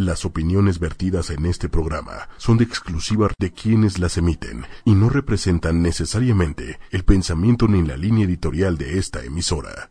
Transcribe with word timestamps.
Las 0.00 0.24
opiniones 0.24 0.78
vertidas 0.78 1.28
en 1.30 1.44
este 1.44 1.68
programa 1.68 2.28
son 2.36 2.56
de 2.56 2.62
exclusiva 2.62 3.30
de 3.36 3.50
quienes 3.50 3.98
las 3.98 4.16
emiten 4.16 4.64
y 4.84 4.92
no 4.92 5.08
representan 5.08 5.82
necesariamente 5.82 6.78
el 6.92 7.02
pensamiento 7.02 7.66
ni 7.66 7.82
la 7.82 7.96
línea 7.96 8.24
editorial 8.24 8.78
de 8.78 9.00
esta 9.00 9.24
emisora. 9.24 9.90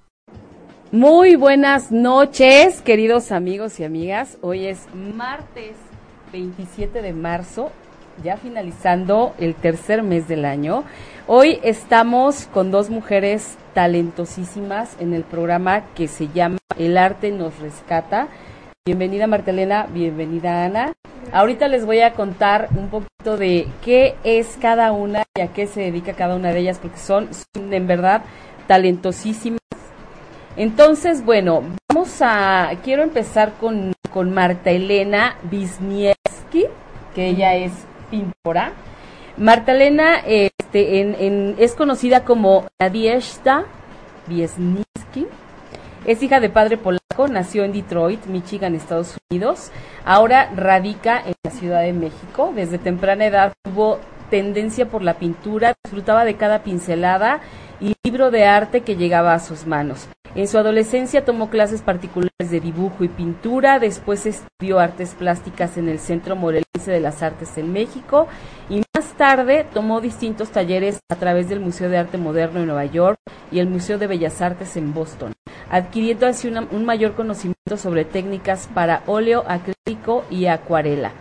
Muy 0.93 1.35
buenas 1.35 1.91
noches, 1.91 2.81
queridos 2.83 3.33
amigos 3.33 3.81
y 3.81 3.83
amigas. 3.83 4.37
Hoy 4.41 4.67
es 4.67 4.79
martes 5.13 5.75
27 6.31 7.01
de 7.01 7.11
marzo, 7.11 7.73
ya 8.23 8.37
finalizando 8.37 9.35
el 9.39 9.55
tercer 9.55 10.03
mes 10.03 10.29
del 10.29 10.45
año. 10.45 10.85
Hoy 11.27 11.59
estamos 11.63 12.47
con 12.53 12.71
dos 12.71 12.89
mujeres 12.89 13.57
talentosísimas 13.73 14.95
en 15.01 15.13
el 15.13 15.23
programa 15.25 15.83
que 15.95 16.07
se 16.07 16.29
llama 16.29 16.59
El 16.77 16.97
arte 16.97 17.29
nos 17.31 17.59
rescata 17.59 18.29
Bienvenida 18.87 19.27
Martelena, 19.27 19.85
bienvenida 19.91 20.63
Ana. 20.63 20.93
Ahorita 21.33 21.67
les 21.67 21.85
voy 21.85 21.99
a 21.99 22.13
contar 22.13 22.69
un 22.73 22.87
poquito 22.87 23.35
de 23.35 23.67
qué 23.83 24.15
es 24.23 24.57
cada 24.61 24.93
una 24.93 25.23
y 25.35 25.41
a 25.41 25.49
qué 25.49 25.67
se 25.67 25.81
dedica 25.81 26.13
cada 26.13 26.37
una 26.37 26.53
de 26.53 26.59
ellas, 26.61 26.79
porque 26.79 26.97
son, 26.97 27.27
en 27.53 27.85
verdad 27.85 28.23
talentosísimas. 28.65 29.59
Entonces, 30.55 31.25
bueno, 31.25 31.63
vamos 31.91 32.21
a, 32.21 32.71
quiero 32.81 33.03
empezar 33.03 33.55
con, 33.59 33.91
con 34.09 34.33
Marta 34.33 34.71
Elena 34.71 35.35
Wisniewski, 35.51 36.67
que 37.13 37.27
ella 37.27 37.55
es 37.55 37.73
pintora. 38.09 38.71
Marta 39.35 39.73
Elena 39.73 40.19
este, 40.25 41.01
en, 41.01 41.55
es 41.59 41.75
conocida 41.75 42.23
como 42.23 42.67
Nadieshta 42.79 43.65
Wisniewski 44.29 45.27
es 46.07 46.23
hija 46.23 46.39
de 46.39 46.49
padre 46.49 46.77
polaco, 46.77 47.27
nació 47.29 47.65
en 47.65 47.73
Detroit, 47.73 48.25
Michigan, 48.27 48.73
Estados 48.73 49.17
Unidos. 49.29 49.71
Ahora 50.05 50.49
radica 50.55 51.19
en 51.19 51.33
la 51.43 51.51
Ciudad 51.51 51.81
de 51.81 51.91
México. 51.91 52.53
Desde 52.55 52.77
temprana 52.77 53.25
edad 53.25 53.53
tuvo 53.61 53.99
tendencia 54.29 54.87
por 54.87 55.03
la 55.03 55.15
pintura, 55.15 55.73
disfrutaba 55.83 56.23
de 56.23 56.35
cada 56.35 56.63
pincelada 56.63 57.41
y 57.81 57.93
libro 58.05 58.31
de 58.31 58.45
arte 58.45 58.81
que 58.81 58.95
llegaba 58.95 59.33
a 59.33 59.39
sus 59.39 59.67
manos. 59.67 60.07
En 60.37 60.47
su 60.47 60.59
adolescencia 60.59 61.25
tomó 61.25 61.49
clases 61.49 61.81
particulares 61.81 62.51
de 62.51 62.59
dibujo 62.59 63.03
y 63.03 63.07
pintura, 63.07 63.79
después 63.79 64.27
estudió 64.27 64.77
artes 64.77 65.15
plásticas 65.15 65.77
en 65.77 65.89
el 65.89 65.97
Centro 65.97 66.35
Morelense 66.35 66.91
de 66.91 66.99
las 66.99 67.23
Artes 67.23 67.57
en 67.57 67.73
México 67.73 68.27
y 68.69 68.83
más 68.95 69.13
tarde 69.17 69.65
tomó 69.73 69.99
distintos 69.99 70.51
talleres 70.51 70.99
a 71.09 71.15
través 71.15 71.49
del 71.49 71.59
Museo 71.59 71.89
de 71.89 71.97
Arte 71.97 72.19
Moderno 72.19 72.59
en 72.59 72.67
Nueva 72.67 72.85
York 72.85 73.17
y 73.51 73.57
el 73.57 73.67
Museo 73.67 73.97
de 73.97 74.05
Bellas 74.05 74.39
Artes 74.43 74.77
en 74.77 74.93
Boston, 74.93 75.33
adquiriendo 75.71 76.27
así 76.27 76.47
un 76.47 76.85
mayor 76.85 77.15
conocimiento 77.15 77.75
sobre 77.75 78.05
técnicas 78.05 78.69
para 78.71 79.01
óleo, 79.07 79.43
acrílico 79.47 80.23
y 80.29 80.45
acuarela. 80.45 81.13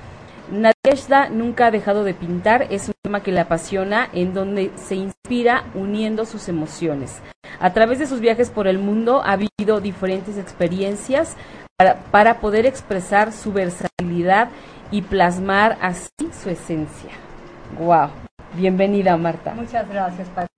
Nadezhda 0.52 1.30
nunca 1.30 1.68
ha 1.68 1.70
dejado 1.70 2.04
de 2.04 2.12
pintar, 2.12 2.66
es 2.68 2.90
tema 3.06 3.22
que 3.22 3.30
le 3.30 3.38
apasiona, 3.38 4.08
en 4.12 4.34
donde 4.34 4.72
se 4.74 4.96
inspira 4.96 5.62
uniendo 5.74 6.24
sus 6.24 6.48
emociones. 6.48 7.22
A 7.60 7.72
través 7.72 8.00
de 8.00 8.08
sus 8.08 8.18
viajes 8.18 8.50
por 8.50 8.66
el 8.66 8.80
mundo 8.80 9.22
ha 9.24 9.36
vivido 9.36 9.80
diferentes 9.80 10.36
experiencias 10.36 11.36
para, 12.10 12.40
poder 12.40 12.66
expresar 12.66 13.30
su 13.30 13.52
versatilidad 13.52 14.48
y 14.90 15.02
plasmar 15.02 15.78
así 15.80 16.10
su 16.32 16.50
esencia. 16.50 17.10
¡Wow! 17.78 18.08
Bienvenida, 18.54 19.16
Marta. 19.16 19.54
Muchas 19.54 19.88
gracias, 19.88 20.26
Pati. 20.30 20.48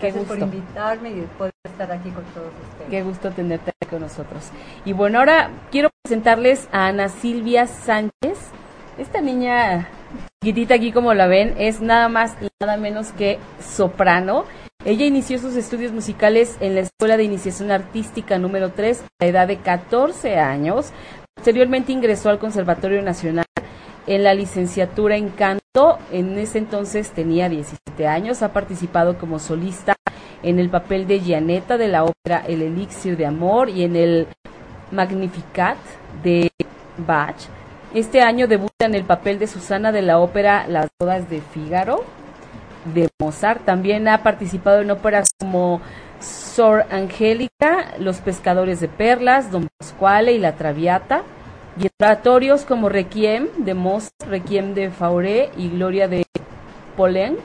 Qué 0.00 0.12
gracias 0.12 0.24
por 0.24 0.38
invitarme 0.38 1.10
y 1.10 1.20
poder 1.36 1.52
estar 1.64 1.92
aquí 1.92 2.08
con 2.08 2.24
todos 2.24 2.52
ustedes. 2.70 2.90
Qué 2.90 3.02
gusto 3.02 3.30
tenerte 3.32 3.72
con 3.90 4.00
nosotros. 4.00 4.48
Y 4.86 4.94
bueno, 4.94 5.18
ahora 5.18 5.50
quiero 5.70 5.90
presentarles 6.02 6.70
a 6.72 6.86
Ana 6.86 7.10
Silvia 7.10 7.66
Sánchez. 7.66 8.38
Esta 8.96 9.20
niña 9.20 9.88
chiquitita 10.42 10.74
aquí 10.74 10.90
como 10.90 11.14
la 11.14 11.28
ven 11.28 11.54
es 11.56 11.80
nada 11.80 12.08
más 12.08 12.36
y 12.42 12.48
nada 12.60 12.76
menos 12.76 13.12
que 13.12 13.38
soprano. 13.60 14.44
Ella 14.84 15.06
inició 15.06 15.38
sus 15.38 15.54
estudios 15.54 15.92
musicales 15.92 16.56
en 16.58 16.74
la 16.74 16.80
Escuela 16.80 17.16
de 17.16 17.22
Iniciación 17.22 17.70
Artística 17.70 18.38
número 18.38 18.72
3 18.72 19.02
a 19.02 19.04
la 19.20 19.26
edad 19.28 19.46
de 19.46 19.58
14 19.58 20.40
años. 20.40 20.92
Posteriormente 21.36 21.92
ingresó 21.92 22.28
al 22.28 22.40
Conservatorio 22.40 23.00
Nacional 23.02 23.44
en 24.08 24.24
la 24.24 24.34
licenciatura 24.34 25.16
en 25.16 25.28
canto. 25.28 25.98
En 26.10 26.36
ese 26.36 26.58
entonces 26.58 27.12
tenía 27.12 27.48
17 27.48 28.08
años. 28.08 28.42
Ha 28.42 28.52
participado 28.52 29.18
como 29.18 29.38
solista 29.38 29.94
en 30.42 30.58
el 30.58 30.70
papel 30.70 31.06
de 31.06 31.20
Gianetta 31.20 31.78
de 31.78 31.86
la 31.86 32.02
ópera 32.02 32.42
El 32.48 32.62
Elixir 32.62 33.16
de 33.16 33.26
Amor 33.26 33.68
y 33.68 33.84
en 33.84 33.94
el 33.94 34.26
Magnificat 34.90 35.78
de 36.24 36.50
Bach. 36.98 37.61
Este 37.94 38.22
año 38.22 38.48
debuta 38.48 38.86
en 38.86 38.94
el 38.94 39.04
papel 39.04 39.38
de 39.38 39.46
Susana 39.46 39.92
de 39.92 40.00
la 40.00 40.18
ópera 40.18 40.66
Las 40.66 40.88
bodas 40.98 41.28
de 41.28 41.42
Fígaro 41.42 42.04
de 42.86 43.10
Mozart. 43.20 43.66
También 43.66 44.08
ha 44.08 44.22
participado 44.22 44.80
en 44.80 44.90
óperas 44.90 45.28
como 45.38 45.82
Sor 46.18 46.86
Angélica, 46.90 47.92
Los 47.98 48.22
pescadores 48.22 48.80
de 48.80 48.88
perlas, 48.88 49.50
Don 49.50 49.68
Pasquale 49.78 50.32
y 50.32 50.38
La 50.38 50.56
Traviata. 50.56 51.22
Y 51.78 51.88
oratorios 52.00 52.64
como 52.64 52.88
Requiem 52.88 53.48
de 53.58 53.74
Mozart, 53.74 54.26
Requiem 54.26 54.72
de 54.72 54.90
Fauré 54.90 55.50
y 55.58 55.68
Gloria 55.68 56.08
de 56.08 56.24
Polenc. 56.96 57.38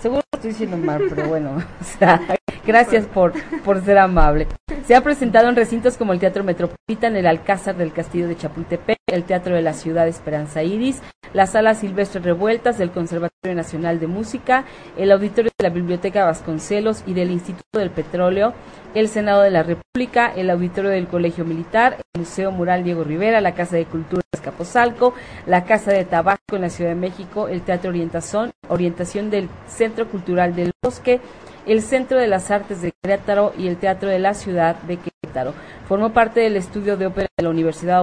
Seguro 0.00 0.22
estoy 0.32 0.50
diciendo 0.50 0.78
mal, 0.78 1.00
pero 1.08 1.28
bueno, 1.28 1.50
o 1.80 1.84
sea, 1.84 2.20
Gracias 2.66 3.06
por, 3.06 3.32
por 3.64 3.82
ser 3.84 3.98
amable. 3.98 4.46
Se 4.86 4.94
ha 4.94 5.02
presentado 5.02 5.48
en 5.48 5.56
recintos 5.56 5.96
como 5.96 6.12
el 6.12 6.18
Teatro 6.18 6.44
Metropolitan, 6.44 7.16
el 7.16 7.26
Alcázar 7.26 7.76
del 7.76 7.92
Castillo 7.92 8.28
de 8.28 8.36
Chapultepec, 8.36 8.98
el 9.06 9.24
Teatro 9.24 9.54
de 9.54 9.62
la 9.62 9.72
Ciudad 9.72 10.08
Esperanza 10.08 10.62
Iris, 10.62 11.00
la 11.32 11.46
Sala 11.46 11.74
Silvestre 11.74 12.20
Revueltas 12.20 12.78
del 12.78 12.90
Conservatorio 12.90 13.54
Nacional 13.54 14.00
de 14.00 14.06
Música, 14.06 14.64
el 14.96 15.12
Auditorio 15.12 15.50
de 15.56 15.68
la 15.68 15.72
Biblioteca 15.72 16.24
Vasconcelos 16.24 17.04
y 17.06 17.14
del 17.14 17.30
Instituto 17.30 17.78
del 17.78 17.90
Petróleo, 17.90 18.52
el 18.94 19.08
Senado 19.08 19.42
de 19.42 19.50
la 19.50 19.62
República, 19.62 20.32
el 20.34 20.50
Auditorio 20.50 20.90
del 20.90 21.06
Colegio 21.06 21.44
Militar, 21.44 21.98
el 22.14 22.20
Museo 22.20 22.50
Mural 22.50 22.82
Diego 22.82 23.04
Rivera, 23.04 23.40
la 23.40 23.54
Casa 23.54 23.76
de 23.76 23.84
Cultura 23.84 24.22
Escapozalco, 24.32 25.14
la 25.46 25.64
Casa 25.64 25.92
de 25.92 26.04
Tabasco 26.04 26.56
en 26.56 26.62
la 26.62 26.70
Ciudad 26.70 26.90
de 26.90 26.96
México, 26.96 27.46
el 27.46 27.62
Teatro 27.62 27.90
Orientación, 27.90 28.50
Orientación 28.68 29.30
del 29.30 29.48
Centro 29.66 30.08
Cultural 30.08 30.56
del 30.56 30.72
Bosque, 30.82 31.20
el 31.66 31.82
Centro 31.82 32.18
de 32.18 32.26
las 32.26 32.50
Artes 32.50 32.82
de 32.82 32.92
Querétaro 33.02 33.52
y 33.56 33.68
el 33.68 33.76
Teatro 33.76 34.08
de 34.08 34.18
la 34.18 34.34
Ciudad 34.34 34.76
de 34.82 34.98
Querétaro. 34.98 35.54
Formó 35.86 36.10
parte 36.10 36.40
del 36.40 36.56
estudio 36.56 36.96
de 36.96 37.06
ópera 37.06 37.28
de 37.36 37.42
la 37.42 37.50
Universidad 37.50 37.98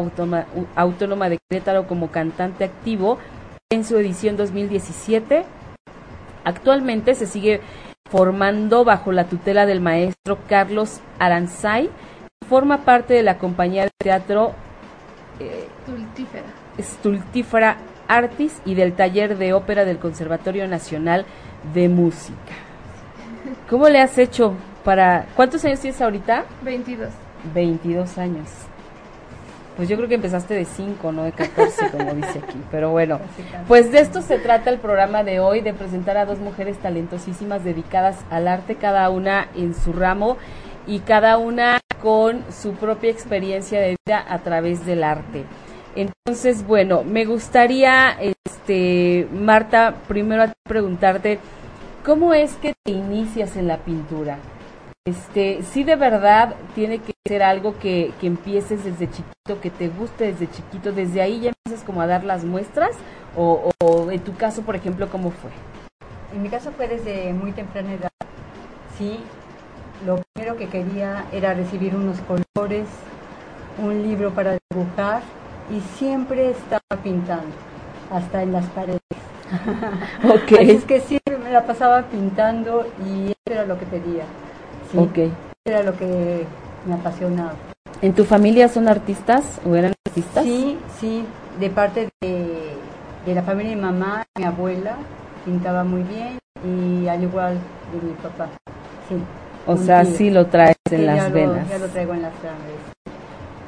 Autónoma, 0.75 1.29
de 1.29 1.40
Querétaro 1.50 1.88
como 1.88 2.12
cantante 2.12 2.63
activo 2.63 3.18
en 3.69 3.84
su 3.84 3.97
edición 3.97 4.38
2017. 4.38 5.45
Actualmente 6.44 7.16
se 7.16 7.25
sigue 7.25 7.62
formando 8.09 8.84
bajo 8.85 9.12
la 9.12 9.25
tutela 9.25 9.66
del 9.66 9.81
maestro 9.81 10.38
Carlos 10.47 11.01
Aranzay. 11.19 11.89
Forma 12.47 12.85
parte 12.85 13.13
de 13.13 13.24
la 13.24 13.38
compañía 13.38 13.84
de 13.84 13.91
teatro 13.97 14.53
eh, 15.39 15.68
Stultífera 16.79 17.78
Artis 18.07 18.62
y 18.66 18.75
del 18.75 18.94
taller 18.94 19.38
de 19.38 19.53
ópera 19.53 19.84
del 19.84 19.97
Conservatorio 19.97 20.68
Nacional 20.68 21.25
de 21.74 21.89
Música. 21.89 22.66
¿Cómo 23.69 23.89
le 23.89 23.99
has 23.99 24.17
hecho 24.17 24.53
para... 24.83 25.25
¿Cuántos 25.35 25.63
años 25.65 25.79
tienes 25.79 26.01
ahorita? 26.01 26.45
22. 26.63 27.09
22 27.53 28.17
años. 28.17 28.47
Pues 29.75 29.87
yo 29.89 29.95
creo 29.95 30.09
que 30.09 30.15
empezaste 30.15 30.55
de 30.55 30.65
5, 30.65 31.11
no 31.11 31.23
de 31.23 31.31
14, 31.33 31.91
como 31.91 32.13
dice 32.15 32.39
aquí. 32.39 32.59
Pero 32.71 32.89
bueno, 32.89 33.19
pues 33.67 33.91
de 33.91 33.99
esto 33.99 34.21
se 34.21 34.39
trata 34.39 34.71
el 34.71 34.79
programa 34.79 35.23
de 35.23 35.39
hoy, 35.39 35.61
de 35.61 35.73
presentar 35.73 36.17
a 36.17 36.25
dos 36.25 36.39
mujeres 36.39 36.77
talentosísimas 36.79 37.63
dedicadas 37.63 38.17
al 38.31 38.47
arte, 38.47 38.75
cada 38.75 39.09
una 39.11 39.49
en 39.55 39.75
su 39.75 39.93
ramo 39.93 40.37
y 40.87 40.99
cada 40.99 41.37
una 41.37 41.79
con 42.01 42.43
su 42.51 42.73
propia 42.73 43.11
experiencia 43.11 43.79
de 43.79 43.95
vida 44.05 44.25
a 44.27 44.39
través 44.39 44.85
del 44.85 45.03
arte. 45.03 45.43
Entonces, 45.95 46.65
bueno, 46.65 47.03
me 47.03 47.25
gustaría, 47.25 48.17
este, 48.19 49.27
Marta, 49.31 49.95
primero 50.07 50.43
a 50.43 50.53
preguntarte, 50.63 51.39
¿Cómo 52.07 52.33
es 52.33 52.56
que 52.56 52.74
te 52.86 52.94
inicias 52.94 53.57
en 53.57 53.68
la 53.68 53.80
pintura? 53.80 54.38
Este, 55.06 55.62
sí 55.62 55.83
de 55.83 55.98
verdad 55.98 56.56
tiene 56.74 57.00
que 57.00 57.12
ser 57.27 57.44
algo 57.44 57.77
que, 57.80 58.13
que 58.21 58.27
empieces 58.27 58.86
desde 58.86 59.12
chiquito, 59.12 59.59
que 59.62 59.69
te 59.69 59.89
guste 59.89 60.31
desde 60.31 60.50
chiquito, 60.50 60.94
desde 60.94 61.21
ahí 61.21 61.42
ya 61.42 61.50
empiezas 61.50 61.86
como 61.86 62.00
a 62.00 62.07
dar 62.07 62.24
las 62.24 62.45
muestras, 62.45 62.92
o, 63.36 63.71
o 63.83 64.09
en 64.09 64.21
tu 64.21 64.33
caso, 64.38 64.62
por 64.62 64.77
ejemplo, 64.77 65.09
¿cómo 65.09 65.31
fue? 65.31 65.51
En 66.33 66.44
mi 66.44 66.48
caso 66.48 66.71
fue 66.71 66.88
desde 66.88 67.33
muy 67.33 67.51
temprana 67.51 67.92
edad. 67.92 68.12
Sí, 68.98 69.19
lo 70.06 70.21
primero 70.33 70.56
que 70.56 70.69
quería 70.69 71.25
era 71.33 71.56
recibir 71.56 71.94
unos 71.94 72.19
colores, 72.21 72.88
un 73.83 74.01
libro 74.01 74.31
para 74.31 74.57
dibujar 74.71 75.24
y 75.69 75.81
siempre 75.98 76.51
estaba 76.51 77.03
pintando, 77.03 77.53
hasta 78.10 78.44
en 78.44 78.53
las 78.53 78.65
paredes. 78.68 79.01
ok. 80.23 80.51
es 80.59 80.83
que 80.85 80.99
sí, 81.01 81.17
me 81.44 81.51
la 81.51 81.65
pasaba 81.65 82.03
pintando 82.03 82.85
y 83.05 83.27
eso 83.31 83.35
era 83.45 83.65
lo 83.65 83.77
que 83.79 83.85
quería. 83.85 84.23
Sí, 84.91 84.97
ok. 84.97 85.31
Era 85.65 85.83
lo 85.83 85.97
que 85.97 86.45
me 86.85 86.94
apasionaba. 86.95 87.53
¿En 88.01 88.13
tu 88.13 88.25
familia 88.25 88.67
son 88.69 88.88
artistas 88.88 89.44
o 89.65 89.75
eran 89.75 89.94
artistas? 90.05 90.44
Sí, 90.44 90.77
sí, 90.99 91.25
de 91.59 91.69
parte 91.69 92.09
de, 92.21 92.73
de 93.25 93.35
la 93.35 93.41
familia 93.44 93.71
de 93.71 93.75
mi 93.77 93.81
mamá, 93.81 94.23
mi 94.38 94.44
abuela 94.44 94.95
pintaba 95.45 95.83
muy 95.83 96.03
bien 96.03 96.38
y 96.63 97.07
al 97.07 97.23
igual 97.23 97.57
de 97.93 98.07
mi 98.07 98.13
papá. 98.13 98.47
Sí. 99.09 99.15
O 99.65 99.75
sea, 99.77 100.03
tío. 100.03 100.15
sí 100.15 100.29
lo 100.29 100.45
traes 100.47 100.75
en 100.91 101.00
Sí, 101.00 101.05
las 101.05 101.17
ya 101.17 101.29
venas. 101.29 101.63
Lo, 101.65 101.69
ya 101.69 101.77
lo 101.79 101.88
traigo 101.88 102.13
en 102.13 102.21
las 102.21 102.33
sangres. 102.35 102.77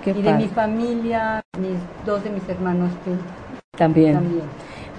Qué 0.03 0.11
y 0.11 0.21
de 0.21 0.33
mi 0.33 0.43
padre. 0.47 0.47
familia, 0.49 1.41
mis 1.59 1.77
dos 2.05 2.23
de 2.23 2.29
mis 2.29 2.47
hermanos 2.47 2.89
pintan 3.03 3.25
También. 3.77 4.13
también. 4.13 4.43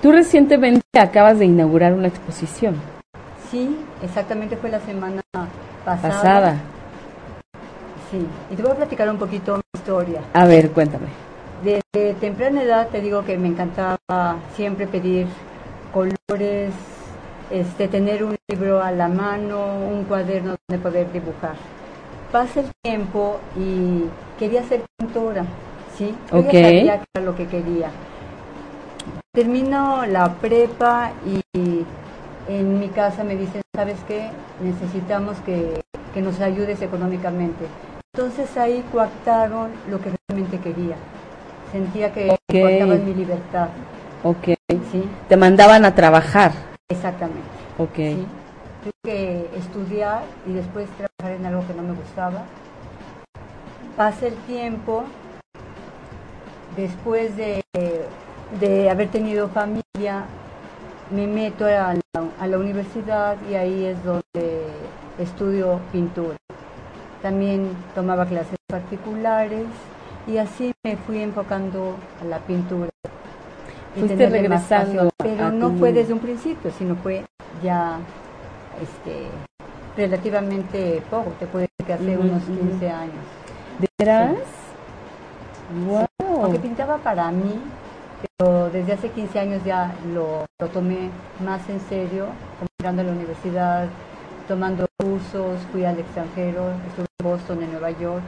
Tú 0.02 0.12
recientemente 0.12 0.82
acabas 0.98 1.38
de 1.38 1.44
inaugurar 1.44 1.92
una 1.92 2.08
exposición 2.08 2.74
Sí, 3.50 3.76
exactamente 4.02 4.56
fue 4.56 4.70
la 4.70 4.78
semana 4.80 5.20
pasada. 5.84 6.08
pasada. 6.08 6.56
Sí, 8.10 8.24
y 8.50 8.54
te 8.54 8.62
voy 8.62 8.70
a 8.72 8.76
platicar 8.76 9.10
un 9.10 9.18
poquito 9.18 9.56
mi 9.56 9.62
historia. 9.74 10.20
A 10.34 10.46
ver, 10.46 10.70
cuéntame. 10.70 11.06
Desde 11.64 12.14
temprana 12.14 12.62
edad 12.62 12.88
te 12.88 13.00
digo 13.00 13.24
que 13.24 13.36
me 13.36 13.48
encantaba 13.48 13.98
siempre 14.54 14.86
pedir 14.86 15.26
colores, 15.92 16.72
este, 17.50 17.88
tener 17.88 18.22
un 18.22 18.36
libro 18.48 18.80
a 18.82 18.92
la 18.92 19.08
mano, 19.08 19.76
un 19.90 20.04
cuaderno 20.04 20.54
donde 20.68 20.82
poder 20.82 21.12
dibujar. 21.12 21.54
Pasa 22.30 22.60
el 22.60 22.70
tiempo 22.82 23.40
y 23.58 24.04
quería 24.38 24.62
ser 24.62 24.82
pintora, 24.96 25.44
¿sí? 25.98 26.14
Yo 26.30 26.38
Ok. 26.38 26.52
ya 26.52 26.62
sabía 26.62 26.98
que 26.98 27.04
era 27.14 27.24
lo 27.24 27.34
que 27.34 27.46
quería. 27.46 27.90
Termino 29.32 30.04
la 30.06 30.34
prepa 30.34 31.12
y 31.24 31.40
en 32.48 32.80
mi 32.80 32.88
casa 32.88 33.22
me 33.22 33.36
dicen, 33.36 33.62
¿sabes 33.76 33.98
qué? 34.08 34.28
Necesitamos 34.60 35.38
que, 35.46 35.82
que 36.12 36.20
nos 36.20 36.40
ayudes 36.40 36.82
económicamente. 36.82 37.64
Entonces 38.12 38.56
ahí 38.56 38.84
coactaron 38.90 39.70
lo 39.88 40.00
que 40.00 40.12
realmente 40.28 40.58
quería. 40.58 40.96
Sentía 41.70 42.12
que 42.12 42.30
Ok. 42.30 42.38
coactaban 42.60 43.04
mi 43.04 43.14
libertad. 43.14 43.68
Ok. 44.24 44.48
Sí, 44.90 45.08
Te 45.28 45.36
mandaban 45.36 45.84
a 45.84 45.94
trabajar. 45.94 46.50
exactamente. 46.88 47.46
Ok. 47.78 47.94
¿sí? 47.94 48.26
Tuve 48.82 48.92
que 49.04 49.50
estudiar 49.56 50.22
y 50.44 50.54
después 50.54 50.88
trabajar 50.90 51.38
en 51.38 51.46
algo 51.46 51.64
que 51.68 51.74
no 51.74 51.82
me 51.84 51.92
gustaba. 51.92 52.46
Pasa 53.96 54.26
el 54.26 54.34
tiempo, 54.46 55.04
después 56.76 57.36
de, 57.36 57.62
de 58.58 58.90
haber 58.90 59.08
tenido 59.08 59.48
familia, 59.48 60.24
me 61.10 61.26
meto 61.26 61.64
a 61.66 61.94
la, 61.94 62.00
a 62.40 62.46
la 62.46 62.58
universidad 62.58 63.36
y 63.50 63.54
ahí 63.54 63.84
es 63.86 64.02
donde 64.04 64.66
estudio 65.18 65.78
pintura. 65.92 66.36
También 67.22 67.70
tomaba 67.94 68.26
clases 68.26 68.56
particulares 68.68 69.66
y 70.26 70.38
así 70.38 70.72
me 70.84 70.96
fui 70.96 71.20
enfocando 71.22 71.96
a 72.20 72.24
la 72.24 72.38
pintura. 72.38 72.90
Fuiste 73.94 74.16
más 74.16 74.32
regresando 74.32 74.92
pasión. 74.94 75.10
Pero 75.36 75.50
no 75.50 75.70
tu- 75.70 75.78
fue 75.78 75.92
desde 75.92 76.12
un 76.12 76.20
principio, 76.20 76.70
sino 76.70 76.96
fue 76.96 77.24
ya 77.62 77.98
este, 78.80 79.26
relativamente 79.96 81.02
poco, 81.10 81.30
te 81.38 81.46
puedo 81.46 81.62
decir 81.66 81.86
que 81.86 81.92
hace 81.92 82.16
unos 82.16 82.42
ujú. 82.44 82.54
15 82.70 82.90
años. 82.90 83.24
¿De 83.78 83.88
veras? 83.98 84.34
Wow. 85.86 86.06
Aunque 86.44 86.58
pintaba 86.60 86.96
para 86.98 87.30
mí, 87.30 87.60
pero 88.38 88.70
desde 88.70 88.92
hace 88.92 89.10
15 89.10 89.38
años 89.38 89.64
ya 89.64 89.94
lo, 90.12 90.46
lo 90.58 90.68
tomé 90.68 91.10
más 91.44 91.68
en 91.68 91.80
serio, 91.80 92.26
entrando 92.78 93.02
a 93.02 93.04
la 93.06 93.12
universidad, 93.12 93.88
tomando 94.48 94.86
cursos, 94.98 95.60
fui 95.72 95.84
al 95.84 95.98
extranjero, 95.98 96.70
estuve 96.88 97.06
en 97.20 97.24
Boston, 97.24 97.62
en 97.62 97.70
Nueva 97.72 97.90
York. 97.92 98.22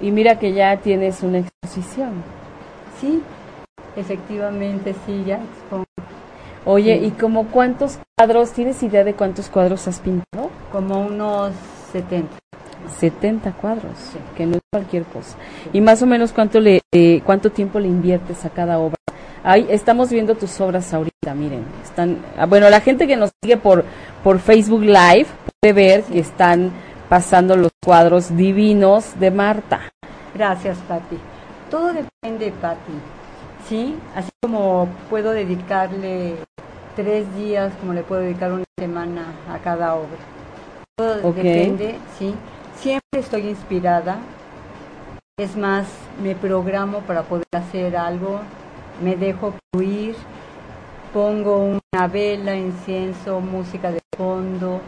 Y 0.00 0.10
mira 0.10 0.38
que 0.38 0.52
ya 0.52 0.76
tienes 0.76 1.22
una 1.22 1.38
exposición. 1.38 2.22
Sí, 3.00 3.22
efectivamente, 3.96 4.94
sí, 5.06 5.24
ya 5.24 5.36
expongo 5.36 5.84
Oye, 6.64 6.98
Sí. 6.98 7.06
¿y 7.06 7.10
como 7.12 7.46
cuántos 7.46 7.98
cuadros, 8.16 8.52
tienes 8.52 8.82
idea 8.82 9.02
de 9.04 9.14
cuántos 9.14 9.48
cuadros 9.48 9.88
has 9.88 10.00
pintado? 10.00 10.50
como 10.70 11.00
unos 11.00 11.52
70. 11.92 12.28
70 12.88 13.52
cuadros, 13.52 13.92
Sí. 14.12 14.18
que 14.36 14.46
no 14.46 14.56
es 14.56 14.60
cualquier 14.72 15.04
cosa. 15.04 15.36
Y 15.72 15.80
más 15.80 16.02
o 16.02 16.06
menos 16.06 16.32
cuánto 16.32 16.60
le 16.60 16.80
eh, 16.94 17.20
cuánto 17.24 17.50
tiempo 17.50 17.78
le 17.80 17.88
inviertes 17.88 18.44
a 18.44 18.50
cada 18.50 18.78
obra. 18.78 18.96
Ahí 19.44 19.66
estamos 19.70 20.10
viendo 20.10 20.34
tus 20.34 20.60
obras 20.60 20.92
ahorita, 20.92 21.34
miren, 21.34 21.64
están 21.82 22.18
ah, 22.36 22.46
bueno, 22.46 22.68
la 22.70 22.80
gente 22.80 23.06
que 23.06 23.16
nos 23.16 23.30
sigue 23.42 23.56
por 23.56 23.84
por 24.24 24.38
Facebook 24.40 24.82
Live 24.82 25.26
puede 25.60 25.72
ver 25.72 26.02
Sí. 26.04 26.14
que 26.14 26.18
están 26.20 26.70
pasando 27.08 27.56
los 27.56 27.70
cuadros 27.84 28.36
divinos 28.36 29.18
de 29.18 29.30
Marta. 29.30 29.80
Gracias, 30.34 30.76
Patti. 30.88 31.18
Todo 31.70 31.92
depende, 31.92 32.52
Patti. 32.60 32.92
¿Sí? 33.68 33.96
Así 34.14 34.30
como 34.42 34.88
puedo 35.10 35.30
dedicarle 35.32 36.36
tres 36.96 37.32
días, 37.36 37.72
como 37.80 37.92
le 37.92 38.02
puedo 38.02 38.22
dedicar 38.22 38.52
una 38.52 38.64
semana 38.78 39.26
a 39.52 39.58
cada 39.58 39.94
obra. 39.94 40.18
Todo 40.96 41.32
depende, 41.32 41.94
¿sí? 42.18 42.34
Siempre 42.80 43.20
estoy 43.20 43.48
inspirada. 43.48 44.18
Es 45.36 45.56
más, 45.56 45.86
me 46.22 46.34
programo 46.34 47.00
para 47.00 47.22
poder 47.22 47.46
hacer 47.52 47.96
algo. 47.96 48.40
Me 49.02 49.16
dejo 49.16 49.54
fluir. 49.72 50.14
Pongo 51.12 51.58
una 51.58 52.06
vela, 52.06 52.54
incienso, 52.56 53.40
música 53.40 53.90
de 53.90 54.00
fondo. 54.16 54.80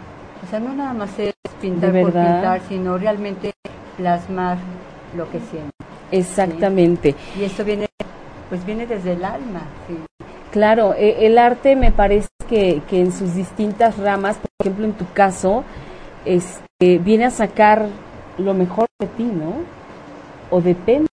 O 0.45 0.51
sea, 0.51 0.61
no 0.61 0.73
nada 0.73 0.93
más 0.93 1.19
es 1.19 1.35
pintar 1.61 1.93
¿De 1.93 2.03
por 2.03 2.13
pintar, 2.13 2.61
sino 2.69 2.97
realmente 2.97 3.53
plasmar 3.97 4.59
lo 5.17 5.29
que 5.31 5.41
siento. 5.41 5.71
Exactamente. 6.11 7.15
Y 7.39 7.45
esto 7.45 7.65
viene, 7.65 7.87
pues 8.49 8.65
viene 8.65 8.87
desde 8.87 9.13
el 9.13 9.25
alma, 9.25 9.63
sí. 9.89 9.97
Claro, 10.51 10.95
e- 10.95 11.27
el 11.27 11.39
arte 11.39 11.77
me 11.77 11.93
parece 11.93 12.29
que, 12.49 12.83
que 12.89 13.01
en 13.01 13.13
sus 13.13 13.35
distintas 13.35 13.99
ramas, 13.99 14.37
por 14.37 14.51
ejemplo 14.61 14.85
en 14.87 14.93
tu 14.93 15.07
caso, 15.13 15.65
este, 16.25 16.70
viene 16.81 17.27
a 17.27 17.31
sacar 17.31 17.87
lo 18.39 18.55
mejor 18.55 18.87
de 18.99 19.07
ti, 19.07 19.25
¿no? 19.25 19.53
O 20.51 20.61
depende 20.63 21.09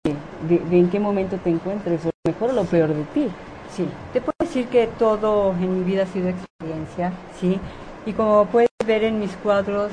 de, 0.47 0.59
de 0.59 0.79
en 0.79 0.89
qué 0.89 1.00
momento 1.00 1.38
te 1.44 1.50
encuentres, 1.50 2.06
o 2.06 2.09
lo 2.23 2.31
mejor 2.31 2.50
o 2.51 2.53
lo 2.53 2.63
peor 2.65 2.89
de 2.89 3.03
ti. 3.13 3.27
Sí, 3.71 3.88
te 4.13 4.21
puedo 4.21 4.35
decir 4.39 4.67
que 4.67 4.88
todo 5.00 5.53
en 5.53 5.79
mi 5.79 5.83
vida 5.83 6.03
ha 6.03 6.06
sido 6.06 6.29
experiencia, 6.29 7.12
sí. 7.39 7.59
Y 8.06 8.13
como 8.13 8.45
puedes 8.45 8.69
ver 8.85 9.03
en 9.03 9.19
mis 9.19 9.31
cuadros, 9.38 9.91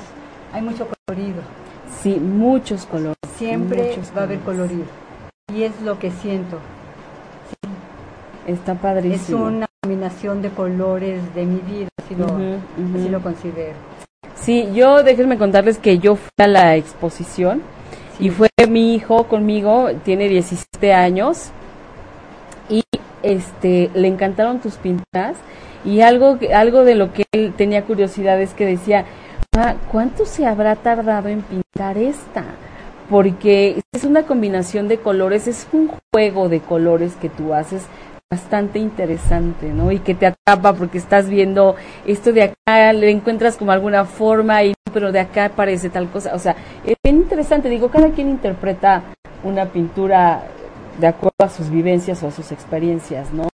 hay 0.53 0.61
mucho 0.61 0.87
colorido. 1.07 1.41
Sí, 2.01 2.15
muchos 2.19 2.85
colores. 2.85 3.17
Siempre 3.35 3.89
muchos 3.95 4.15
va 4.15 4.21
a 4.21 4.23
haber 4.25 4.39
colorido. 4.41 4.85
Y 5.53 5.63
es 5.63 5.81
lo 5.81 5.97
que 5.97 6.11
siento. 6.11 6.59
Está 8.45 8.73
Es 8.73 8.77
padrísimo. 8.79 9.45
una 9.45 9.65
combinación 9.81 10.41
de 10.41 10.49
colores 10.49 11.33
de 11.33 11.45
mi 11.45 11.59
vida, 11.59 11.87
lo, 12.17 12.25
así 12.27 13.09
lo 13.09 13.21
considero. 13.21 13.75
Sí, 14.43 14.67
yo 14.73 15.03
déjenme 15.03 15.37
contarles 15.37 15.77
que 15.77 15.99
yo 15.99 16.15
fui 16.15 16.29
a 16.37 16.47
la 16.47 16.75
exposición 16.75 17.61
y 18.19 18.29
fue 18.29 18.49
mi 18.67 18.93
hijo 18.93 19.23
conmigo, 19.29 19.91
tiene 20.03 20.27
17 20.27 20.93
años 20.93 21.51
y 22.69 22.83
este 23.21 23.89
le 23.93 24.09
encantaron 24.09 24.59
tus 24.59 24.73
pinturas 24.75 25.37
y 25.85 26.01
algo 26.01 26.39
que- 26.39 26.53
algo 26.53 26.83
de 26.83 26.95
lo 26.95 27.13
que 27.13 27.23
él 27.31 27.53
tenía 27.55 27.83
curiosidad 27.83 28.41
es 28.41 28.53
que 28.53 28.65
decía, 28.65 29.05
"Ma, 29.55 29.75
¿cuánto 29.89 30.25
se 30.25 30.45
habrá 30.45 30.75
tardado 30.75 31.29
en 31.29 31.41
pintar 31.41 31.97
esta?" 31.97 32.43
Porque 33.09 33.81
es 33.93 34.03
una 34.03 34.23
combinación 34.23 34.89
de 34.89 34.97
colores, 34.97 35.47
es 35.47 35.67
un 35.71 35.89
juego 36.13 36.49
de 36.49 36.59
colores 36.59 37.15
que 37.15 37.29
tú 37.29 37.53
haces 37.53 37.85
bastante 38.33 38.79
interesante, 38.79 39.69
¿no? 39.69 39.91
Y 39.91 39.99
que 39.99 40.15
te 40.15 40.25
atrapa 40.25 40.73
porque 40.73 40.97
estás 40.97 41.29
viendo 41.29 41.75
esto 42.07 42.33
de 42.33 42.43
acá, 42.43 42.91
le 42.91 43.11
encuentras 43.11 43.57
como 43.57 43.71
alguna 43.71 44.05
forma, 44.05 44.63
y 44.63 44.73
pero 44.91 45.11
de 45.11 45.19
acá 45.19 45.51
parece 45.55 45.89
tal 45.91 46.09
cosa. 46.09 46.33
O 46.33 46.39
sea, 46.39 46.55
es 46.83 46.95
bien 47.03 47.17
interesante. 47.17 47.69
Digo, 47.69 47.89
cada 47.89 48.09
quien 48.09 48.29
interpreta 48.29 49.03
una 49.43 49.65
pintura 49.65 50.47
de 50.99 51.07
acuerdo 51.07 51.43
a 51.43 51.49
sus 51.49 51.69
vivencias 51.69 52.23
o 52.23 52.27
a 52.27 52.31
sus 52.31 52.51
experiencias, 52.51 53.31
¿no? 53.31 53.49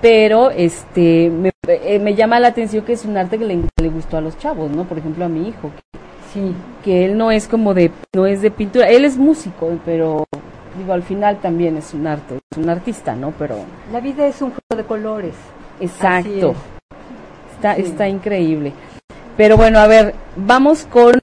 Pero 0.00 0.50
este 0.50 1.30
me, 1.30 1.50
eh, 1.68 2.00
me 2.00 2.14
llama 2.16 2.40
la 2.40 2.48
atención 2.48 2.84
que 2.84 2.94
es 2.94 3.04
un 3.04 3.16
arte 3.16 3.38
que 3.38 3.44
le, 3.44 3.60
le 3.80 3.88
gustó 3.88 4.16
a 4.16 4.20
los 4.20 4.36
chavos, 4.38 4.70
¿no? 4.70 4.84
Por 4.84 4.98
ejemplo, 4.98 5.24
a 5.24 5.28
mi 5.28 5.48
hijo, 5.48 5.70
Sí, 6.32 6.54
que 6.84 7.06
él 7.06 7.16
no 7.16 7.30
es 7.30 7.48
como 7.48 7.72
de 7.72 7.90
no 8.14 8.26
es 8.26 8.42
de 8.42 8.50
pintura, 8.50 8.90
él 8.90 9.06
es 9.06 9.16
músico, 9.16 9.78
pero 9.86 10.26
digo, 10.88 10.94
al 10.94 11.02
final 11.02 11.36
también 11.36 11.76
es 11.76 11.92
un 11.92 12.06
arte, 12.06 12.38
es 12.50 12.56
un 12.56 12.70
artista, 12.70 13.14
¿no? 13.14 13.34
Pero 13.38 13.56
la 13.92 14.00
vida 14.00 14.26
es 14.26 14.40
un 14.40 14.52
juego 14.52 14.82
de 14.82 14.84
colores. 14.84 15.34
exacto. 15.80 16.52
es. 16.52 16.56
Está, 17.54 17.74
Sí. 17.74 17.82
está 17.82 18.08
increíble. 18.08 18.72
Pero 19.36 19.56
bueno, 19.58 19.80
a 19.80 19.86
ver, 19.86 20.14
vamos 20.36 20.86
con 20.86 21.18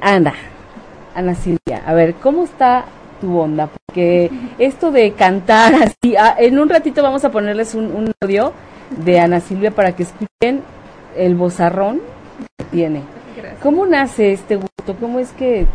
Ana. 0.00 0.34
Ana 1.14 1.34
Silvia. 1.36 1.82
A 1.86 1.94
ver, 1.94 2.14
¿cómo 2.14 2.42
está 2.44 2.86
tu 3.20 3.38
onda? 3.38 3.68
Porque 3.86 4.28
esto 4.58 4.90
de 4.90 5.12
cantar 5.12 5.72
así, 5.74 6.16
ah, 6.16 6.34
en 6.38 6.58
un 6.58 6.68
ratito 6.68 7.00
vamos 7.02 7.24
a 7.24 7.30
ponerles 7.30 7.74
un, 7.76 7.84
un 7.94 8.12
audio 8.20 8.52
de 8.90 9.20
Ana 9.20 9.38
Silvia 9.40 9.70
para 9.70 9.94
que 9.94 10.02
escuchen 10.02 10.62
el 11.16 11.36
bozarrón 11.36 12.00
que 12.58 12.64
tiene. 12.64 13.02
¿Cómo 13.62 13.86
nace 13.86 14.32
este 14.32 14.56
gusto? 14.56 14.96
¿Cómo 14.98 15.20
es 15.20 15.30
que 15.32 15.66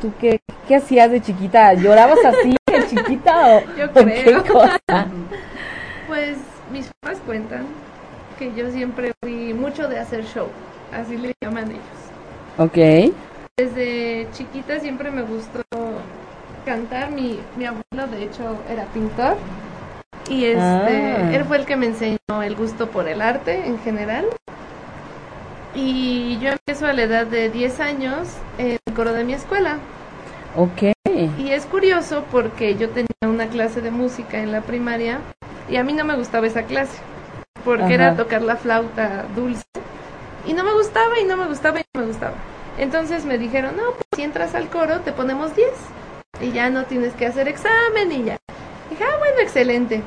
tú 0.00 0.12
qué, 0.20 0.40
qué 0.68 0.76
hacías 0.76 1.10
de 1.10 1.20
chiquita? 1.20 1.74
¿Llorabas 1.74 2.18
así? 2.24 2.56
de 2.70 2.86
chiquita 2.88 3.46
o, 3.56 3.60
Yo 3.76 3.86
o 3.86 3.92
qué 3.94 4.22
creo. 4.24 4.44
cosa? 4.44 4.78
Pues 6.06 6.36
mis 6.70 6.88
papás 7.00 7.18
cuentan 7.26 7.66
que 8.38 8.52
yo 8.54 8.70
siempre 8.70 9.12
fui 9.22 9.52
mucho 9.54 9.88
de 9.88 9.98
hacer 9.98 10.24
show, 10.24 10.46
así 10.92 11.16
le 11.16 11.32
llaman 11.42 11.70
ellos. 11.70 11.82
Ok. 12.58 13.12
Desde 13.56 14.28
chiquita 14.32 14.78
siempre 14.78 15.10
me 15.10 15.22
gustó 15.22 15.62
cantar. 16.64 17.10
Mi, 17.10 17.40
mi 17.56 17.64
abuelo, 17.64 18.06
de 18.10 18.22
hecho, 18.24 18.56
era 18.70 18.84
pintor. 18.94 19.36
Y 20.28 20.44
este, 20.44 20.60
Ah. 20.60 21.30
él 21.34 21.44
fue 21.44 21.56
el 21.56 21.66
que 21.66 21.74
me 21.76 21.86
enseñó 21.86 22.42
el 22.44 22.54
gusto 22.54 22.88
por 22.88 23.08
el 23.08 23.20
arte 23.20 23.66
en 23.66 23.78
general. 23.80 24.26
Y 25.74 26.38
yo 26.38 26.50
empiezo 26.50 26.86
a 26.86 26.92
la 26.92 27.02
edad 27.02 27.26
de 27.26 27.50
10 27.50 27.80
años 27.80 28.28
en 28.58 28.78
el 28.85 28.85
coro 28.96 29.12
de 29.12 29.24
mi 29.24 29.34
escuela. 29.34 29.78
Ok. 30.56 30.92
Y 31.38 31.50
es 31.50 31.66
curioso 31.66 32.24
porque 32.32 32.76
yo 32.76 32.88
tenía 32.88 33.06
una 33.24 33.48
clase 33.48 33.82
de 33.82 33.90
música 33.90 34.38
en 34.38 34.50
la 34.50 34.62
primaria 34.62 35.20
y 35.68 35.76
a 35.76 35.84
mí 35.84 35.92
no 35.92 36.04
me 36.04 36.16
gustaba 36.16 36.46
esa 36.46 36.62
clase 36.62 36.98
porque 37.64 37.84
Ajá. 37.84 37.94
era 37.94 38.16
tocar 38.16 38.42
la 38.42 38.56
flauta 38.56 39.26
dulce 39.34 39.62
y 40.46 40.54
no 40.54 40.64
me 40.64 40.72
gustaba 40.72 41.18
y 41.20 41.24
no 41.24 41.36
me 41.36 41.46
gustaba 41.46 41.80
y 41.80 41.84
no 41.94 42.00
me 42.00 42.06
gustaba. 42.06 42.34
Entonces 42.78 43.24
me 43.24 43.38
dijeron, 43.38 43.76
no, 43.76 43.90
pues 43.90 44.06
si 44.14 44.22
entras 44.22 44.54
al 44.54 44.68
coro 44.68 45.00
te 45.00 45.12
ponemos 45.12 45.54
10 45.54 45.68
y 46.40 46.52
ya 46.52 46.70
no 46.70 46.84
tienes 46.84 47.12
que 47.14 47.26
hacer 47.26 47.48
examen 47.48 48.12
y 48.12 48.24
ya. 48.24 48.38
Dije, 48.90 49.04
ah, 49.04 49.18
bueno, 49.18 49.40
excelente. 49.40 50.02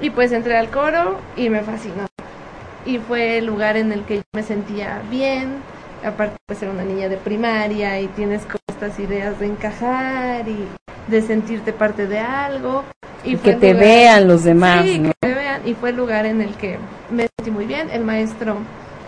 Y 0.00 0.10
pues 0.10 0.32
entré 0.32 0.56
al 0.56 0.70
coro 0.70 1.18
y 1.36 1.48
me 1.48 1.62
fascinó. 1.62 2.06
Y 2.84 2.98
fue 2.98 3.38
el 3.38 3.46
lugar 3.46 3.76
en 3.76 3.92
el 3.92 4.04
que 4.04 4.16
yo 4.16 4.22
me 4.32 4.42
sentía 4.42 5.02
bien. 5.10 5.62
Aparte, 6.06 6.36
pues 6.46 6.62
era 6.62 6.70
una 6.70 6.84
niña 6.84 7.08
de 7.08 7.16
primaria 7.16 8.00
y 8.00 8.06
tienes 8.08 8.42
como 8.42 8.58
estas 8.68 8.96
ideas 9.00 9.40
de 9.40 9.46
encajar 9.46 10.48
y 10.48 10.66
de 11.08 11.22
sentirte 11.22 11.72
parte 11.72 12.06
de 12.06 12.20
algo. 12.20 12.84
Y 13.24 13.36
que 13.36 13.54
te 13.54 13.72
lugar- 13.72 13.84
vean 13.88 14.28
los 14.28 14.44
demás, 14.44 14.84
Sí, 14.84 14.98
¿no? 15.00 15.10
que 15.20 15.28
me 15.28 15.34
vean. 15.34 15.62
Y 15.66 15.74
fue 15.74 15.90
el 15.90 15.96
lugar 15.96 16.24
en 16.26 16.40
el 16.42 16.54
que 16.54 16.78
me 17.10 17.26
sentí 17.36 17.50
muy 17.50 17.64
bien. 17.66 17.90
El 17.90 18.04
maestro 18.04 18.56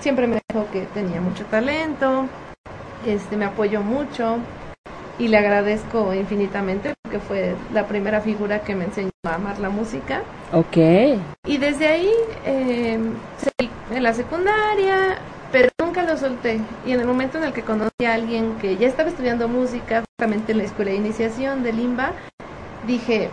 siempre 0.00 0.26
me 0.26 0.40
dijo 0.49 0.67
que 0.73 0.83
tenía 0.93 1.21
mucho 1.21 1.45
talento, 1.47 2.26
este, 3.07 3.37
me 3.37 3.45
apoyó 3.45 3.81
mucho 3.81 4.38
y 5.21 5.28
le 5.28 5.38
agradezco 5.38 6.12
infinitamente 6.14 6.95
porque 7.05 7.21
fue 7.21 7.55
la 7.73 7.87
primera 7.87 8.21
figura 8.21 8.61
que 8.62 8.75
me 8.75 8.87
enseñó 8.87 9.11
a 9.25 9.35
amar 9.37 9.61
la 9.61 9.69
música. 9.69 10.23
Ok. 10.52 10.76
Y 11.47 11.59
desde 11.59 11.87
ahí 11.87 12.11
eh, 12.45 12.99
seguí 13.38 13.71
en 13.93 14.02
la 14.02 14.12
secundaria, 14.14 15.19
nunca 15.88 16.02
lo 16.02 16.18
solté. 16.18 16.61
Y 16.85 16.92
en 16.92 17.00
el 17.00 17.07
momento 17.07 17.38
en 17.38 17.45
el 17.45 17.52
que 17.54 17.62
conocí 17.62 18.04
a 18.04 18.12
alguien 18.12 18.57
que 18.59 18.76
ya 18.76 18.87
estaba 18.87 19.09
estudiando 19.09 19.49
música, 19.49 20.04
justamente 20.04 20.52
en 20.52 20.59
la 20.59 20.64
escuela 20.64 20.90
de 20.90 20.99
iniciación 20.99 21.62
de 21.62 21.73
Limba, 21.73 22.12
dije, 22.87 23.30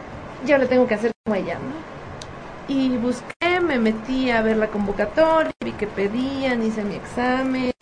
yo 0.48 0.58
lo 0.58 0.66
tengo 0.68 0.88
que 0.88 0.94
hacer 0.96 1.12
como 1.26 1.36
ella, 1.36 1.56
¿no? 1.56 2.74
Y 2.74 2.96
busqué, 2.98 3.60
me 3.62 3.78
metí 3.78 4.32
a 4.32 4.42
ver 4.42 4.56
la 4.56 4.68
convocatoria, 4.68 5.52
vi 5.64 5.74
que 5.74 5.86
pedían, 5.86 6.64
hice 6.64 6.84
mi 6.86 6.96
examen. 6.96 7.74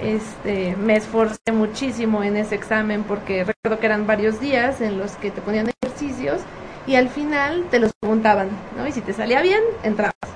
Este, 0.00 0.74
me 0.76 0.96
esforcé 0.96 1.52
muchísimo 1.52 2.22
en 2.22 2.38
ese 2.38 2.54
examen 2.54 3.04
porque 3.04 3.44
recuerdo 3.44 3.78
que 3.78 3.86
eran 3.86 4.06
varios 4.06 4.40
días 4.40 4.80
en 4.80 4.98
los 4.98 5.12
que 5.16 5.30
te 5.30 5.42
ponían 5.42 5.70
ejercicios 5.82 6.40
y 6.86 6.94
al 6.94 7.10
final 7.10 7.66
te 7.70 7.78
los 7.78 7.92
preguntaban, 8.00 8.48
¿no? 8.78 8.86
Y 8.86 8.92
si 8.92 9.02
te 9.02 9.12
salía 9.12 9.42
bien, 9.42 9.60
entrabas. 9.82 10.29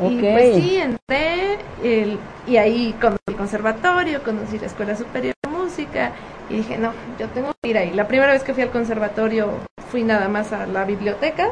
Y 0.00 0.22
pues 0.22 0.54
sí, 0.56 0.76
entré 0.76 1.58
el- 1.82 2.18
y 2.46 2.56
ahí 2.58 2.94
conocí 3.00 3.22
el 3.28 3.36
conservatorio, 3.36 4.22
conocí 4.22 4.58
la 4.58 4.66
Escuela 4.66 4.94
Superior 4.96 5.34
de 5.42 5.50
Música 5.50 6.12
y 6.50 6.56
dije, 6.56 6.76
no, 6.78 6.92
yo 7.18 7.28
tengo 7.28 7.52
que 7.62 7.70
ir 7.70 7.78
ahí. 7.78 7.92
La 7.92 8.06
primera 8.06 8.32
vez 8.32 8.42
que 8.42 8.52
fui 8.54 8.62
al 8.62 8.70
conservatorio 8.70 9.48
fui 9.90 10.02
nada 10.04 10.28
más 10.28 10.52
a 10.52 10.66
la 10.66 10.84
biblioteca 10.84 11.48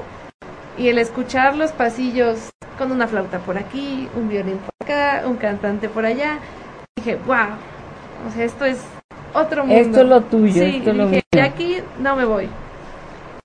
y 0.77 0.89
el 0.89 0.99
escuchar 0.99 1.57
los 1.57 1.73
pasillos 1.73 2.51
con 2.79 2.93
una 2.93 3.07
flauta 3.07 3.39
por 3.39 3.57
aquí, 3.57 4.09
un 4.17 4.29
violín 4.29 4.59
por 4.59 4.71
acá, 4.83 5.23
un 5.27 5.37
cantante 5.37 5.89
por 5.89 6.05
allá, 6.05 6.39
dije, 6.97 7.17
wow, 7.27 7.57
o 8.29 8.31
sea, 8.35 8.45
esto 8.45 8.65
es 8.65 8.79
otro 9.33 9.65
mundo. 9.65 9.81
Esto 9.81 10.01
es 10.03 10.07
lo 10.09 10.21
tuyo, 10.23 10.53
Sí, 10.65 10.77
esto 10.79 10.91
es 10.91 10.97
lo 10.97 11.05
dije, 11.05 11.15
mío. 11.15 11.23
de 11.33 11.41
aquí 11.43 11.77
no 12.01 12.17
me 12.17 12.25
voy. 12.25 12.49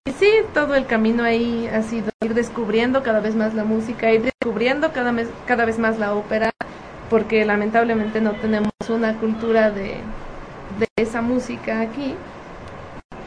Y 0.10 0.12
sí, 0.14 0.32
todo 0.56 0.74
el 0.74 0.88
camino 0.88 1.24
ahí 1.24 1.68
ha 1.68 1.84
sido 1.84 2.10
ir 2.26 2.34
descubriendo 2.34 3.04
cada 3.04 3.20
vez 3.20 3.36
más 3.36 3.54
la 3.54 3.64
música, 3.64 4.12
ir 4.12 4.24
descubriendo 4.24 4.92
cada 4.92 5.12
vez, 5.12 5.30
cada 5.46 5.66
vez 5.66 5.78
más 5.78 6.00
la 6.00 6.16
ópera, 6.16 6.50
porque 7.12 7.46
lamentablemente 7.46 8.20
no 8.20 8.32
tenemos 8.32 8.72
una 8.90 9.20
cultura 9.20 9.70
de, 9.70 9.98
de 10.80 10.88
esa 10.96 11.22
música 11.22 11.82
aquí. 11.82 12.16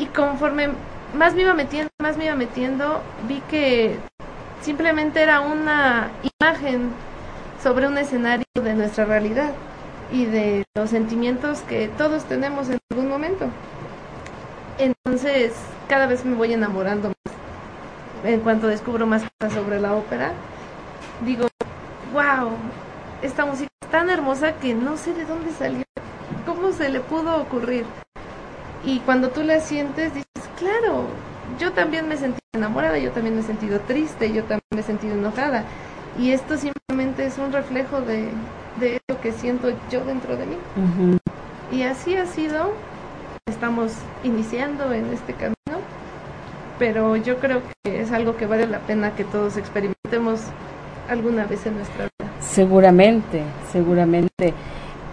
Y 0.01 0.07
conforme 0.07 0.71
más 1.15 1.37
me 1.37 1.43
iba 1.43 1.55
metiendo, 1.55 1.89
más 2.01 2.17
me 2.17 2.25
iba 2.25 2.35
metiendo, 2.35 3.01
vi 3.29 3.41
que 3.43 3.95
simplemente 4.61 5.23
era 5.23 5.41
una 5.41 6.11
imagen 6.41 6.91
sobre 7.63 7.87
un 7.87 7.97
escenario 7.97 8.45
de 8.55 8.75
nuestra 8.75 9.05
realidad 9.05 9.53
y 10.11 10.25
de 10.25 10.65
los 10.75 10.91
sentimientos 10.91 11.61
que 11.61 11.87
todos 11.97 12.25
tenemos 12.25 12.69
en 12.71 12.81
algún 12.91 13.09
momento. 13.09 13.47
Entonces, 14.79 15.53
cada 15.89 16.07
vez 16.07 16.25
me 16.25 16.35
voy 16.35 16.53
enamorando 16.53 17.09
más. 17.09 17.35
En 18.25 18.41
cuanto 18.41 18.69
descubro 18.69 19.07
más 19.07 19.25
cosas 19.39 19.55
sobre 19.55 19.81
la 19.81 19.95
ópera, 19.95 20.33
digo, 21.25 21.49
wow, 22.13 22.53
esta 23.21 23.45
música 23.45 23.69
es 23.83 23.91
tan 23.91 24.11
hermosa 24.11 24.53
que 24.55 24.75
no 24.75 24.97
sé 24.97 25.13
de 25.13 25.25
dónde 25.25 25.51
salió, 25.51 25.85
cómo 26.47 26.73
se 26.73 26.89
le 26.89 27.01
pudo 27.01 27.37
ocurrir. 27.41 27.85
Y 28.85 29.01
cuando 29.01 29.31
tú 29.31 29.43
la 29.43 29.61
sientes, 29.61 30.15
dices, 30.15 30.49
claro, 30.59 31.07
yo 31.59 31.73
también 31.73 32.09
me 32.09 32.15
he 32.15 32.19
sentido 32.19 32.41
enamorada, 32.53 32.99
yo 32.99 33.11
también 33.11 33.35
me 33.35 33.43
he 33.43 33.45
sentido 33.45 33.81
triste, 33.81 34.33
yo 34.33 34.43
también 34.43 34.63
me 34.71 34.81
he 34.81 34.85
sentido 34.85 35.15
enojada. 35.15 35.65
Y 36.19 36.33
esto 36.33 36.57
simplemente 36.57 37.27
es 37.27 37.39
un 37.39 37.53
reflejo 37.53 38.01
de, 38.01 38.29
de 38.79 38.97
eso 38.97 39.21
que 39.21 39.33
siento 39.33 39.71
yo 39.91 40.05
dentro 40.05 40.37
de 40.37 40.47
mí. 40.47 40.57
Y 41.73 41.83
así 41.83 42.17
ha 42.17 42.27
sido. 42.27 42.73
Estamos 43.53 43.93
iniciando 44.23 44.93
en 44.93 45.13
este 45.13 45.35
camino, 45.35 45.83
pero 46.79 47.17
yo 47.17 47.39
creo 47.39 47.61
que 47.83 48.01
es 48.01 48.13
algo 48.13 48.37
que 48.37 48.47
vale 48.47 48.67
la 48.69 48.79
pena 48.79 49.15
que 49.17 49.25
todos 49.25 49.57
experimentemos 49.57 50.41
alguna 51.09 51.45
vez 51.47 51.67
en 51.67 51.77
nuestra 51.77 52.05
vida. 52.05 52.31
Seguramente, 52.41 53.43
seguramente. 53.73 54.55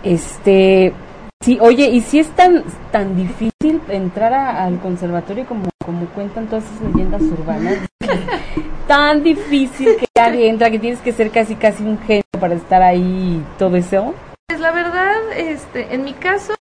Este, 0.04 0.94
sí, 1.42 1.58
oye, 1.60 1.90
¿y 1.90 2.02
si 2.02 2.20
es 2.20 2.30
tan 2.30 2.64
tan 2.92 3.16
difícil 3.16 3.82
entrar 3.90 4.32
a- 4.34 4.64
al 4.64 4.80
conservatorio 4.80 5.46
como 5.48 5.64
como 5.84 6.06
cuentan 6.10 6.46
todas 6.48 6.66
esas 6.66 6.82
leyendas 6.94 7.24
urbanas? 7.24 7.78
tan 8.88 9.24
difícil 9.24 9.96
que 9.98 10.06
nadie 10.16 10.50
entra, 10.50 10.70
que 10.70 10.78
tienes 10.80 11.00
que 11.00 11.12
ser 11.14 11.32
casi 11.32 11.56
casi 11.56 11.84
un 11.84 11.98
genio 12.00 12.24
para 12.40 12.54
estar 12.54 12.82
ahí 12.84 13.42
y 13.42 13.58
todo 13.58 13.76
eso. 13.76 14.14
Pues 14.48 14.60
la 14.60 14.72
verdad, 14.72 15.16
este, 15.36 15.94
en 15.94 16.04
mi 16.04 16.14
caso 16.14 16.54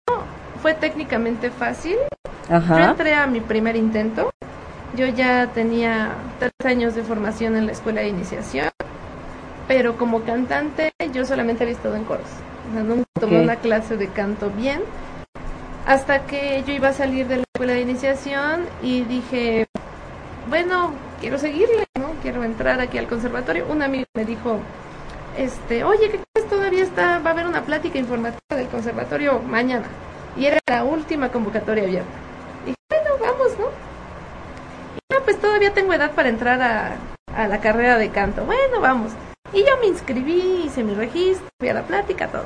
fue 0.62 0.74
técnicamente 0.74 1.50
fácil. 1.50 1.96
Yo 2.48 2.56
Ajá. 2.56 2.90
entré 2.90 3.14
a 3.14 3.26
mi 3.26 3.40
primer 3.40 3.76
intento. 3.76 4.30
Yo 4.96 5.06
ya 5.06 5.48
tenía 5.52 6.12
tres 6.38 6.52
años 6.64 6.94
de 6.94 7.02
formación 7.02 7.56
en 7.56 7.66
la 7.66 7.72
escuela 7.72 8.00
de 8.00 8.08
iniciación, 8.08 8.70
pero 9.66 9.96
como 9.96 10.22
cantante 10.22 10.92
yo 11.12 11.26
solamente 11.26 11.64
había 11.64 11.76
estado 11.76 11.94
en 11.96 12.04
coros. 12.04 12.26
O 12.70 12.72
sea, 12.72 12.82
nunca 12.82 13.04
tomé 13.20 13.42
una 13.42 13.56
clase 13.56 13.96
de 13.96 14.08
canto 14.08 14.50
bien. 14.50 14.80
Hasta 15.86 16.26
que 16.26 16.62
yo 16.66 16.72
iba 16.72 16.88
a 16.88 16.92
salir 16.92 17.26
de 17.28 17.36
la 17.36 17.44
escuela 17.54 17.74
de 17.74 17.80
iniciación 17.80 18.66
y 18.82 19.02
dije, 19.02 19.66
bueno, 20.48 20.92
quiero 21.20 21.38
seguirle, 21.38 21.84
¿no? 21.98 22.10
Quiero 22.22 22.44
entrar 22.44 22.80
aquí 22.80 22.98
al 22.98 23.06
conservatorio. 23.06 23.66
Un 23.68 23.82
amigo 23.82 24.04
me 24.14 24.24
dijo, 24.24 24.58
este, 25.36 25.84
oye, 25.84 26.10
¿qué 26.10 26.20
crees? 26.32 26.48
Todavía 26.48 26.82
está, 26.82 27.18
va 27.18 27.30
a 27.30 27.32
haber 27.34 27.46
una 27.46 27.62
plática 27.62 27.98
informativa 27.98 28.38
del 28.50 28.68
conservatorio 28.68 29.38
mañana. 29.40 29.86
Y 30.38 30.46
era 30.46 30.58
la 30.68 30.84
última 30.84 31.30
convocatoria 31.30 31.82
abierta. 31.84 32.08
Dije, 32.64 32.76
bueno, 32.88 33.10
vamos, 33.20 33.58
¿no? 33.58 33.66
Y 34.96 35.14
no, 35.14 35.20
pues 35.24 35.38
todavía 35.40 35.74
tengo 35.74 35.92
edad 35.92 36.12
para 36.12 36.28
entrar 36.28 36.60
a, 36.62 36.92
a 37.34 37.48
la 37.48 37.58
carrera 37.60 37.98
de 37.98 38.10
canto. 38.10 38.44
Bueno, 38.44 38.80
vamos. 38.80 39.12
Y 39.52 39.60
yo 39.64 39.76
me 39.80 39.86
inscribí, 39.86 40.64
hice 40.66 40.84
mi 40.84 40.94
registro, 40.94 41.48
fui 41.58 41.68
a 41.70 41.74
la 41.74 41.82
plática, 41.82 42.28
todo. 42.28 42.44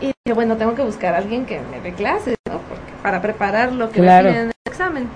Y 0.00 0.06
dije, 0.06 0.34
bueno, 0.34 0.56
tengo 0.56 0.74
que 0.74 0.82
buscar 0.82 1.14
a 1.14 1.18
alguien 1.18 1.46
que 1.46 1.60
me 1.70 1.80
dé 1.80 1.94
clases, 1.94 2.36
¿no? 2.46 2.58
Porque, 2.68 2.92
para 3.02 3.22
preparar 3.22 3.72
lo 3.72 3.90
que 3.90 4.00
Claro. 4.00 4.30
me 4.30 4.36
en 4.40 4.46
el 4.48 4.52
examen. 4.66 5.08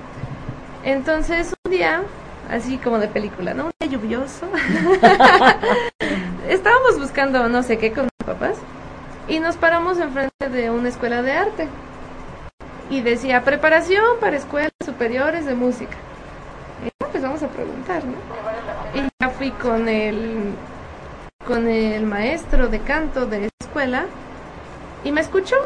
Entonces, 0.84 1.52
un 1.66 1.72
día, 1.72 2.02
así 2.50 2.78
como 2.78 2.98
de 2.98 3.08
película, 3.08 3.52
¿no? 3.52 3.66
Un 3.66 3.72
día 3.80 3.90
lluvioso. 3.90 4.46
Estábamos 6.48 6.98
buscando 6.98 7.46
no 7.48 7.62
sé 7.62 7.76
qué 7.76 7.92
con 7.92 8.04
mis 8.04 8.26
papás 8.26 8.56
y 9.28 9.40
nos 9.40 9.56
paramos 9.56 9.98
enfrente 9.98 10.48
de 10.48 10.70
una 10.70 10.88
escuela 10.88 11.22
de 11.22 11.32
arte. 11.32 11.68
Y 12.90 13.02
decía, 13.02 13.44
preparación 13.44 14.18
para 14.20 14.36
escuelas 14.36 14.72
superiores 14.84 15.44
de 15.44 15.54
música. 15.54 15.96
Y 16.84 16.90
pues 17.04 17.22
vamos 17.22 17.42
a 17.42 17.48
preguntar, 17.48 18.02
¿no? 18.04 18.16
Y 18.98 19.06
ya 19.20 19.28
fui 19.28 19.50
con 19.50 19.88
el, 19.88 20.54
con 21.46 21.68
el 21.68 22.06
maestro 22.06 22.68
de 22.68 22.80
canto 22.80 23.26
de 23.26 23.46
esa 23.46 23.56
escuela 23.60 24.06
y 25.04 25.12
me 25.12 25.20
escuchó. 25.20 25.56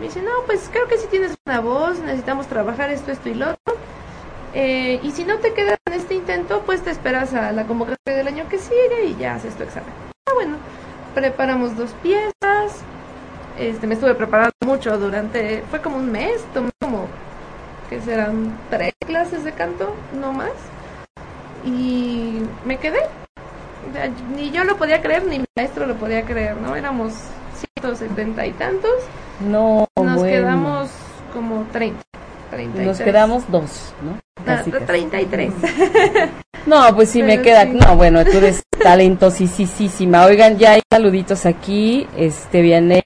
Me 0.00 0.06
dice, 0.06 0.22
no, 0.22 0.32
pues 0.46 0.68
creo 0.72 0.88
que 0.88 0.98
sí 0.98 1.06
tienes 1.08 1.36
una 1.46 1.60
voz, 1.60 2.00
necesitamos 2.00 2.48
trabajar 2.48 2.90
esto, 2.90 3.12
esto 3.12 3.28
y 3.28 3.34
lo 3.34 3.50
otro. 3.50 3.76
Eh, 4.54 4.98
y 5.02 5.12
si 5.12 5.24
no 5.24 5.38
te 5.38 5.52
quedas 5.54 5.78
en 5.86 5.94
este 5.94 6.14
intento, 6.14 6.62
pues 6.66 6.82
te 6.82 6.90
esperas 6.90 7.32
a 7.34 7.52
la 7.52 7.64
convocatoria 7.66 8.16
del 8.16 8.26
año 8.26 8.48
que 8.48 8.58
sigue 8.58 9.04
y 9.06 9.16
ya 9.16 9.36
haces 9.36 9.54
tu 9.54 9.62
examen. 9.62 9.92
Ah, 10.26 10.32
bueno, 10.34 10.56
preparamos 11.14 11.76
dos 11.76 11.92
piezas. 12.02 12.82
Este, 13.58 13.86
me 13.86 13.94
estuve 13.94 14.14
preparando 14.14 14.52
mucho 14.66 14.98
durante, 14.98 15.62
fue 15.70 15.80
como 15.80 15.96
un 15.96 16.10
mes, 16.10 16.44
tomé 16.52 16.70
como, 16.80 17.06
que 17.88 18.00
serán 18.00 18.58
tres 18.68 18.92
clases 19.06 19.44
de 19.44 19.52
canto, 19.52 19.94
no 20.20 20.32
más. 20.32 20.50
Y 21.64 22.42
me 22.64 22.78
quedé. 22.78 23.00
Ni 24.34 24.50
yo 24.50 24.64
lo 24.64 24.76
podía 24.76 25.00
creer, 25.00 25.24
ni 25.24 25.38
mi 25.38 25.44
maestro 25.56 25.86
lo 25.86 25.94
podía 25.94 26.24
creer, 26.24 26.56
¿no? 26.56 26.74
Éramos 26.74 27.12
170 27.76 28.46
y 28.46 28.52
tantos. 28.52 28.90
No, 29.40 29.86
Nos 29.96 30.18
bueno. 30.18 30.24
quedamos 30.24 30.90
como 31.32 31.64
30. 31.72 32.02
33. 32.54 32.86
Nos 32.86 33.00
quedamos 33.00 33.50
dos, 33.50 33.94
¿no? 34.02 34.18
Ah, 34.38 34.42
Casi, 34.44 34.70
casi. 34.70 34.84
33. 34.84 35.52
No, 36.66 36.94
pues 36.94 37.10
sí 37.10 37.22
me 37.22 37.42
queda. 37.42 37.64
sí. 37.64 37.72
No, 37.78 37.94
bueno, 37.94 38.24
tú 38.24 38.38
eres 38.38 38.62
talentosísima. 38.82 40.24
Oigan, 40.24 40.56
ya 40.56 40.72
hay 40.72 40.80
saluditos 40.90 41.44
aquí. 41.44 42.06
Este, 42.16 42.62
Vianey. 42.62 43.02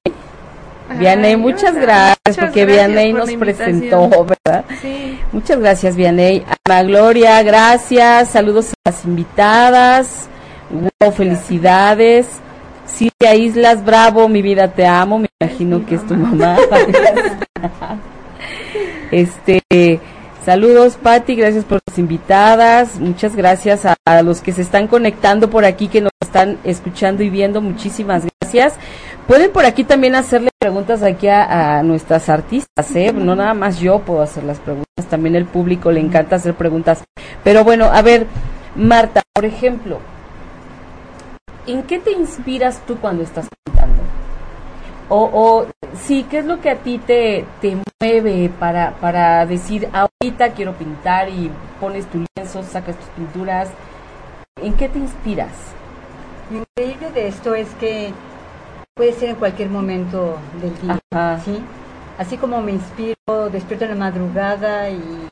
Vianey, 0.97 1.37
muchas 1.37 1.75
gracias 1.75 2.19
Muchas 2.25 2.45
porque 2.45 2.65
gracias 2.65 2.87
Vianey 2.89 3.13
por 3.13 3.21
nos 3.27 3.35
presentó, 3.35 4.09
¿verdad? 4.25 4.65
Sí. 4.81 5.19
Muchas 5.33 5.59
gracias, 5.59 5.97
Vianey. 5.97 6.45
Ana 6.65 6.85
Gloria, 6.85 7.43
gracias. 7.43 8.29
Saludos 8.29 8.71
a 8.71 8.91
las 8.91 9.05
invitadas. 9.05 10.29
Wow, 10.71 11.11
felicidades. 11.11 12.29
Silvia 12.87 13.35
Islas, 13.35 13.85
bravo, 13.85 14.29
mi 14.29 14.41
vida, 14.41 14.69
te 14.69 14.87
amo. 14.87 15.19
Me 15.19 15.29
imagino 15.41 15.85
que 15.85 15.97
es 15.97 16.07
tu 16.07 16.15
mamá. 16.15 16.57
este, 19.11 20.01
saludos, 20.45 20.97
Patti, 21.03 21.35
gracias 21.35 21.65
por 21.65 21.81
las 21.87 21.99
invitadas. 21.99 22.99
Muchas 22.99 23.35
gracias 23.37 23.85
a, 23.85 24.23
los 24.23 24.41
que 24.41 24.53
se 24.53 24.63
están 24.63 24.87
conectando 24.87 25.51
por 25.51 25.65
aquí, 25.65 25.89
que 25.89 26.01
nos 26.01 26.13
están 26.23 26.59
escuchando 26.65 27.23
y 27.23 27.31
viendo. 27.31 27.61
Muchísimas 27.61 28.25
gracias. 28.41 28.75
Pueden 29.27 29.53
por 29.53 29.67
aquí 29.67 29.85
también 29.85 30.15
hacerle 30.15 30.51
preguntas 30.59 31.03
aquí 31.03 31.29
a, 31.29 31.83
nuestras 31.83 32.29
artistas, 32.29 32.97
¿eh? 32.97 33.13
No 33.13 33.37
nada 33.37 33.55
más 33.55 33.79
yo 33.79 33.99
puedo 34.01 34.23
hacer 34.23 34.45
las 34.45 34.59
preguntas, 34.59 35.07
también 35.11 35.37
el 35.37 35.45
público 35.45 35.93
le 35.93 36.01
encanta 36.01 36.37
hacer 36.37 36.55
preguntas. 36.55 37.05
Pero 37.45 37.63
bueno, 37.63 37.87
a 37.93 38.01
ver, 38.01 38.27
Marta, 38.75 39.23
por 39.35 39.45
ejemplo, 39.45 40.01
¿en 41.67 41.83
qué 41.83 41.99
te 41.99 42.13
inspiras 42.13 42.81
tú 42.87 42.97
cuando 42.97 43.23
estás? 43.23 43.49
O, 45.11 45.31
o 45.33 45.67
sí, 45.95 46.27
¿qué 46.29 46.39
es 46.39 46.45
lo 46.45 46.61
que 46.61 46.71
a 46.71 46.77
ti 46.77 46.99
te, 46.99 47.47
te 47.63 47.77
mueve 48.01 48.51
para, 48.61 48.93
para 49.01 49.47
decir, 49.47 49.89
ahorita 49.93 50.51
quiero 50.53 50.75
pintar 50.75 51.31
y 51.31 51.51
pones 51.81 52.07
tu 52.07 52.25
lienzo, 52.37 52.63
sacas 52.63 52.97
tus 52.97 53.09
pinturas? 53.09 53.71
¿En 54.63 54.75
qué 54.75 54.89
te 54.89 54.99
inspiras? 54.99 55.53
Lo 56.51 56.59
increíble 56.59 57.11
de 57.13 57.29
esto 57.29 57.55
es 57.55 57.69
que 57.81 58.13
puede 58.95 59.13
ser 59.13 59.31
en 59.31 59.37
cualquier 59.37 59.71
momento 59.71 60.37
del 60.61 60.79
día, 60.81 60.99
Ajá. 61.11 61.41
¿sí? 61.41 61.59
Así 62.19 62.37
como 62.37 62.61
me 62.61 62.73
inspiro, 62.73 63.49
despierto 63.51 63.85
en 63.85 63.93
la 63.93 63.97
madrugada 63.97 64.91
y 64.91 65.29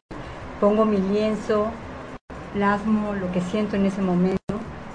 pongo 0.61 0.85
mi 0.87 0.99
lienzo, 0.99 1.67
plasmo 2.55 3.13
lo 3.15 3.31
que 3.33 3.41
siento 3.43 3.77
en 3.77 3.87
ese 3.87 4.01
momento, 4.01 4.41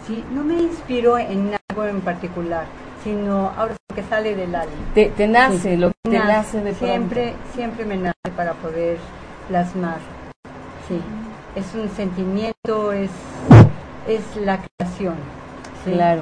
¿sí? 0.07 0.23
No 0.31 0.43
me 0.43 0.55
inspiro 0.55 1.17
en 1.19 1.51
algo 1.69 1.85
en 1.85 2.01
particular, 2.01 2.65
sino 3.03 3.51
ahora 3.57 3.75
que 3.93 4.03
sale 4.03 4.35
del 4.35 4.53
alma. 4.55 4.73
Te, 4.93 5.07
te 5.09 5.27
nace, 5.27 5.57
Sí, 5.59 5.77
lo 5.77 5.89
que 5.89 6.09
te 6.09 6.17
nace, 6.19 6.27
nace 6.33 6.57
de 6.57 6.73
pronto. 6.73 6.85
siempre, 6.85 7.33
siempre 7.53 7.85
me 7.85 7.97
nace 7.97 8.31
para 8.35 8.53
poder 8.53 8.97
plasmar. 9.47 9.97
Sí, 10.87 10.99
es 11.55 11.73
un 11.75 11.89
sentimiento, 11.95 12.91
es, 12.91 13.09
es 14.07 14.21
la 14.37 14.59
creación. 14.77 15.15
¿sí? 15.85 15.91
Claro. 15.91 16.21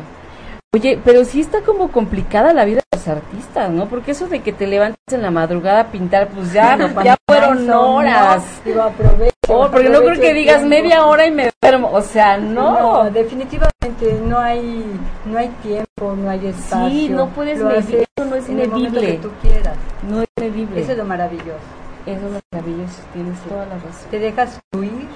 Oye, 0.75 0.99
pero 1.03 1.25
sí 1.25 1.41
está 1.41 1.61
como 1.61 1.91
complicada 1.91 2.53
la 2.53 2.63
vida 2.63 2.81
de 2.91 2.97
los 2.97 3.07
artistas, 3.07 3.71
¿no? 3.71 3.87
Porque 3.87 4.11
eso 4.11 4.27
de 4.27 4.41
que 4.41 4.53
te 4.53 4.67
levantes 4.67 4.99
en 5.11 5.23
la 5.23 5.31
madrugada 5.31 5.79
a 5.81 5.87
pintar, 5.91 6.27
pues 6.27 6.53
ya, 6.53 6.75
Bueno, 6.77 7.03
ya 7.03 7.15
fueron 7.27 7.65
no, 7.65 7.95
horas. 7.95 8.43
no, 8.63 8.71
digo, 8.71 8.81
aprovecho, 8.83 9.33
Oh, 9.47 9.67
porque 9.71 9.89
no 9.89 9.99
creo 10.01 10.19
que 10.19 10.31
digas 10.31 10.57
tiempo. 10.59 10.69
media 10.69 11.05
hora 11.07 11.25
y 11.25 11.31
me 11.31 11.49
duermo. 11.59 11.89
O 11.91 12.01
sea, 12.03 12.37
no. 12.37 13.03
No, 13.03 13.09
definitivamente 13.09 14.19
no 14.23 14.37
hay, 14.37 14.85
no 15.25 15.39
hay 15.39 15.47
tiempo, 15.63 16.15
no 16.15 16.29
hay 16.29 16.45
espacio. 16.45 17.15
no 17.15 17.29
puedes 17.29 17.57
Lo 17.57 17.69
medir, 17.69 18.05
eso 18.15 18.29
no 18.29 18.35
es 18.35 18.47
en 18.47 18.59
el 18.59 18.69
medible. 18.69 19.01
que 19.01 19.13
tú 19.17 19.31
quieras. 19.41 19.75
No 20.07 20.21
es 20.21 20.27
medible. 20.39 20.79
Eso 20.81 20.91
es 20.91 20.97
lo 20.99 21.05
maravilloso. 21.05 21.57
Eso 22.05 22.27
es 22.27 22.31
lo 22.31 22.39
maravilloso, 22.51 23.01
tienes 23.11 23.39
toda 23.41 23.65
la 23.65 23.73
razón. 23.73 24.09
te 24.11 24.19
dejas 24.19 24.59
fluir. 24.71 25.07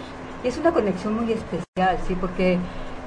Y 0.43 0.47
es 0.47 0.57
una 0.57 0.71
conexión 0.71 1.13
muy 1.13 1.31
especial, 1.31 1.97
¿sí? 2.07 2.15
Porque 2.19 2.57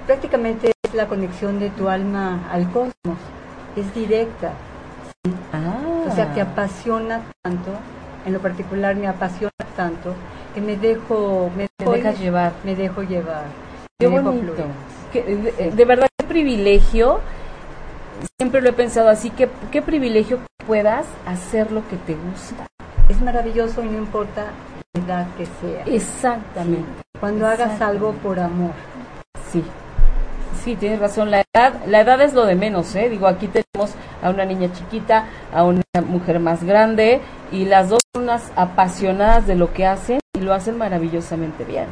prácticamente 0.07 0.71
es 0.87 0.94
la 0.94 1.07
conexión 1.07 1.59
de 1.59 1.70
tu 1.70 1.88
alma 1.88 2.49
al 2.51 2.70
cosmos. 2.70 3.18
Es 3.77 3.92
directa. 3.94 4.53
Ah. 5.53 6.07
O 6.09 6.14
sea, 6.14 6.33
te 6.33 6.40
apasiona 6.40 7.22
tanto, 7.42 7.72
en 8.25 8.33
lo 8.33 8.40
particular 8.40 8.94
me 8.94 9.09
apasiona 9.09 9.53
tanto, 9.77 10.14
que 10.55 10.61
me 10.61 10.77
dejo, 10.77 11.51
me 11.57 11.66
te 11.77 11.85
dejo 11.85 11.92
dejas 11.92 12.18
llevar. 12.18 12.53
me 12.64 12.77
dejo 12.77 13.03
llevar. 13.03 13.44
Qué 13.99 14.09
me 14.09 14.16
dejo 14.16 14.31
bonito. 14.31 14.55
fluir. 14.55 14.66
Que, 15.12 15.22
de, 15.22 15.70
de 15.72 15.85
verdad, 15.85 16.07
qué 16.16 16.27
privilegio. 16.27 17.20
Siempre 18.38 18.62
lo 18.62 18.70
he 18.70 18.72
pensado 18.72 19.09
así, 19.09 19.31
que 19.31 19.49
qué 19.70 19.83
privilegio 19.83 20.38
que 20.38 20.64
puedas 20.66 21.07
hacer 21.27 21.72
lo 21.72 21.87
que 21.88 21.96
te 21.96 22.14
gusta. 22.14 22.66
Es 23.09 23.20
maravilloso 23.20 23.83
y 23.83 23.88
no 23.88 23.99
importa 23.99 24.46
la 24.94 25.05
edad 25.05 25.27
que 25.37 25.46
sea. 25.61 25.83
Exactamente. 25.85 27.03
Cuando 27.20 27.46
hagas 27.46 27.81
algo 27.81 28.12
por 28.12 28.38
amor. 28.40 28.72
Sí. 29.53 29.62
Sí, 30.64 30.75
tienes 30.75 30.99
razón. 30.99 31.31
La 31.31 31.45
edad, 31.55 31.75
la 31.87 32.01
edad 32.01 32.21
es 32.21 32.35
lo 32.35 32.45
de 32.45 32.57
menos, 32.57 32.95
¿eh? 32.97 33.09
Digo, 33.09 33.27
aquí 33.29 33.49
tenemos 33.49 33.95
a 34.23 34.31
una 34.31 34.45
niña 34.45 34.73
chiquita, 34.73 35.27
a 35.53 35.62
una 35.64 35.83
mujer 36.07 36.40
más 36.40 36.64
grande, 36.64 37.21
y 37.53 37.66
las 37.66 37.88
dos 37.88 38.01
son 38.12 38.25
unas 38.25 38.51
apasionadas 38.57 39.47
de 39.47 39.55
lo 39.55 39.73
que 39.73 39.87
hacen 39.87 40.19
y 40.37 40.40
lo 40.40 40.53
hacen 40.53 40.77
maravillosamente 40.77 41.64
bien. 41.64 41.87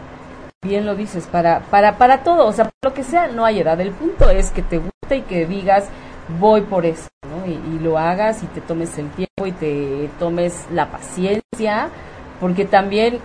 Bien 0.63 0.87
lo 0.87 0.97
dices, 0.97 1.27
para, 1.27 1.61
para, 1.61 1.99
para 1.99 2.23
todo, 2.23 2.47
o 2.47 2.53
sea, 2.53 2.65
para 2.65 2.91
lo 2.91 2.95
que 2.95 3.05
sea, 3.05 3.29
no 3.29 3.45
hay 3.45 3.61
edad. 3.61 3.81
El 3.81 3.93
punto 3.93 4.31
es 4.31 4.51
que 4.51 4.63
te 4.63 4.79
guste 4.79 5.17
y 5.17 5.23
que 5.23 5.47
digas, 5.47 5.87
voy 6.41 6.63
por 6.63 6.87
eso, 6.87 7.09
¿no? 7.29 7.47
Y, 7.47 7.53
y 7.53 7.79
lo 7.81 7.99
hagas 7.99 8.43
y 8.43 8.47
te 8.47 8.61
tomes 8.61 8.99
el 8.99 9.11
tiempo 9.11 9.47
y 9.47 9.53
te 9.53 10.11
tomes 10.19 10.67
la 10.73 10.91
paciencia, 10.91 11.91
porque 12.41 12.65
también 12.65 13.19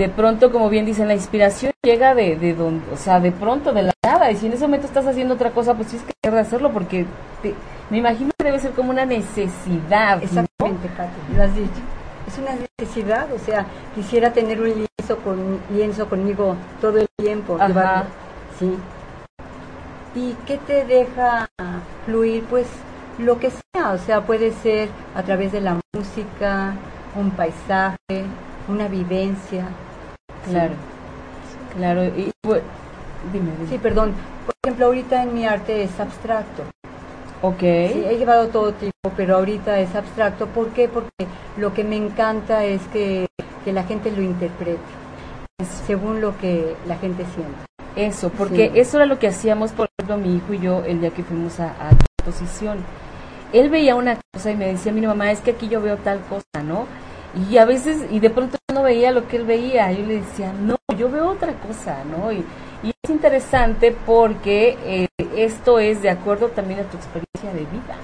de 0.00 0.08
pronto, 0.08 0.50
como 0.50 0.70
bien 0.70 0.86
dicen, 0.86 1.08
la 1.08 1.14
inspiración 1.14 1.72
llega 1.82 2.14
de, 2.14 2.34
de 2.36 2.54
donde, 2.54 2.82
o 2.90 2.96
sea, 2.96 3.20
de 3.20 3.32
pronto, 3.32 3.70
de 3.74 3.82
la 3.82 3.92
nada, 4.02 4.30
y 4.30 4.36
si 4.36 4.46
en 4.46 4.54
ese 4.54 4.64
momento 4.64 4.86
estás 4.86 5.06
haciendo 5.06 5.34
otra 5.34 5.50
cosa, 5.50 5.74
pues 5.74 5.88
tienes 5.88 6.08
que 6.22 6.30
de 6.30 6.38
hacerlo, 6.40 6.70
porque 6.72 7.04
te- 7.42 7.54
me 7.90 7.98
imagino 7.98 8.30
que 8.38 8.44
debe 8.44 8.58
ser 8.58 8.70
como 8.70 8.88
una 8.92 9.04
necesidad, 9.04 10.16
¿no? 10.16 10.22
Exactamente, 10.22 10.88
Katy, 10.96 11.36
lo 11.36 11.42
has 11.42 11.54
dicho. 11.54 11.82
Es 12.26 12.38
una 12.38 12.52
necesidad, 12.78 13.30
o 13.30 13.38
sea, 13.38 13.66
quisiera 13.94 14.32
tener 14.32 14.58
un 14.58 14.68
lienzo, 14.68 15.18
con, 15.22 15.58
lienzo 15.70 16.08
conmigo 16.08 16.56
todo 16.80 16.96
el 16.96 17.06
tiempo. 17.18 17.56
Ajá. 17.56 17.66
llevarlo, 17.68 18.04
Sí. 18.58 18.78
¿Y 20.14 20.32
qué 20.46 20.56
te 20.66 20.86
deja 20.86 21.46
fluir? 22.06 22.44
Pues 22.44 22.66
lo 23.18 23.38
que 23.38 23.50
sea, 23.50 23.90
o 23.90 23.98
sea, 23.98 24.22
puede 24.22 24.52
ser 24.52 24.88
a 25.14 25.22
través 25.22 25.52
de 25.52 25.60
la 25.60 25.78
música, 25.94 26.72
un 27.14 27.30
paisaje, 27.32 28.24
una 28.66 28.88
vivencia. 28.88 29.66
Sí. 30.44 30.50
Claro, 30.52 30.74
claro, 31.76 32.04
y 32.04 32.30
bueno, 32.46 32.64
dime, 33.32 33.50
dime. 33.58 33.68
Sí, 33.70 33.78
perdón. 33.78 34.14
Por 34.46 34.54
ejemplo, 34.64 34.86
ahorita 34.86 35.22
en 35.22 35.34
mi 35.34 35.46
arte 35.46 35.82
es 35.84 36.00
abstracto. 36.00 36.64
ok, 37.42 37.58
Sí, 37.60 38.04
he 38.06 38.16
llevado 38.18 38.48
todo 38.48 38.72
tipo, 38.72 38.92
pero 39.16 39.36
ahorita 39.36 39.78
es 39.80 39.94
abstracto. 39.94 40.46
¿Por 40.46 40.68
qué? 40.70 40.88
Porque 40.88 41.26
lo 41.56 41.72
que 41.74 41.84
me 41.84 41.96
encanta 41.96 42.64
es 42.64 42.80
que, 42.92 43.26
que 43.64 43.72
la 43.72 43.84
gente 43.84 44.10
lo 44.10 44.22
interprete 44.22 44.80
según 45.86 46.20
lo 46.20 46.36
que 46.38 46.74
la 46.86 46.96
gente 46.96 47.24
siente. 47.34 47.58
eso, 47.96 48.30
porque 48.30 48.70
Sí. 48.72 48.78
eso 48.80 48.96
era 48.96 49.06
lo 49.06 49.18
que 49.18 49.28
hacíamos, 49.28 49.72
por 49.72 49.88
ejemplo, 49.98 50.16
mi 50.16 50.36
hijo 50.36 50.54
y 50.54 50.60
yo 50.60 50.84
el 50.84 51.00
día 51.00 51.10
que 51.10 51.22
fuimos 51.24 51.58
a, 51.60 51.70
a 51.72 51.90
la 51.92 51.98
exposición. 52.18 52.78
Él 53.52 53.68
veía 53.68 53.94
una 53.96 54.18
cosa 54.32 54.52
y 54.52 54.56
me 54.56 54.66
decía, 54.68 54.92
mira 54.92 55.08
mamá, 55.08 55.30
es 55.32 55.40
que 55.40 55.50
aquí 55.50 55.68
yo 55.68 55.80
veo 55.82 55.96
tal 55.98 56.20
cosa, 56.28 56.62
¿no? 56.64 56.86
Y 57.50 57.58
a 57.58 57.64
veces, 57.64 58.06
y 58.10 58.20
de 58.20 58.30
pronto 58.30 58.56
no 58.70 58.82
veía 58.82 59.10
lo 59.12 59.26
que 59.28 59.36
él 59.36 59.44
veía, 59.44 59.90
yo 59.92 60.04
le 60.06 60.20
decía, 60.20 60.52
no, 60.52 60.76
yo 60.96 61.10
veo 61.10 61.30
otra 61.30 61.52
cosa, 61.54 62.04
¿no? 62.04 62.32
Y, 62.32 62.44
y 62.82 62.92
es 63.02 63.10
interesante 63.10 63.94
porque 64.06 64.78
eh, 64.84 65.08
esto 65.36 65.78
es 65.78 66.02
de 66.02 66.10
acuerdo 66.10 66.48
también 66.48 66.80
a 66.80 66.84
tu 66.84 66.96
experiencia 66.96 67.52
de 67.52 67.70
vida, 67.70 67.96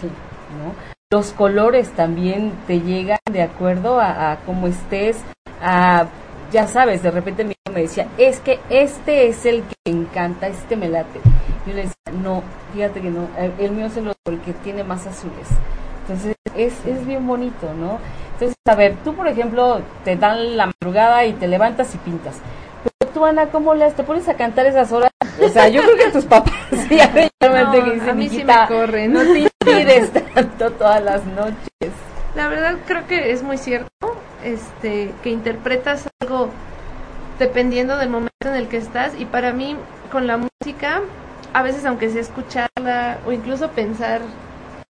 Sí. 0.00 0.08
¿no? 0.58 0.74
Los 1.10 1.32
colores 1.32 1.90
también 1.90 2.52
te 2.66 2.80
llegan 2.80 3.18
de 3.30 3.42
acuerdo 3.42 4.00
a, 4.00 4.32
a 4.32 4.36
cómo 4.46 4.66
estés, 4.66 5.22
a, 5.60 6.06
ya 6.50 6.66
sabes, 6.66 7.02
de 7.02 7.10
repente 7.10 7.44
mi 7.44 7.50
hijo 7.50 7.74
me 7.74 7.82
decía, 7.82 8.08
es 8.18 8.40
que 8.40 8.60
este 8.70 9.28
es 9.28 9.44
el 9.44 9.62
que 9.62 9.74
me 9.92 10.00
encanta, 10.00 10.48
este 10.48 10.76
me 10.76 10.88
late. 10.88 11.20
Yo 11.66 11.74
le 11.74 11.82
decía, 11.82 11.94
no, 12.22 12.42
fíjate 12.72 13.00
que 13.00 13.10
no, 13.10 13.28
el, 13.58 13.72
mío 13.72 13.86
es 13.86 13.96
el 13.96 14.08
otro, 14.08 14.34
el 14.34 14.40
que 14.40 14.52
tiene 14.54 14.84
más 14.84 15.06
azules. 15.06 15.48
Entonces, 16.02 16.34
es, 16.56 16.74
es 16.86 17.06
bien 17.06 17.26
bonito, 17.26 17.72
¿no? 17.74 17.98
Entonces, 18.42 18.58
a 18.66 18.74
ver, 18.74 18.96
tú, 19.04 19.14
por 19.14 19.28
ejemplo, 19.28 19.80
te 20.04 20.16
dan 20.16 20.56
la 20.56 20.66
madrugada 20.66 21.24
y 21.24 21.32
te 21.34 21.46
levantas 21.46 21.94
y 21.94 21.98
pintas. 21.98 22.38
Pero 22.82 23.12
tú, 23.12 23.24
Ana, 23.24 23.46
¿cómo 23.46 23.72
le 23.72 23.88
¿Te 23.92 24.02
pones 24.02 24.28
a 24.28 24.34
cantar 24.34 24.66
esas 24.66 24.90
horas? 24.90 25.12
O 25.40 25.48
sea, 25.48 25.68
yo 25.68 25.80
creo 25.82 25.96
que 25.96 26.10
tus 26.10 26.24
papás 26.24 26.52
sí, 26.88 26.98
no, 27.40 27.70
que 27.70 27.82
dicen, 27.82 28.10
a 28.10 28.12
mí 28.14 28.28
sí 28.28 28.42
me 28.42 28.54
corren. 28.66 29.12
No 29.12 29.20
te 29.20 29.38
inspires 29.38 30.10
tanto 30.34 30.72
todas 30.72 31.04
las 31.04 31.24
noches. 31.24 31.92
La 32.34 32.48
verdad 32.48 32.78
creo 32.84 33.06
que 33.06 33.30
es 33.30 33.44
muy 33.44 33.58
cierto, 33.58 33.88
este, 34.42 35.12
que 35.22 35.30
interpretas 35.30 36.08
algo 36.20 36.48
dependiendo 37.38 37.96
del 37.96 38.08
momento 38.08 38.32
en 38.46 38.56
el 38.56 38.66
que 38.66 38.78
estás 38.78 39.12
y 39.20 39.24
para 39.24 39.52
mí 39.52 39.76
con 40.10 40.26
la 40.26 40.36
música 40.36 41.00
a 41.52 41.62
veces 41.62 41.84
aunque 41.84 42.10
sea 42.10 42.20
escucharla 42.20 43.18
o 43.24 43.30
incluso 43.30 43.68
pensar 43.70 44.20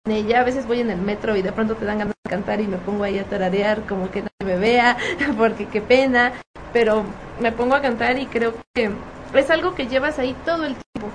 en 0.05 0.13
ella, 0.13 0.41
a 0.41 0.43
veces 0.43 0.65
voy 0.65 0.79
en 0.79 0.89
el 0.89 0.99
metro 0.99 1.35
y 1.35 1.41
de 1.41 1.51
pronto 1.51 1.75
te 1.75 1.85
dan 1.85 1.99
ganas 1.99 2.15
de 2.23 2.29
cantar 2.29 2.59
y 2.59 2.67
me 2.67 2.77
pongo 2.77 3.03
ahí 3.03 3.19
a 3.19 3.23
tararear 3.23 3.81
como 3.83 4.09
que 4.09 4.21
nadie 4.21 4.55
me 4.55 4.57
vea, 4.57 4.97
porque 5.37 5.67
qué 5.67 5.81
pena, 5.81 6.33
pero 6.73 7.03
me 7.39 7.51
pongo 7.51 7.75
a 7.75 7.81
cantar 7.81 8.17
y 8.17 8.25
creo 8.25 8.53
que 8.73 8.89
es 9.35 9.49
algo 9.51 9.75
que 9.75 9.87
llevas 9.87 10.17
ahí 10.17 10.35
todo 10.45 10.65
el 10.65 10.75
tiempo. 10.75 11.09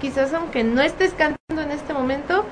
Quizás 0.00 0.32
aunque 0.32 0.64
no 0.64 0.80
estés 0.80 1.12
cantando 1.12 1.62
en 1.62 1.70
este 1.70 1.92
momento, 1.92 2.44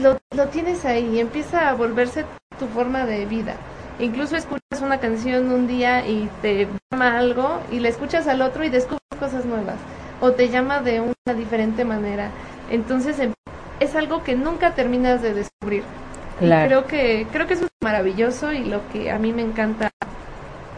lo, 0.00 0.20
lo 0.36 0.48
tienes 0.48 0.84
ahí 0.84 1.16
y 1.16 1.20
empieza 1.20 1.68
a 1.68 1.74
volverse 1.74 2.24
tu 2.58 2.68
forma 2.68 3.04
de 3.04 3.26
vida. 3.26 3.56
Incluso 3.98 4.36
escuchas 4.36 4.80
una 4.80 5.00
canción 5.00 5.50
un 5.50 5.66
día 5.66 6.06
y 6.06 6.30
te 6.40 6.68
llama 6.90 7.18
algo 7.18 7.60
y 7.72 7.80
la 7.80 7.88
escuchas 7.88 8.28
al 8.28 8.40
otro 8.40 8.64
y 8.64 8.68
descubres 8.68 9.00
cosas 9.18 9.44
nuevas 9.44 9.76
o 10.20 10.32
te 10.32 10.48
llama 10.48 10.80
de 10.80 11.00
una 11.00 11.34
diferente 11.36 11.84
manera. 11.84 12.30
Entonces 12.70 13.18
es 13.82 13.94
algo 13.94 14.22
que 14.22 14.34
nunca 14.34 14.74
terminas 14.74 15.22
de 15.22 15.34
descubrir. 15.34 15.84
Claro. 16.38 16.66
creo 16.66 16.86
que 16.86 17.26
creo 17.30 17.46
que 17.46 17.54
eso 17.54 17.66
es 17.66 17.70
maravilloso 17.82 18.52
y 18.52 18.64
lo 18.64 18.80
que 18.88 19.12
a 19.12 19.18
mí 19.18 19.32
me 19.32 19.42
encanta 19.42 19.90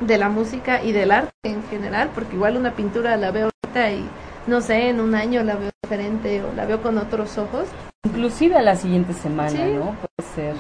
de 0.00 0.18
la 0.18 0.28
música 0.28 0.82
y 0.82 0.92
del 0.92 1.10
arte 1.10 1.32
en 1.44 1.62
general, 1.68 2.10
porque 2.14 2.34
igual 2.34 2.56
una 2.56 2.72
pintura 2.72 3.16
la 3.16 3.30
veo 3.30 3.50
ahorita 3.64 3.92
y 3.92 4.04
no 4.46 4.60
sé, 4.60 4.88
en 4.88 5.00
un 5.00 5.14
año 5.14 5.42
la 5.42 5.54
veo 5.54 5.70
diferente 5.82 6.42
o 6.42 6.52
la 6.54 6.66
veo 6.66 6.82
con 6.82 6.98
otros 6.98 7.38
ojos. 7.38 7.68
Inclusive 8.04 8.56
a 8.56 8.62
la 8.62 8.76
siguiente 8.76 9.14
semana, 9.14 9.64
¿no? 9.66 9.94
Puede 9.94 10.30
ser. 10.34 10.54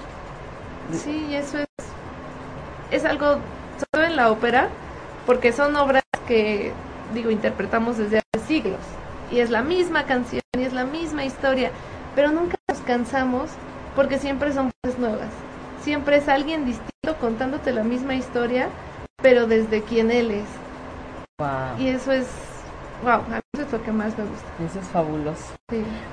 Sí, 0.92 1.34
eso 1.34 1.58
es 1.58 1.66
es 2.94 3.04
algo 3.04 3.38
solo 3.92 4.06
en 4.06 4.16
la 4.16 4.30
ópera, 4.30 4.68
porque 5.26 5.52
son 5.52 5.74
obras 5.76 6.04
que 6.26 6.72
digo, 7.12 7.30
interpretamos 7.30 7.98
desde 7.98 8.18
hace 8.18 8.46
siglos. 8.46 8.80
Y 9.32 9.40
es 9.40 9.50
la 9.50 9.62
misma 9.62 10.04
canción 10.04 10.42
y 10.56 10.62
es 10.62 10.72
la 10.72 10.84
misma 10.84 11.24
historia, 11.24 11.70
pero 12.14 12.30
nunca 12.30 12.56
nos 12.68 12.80
cansamos 12.80 13.50
porque 13.94 14.18
siempre 14.18 14.52
son 14.52 14.70
cosas 14.82 14.98
nuevas. 14.98 15.28
Siempre 15.82 16.16
es 16.16 16.28
alguien 16.28 16.64
distinto 16.64 17.16
contándote 17.20 17.72
la 17.72 17.84
misma 17.84 18.14
historia, 18.14 18.68
pero 19.22 19.46
desde 19.46 19.82
quien 19.82 20.10
él 20.10 20.30
es. 20.30 20.46
Y 21.78 21.88
eso 21.88 22.12
es, 22.12 22.26
wow, 23.02 23.12
a 23.12 23.36
mí 23.36 23.40
eso 23.54 23.64
es 23.64 23.72
lo 23.72 23.82
que 23.82 23.92
más 23.92 24.16
me 24.16 24.24
gusta. 24.24 24.46
Eso 24.64 24.78
es 24.78 24.86
fabuloso. 24.86 25.54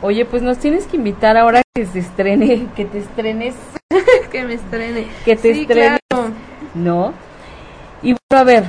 Oye, 0.02 0.26
pues 0.26 0.42
nos 0.42 0.58
tienes 0.58 0.88
que 0.88 0.98
invitar 0.98 1.38
ahora 1.38 1.62
que 1.76 1.86
se 1.86 2.00
estrene, 2.00 2.68
que 2.76 2.86
te 2.86 3.00
estrenes. 3.00 3.56
que 4.32 4.44
me 4.44 4.56
estrene. 4.56 5.08
Que 5.24 5.36
te 5.36 5.52
estrenes. 5.52 6.00
¿No? 6.74 7.14
Y 8.02 8.14
bueno, 8.14 8.42
a 8.42 8.44
ver, 8.44 8.64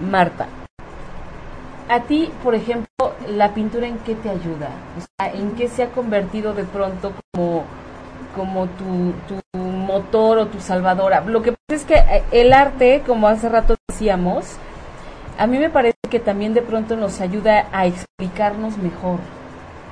Marta, 0.00 0.48
a 1.88 2.00
ti, 2.00 2.30
por 2.42 2.54
ejemplo, 2.54 2.86
la 3.28 3.52
pintura 3.54 3.86
en 3.86 3.98
qué 3.98 4.14
te 4.14 4.30
ayuda? 4.30 4.70
O 4.98 5.00
sea, 5.00 5.32
¿en 5.32 5.52
qué 5.52 5.68
se 5.68 5.82
ha 5.82 5.90
convertido 5.90 6.54
de 6.54 6.64
pronto 6.64 7.12
como, 7.32 7.64
como 8.34 8.66
tu, 8.68 9.12
tu 9.28 9.58
motor 9.58 10.38
o 10.38 10.46
tu 10.46 10.60
salvadora? 10.60 11.20
Lo 11.22 11.42
que 11.42 11.52
pasa 11.52 11.74
es 11.74 11.84
que 11.84 11.94
eh, 11.94 12.24
el 12.32 12.52
arte, 12.52 13.02
como 13.06 13.28
hace 13.28 13.48
rato 13.48 13.76
decíamos, 13.88 14.56
a 15.38 15.46
mí 15.46 15.58
me 15.58 15.70
parece 15.70 15.98
que 16.10 16.20
también 16.20 16.54
de 16.54 16.62
pronto 16.62 16.96
nos 16.96 17.20
ayuda 17.20 17.66
a 17.72 17.86
explicarnos 17.86 18.78
mejor. 18.78 19.18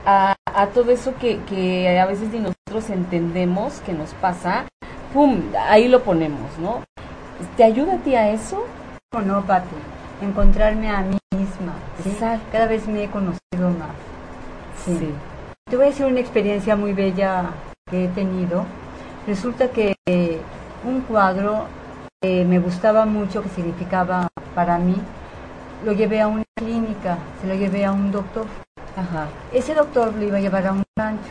A, 0.04 0.34
a 0.46 0.66
todo 0.68 0.90
eso 0.90 1.14
que, 1.20 1.40
que 1.44 1.98
a 1.98 2.06
veces 2.06 2.32
ni 2.32 2.40
nosotros 2.40 2.90
entendemos 2.90 3.80
que 3.80 3.92
nos 3.92 4.14
pasa, 4.14 4.64
¡pum! 5.12 5.42
Ahí 5.68 5.86
lo 5.88 6.02
ponemos, 6.02 6.58
¿no? 6.58 6.82
¿Te 7.56 7.64
ayuda 7.64 7.94
a 7.94 7.98
ti 7.98 8.14
a 8.16 8.30
eso? 8.30 8.64
No, 9.12 9.20
no, 9.20 9.44
Pati. 9.44 9.76
Encontrarme 10.22 10.88
a 10.90 11.02
mí 11.02 11.18
misma. 11.32 11.74
Cada 12.50 12.66
vez 12.66 12.86
me 12.86 13.04
he 13.04 13.10
conocido 13.10 13.70
más. 13.78 13.90
Sí. 14.84 15.12
Te 15.68 15.76
voy 15.76 15.86
a 15.86 15.88
decir 15.88 16.06
una 16.06 16.20
experiencia 16.20 16.76
muy 16.76 16.92
bella 16.92 17.50
que 17.90 18.04
he 18.04 18.08
tenido. 18.08 18.64
Resulta 19.26 19.68
que 19.68 19.94
un 20.84 21.00
cuadro 21.02 21.66
que 22.20 22.44
me 22.44 22.58
gustaba 22.58 23.06
mucho, 23.06 23.42
que 23.42 23.48
significaba 23.50 24.28
para 24.54 24.78
mí, 24.78 24.96
lo 25.84 25.92
llevé 25.92 26.20
a 26.20 26.28
una 26.28 26.44
clínica, 26.54 27.18
se 27.40 27.46
lo 27.46 27.54
llevé 27.54 27.84
a 27.84 27.92
un 27.92 28.12
doctor. 28.12 28.46
Ajá. 28.96 29.26
Ese 29.52 29.74
doctor 29.74 30.14
lo 30.14 30.22
iba 30.24 30.36
a 30.36 30.40
llevar 30.40 30.66
a 30.66 30.72
un 30.72 30.84
rancho. 30.96 31.30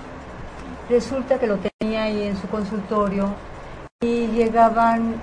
Resulta 0.89 1.37
que 1.37 1.47
lo 1.47 1.57
tenía 1.57 2.03
ahí 2.03 2.23
en 2.23 2.35
su 2.35 2.47
consultorio 2.47 3.29
y 4.01 4.27
llegaban 4.27 5.15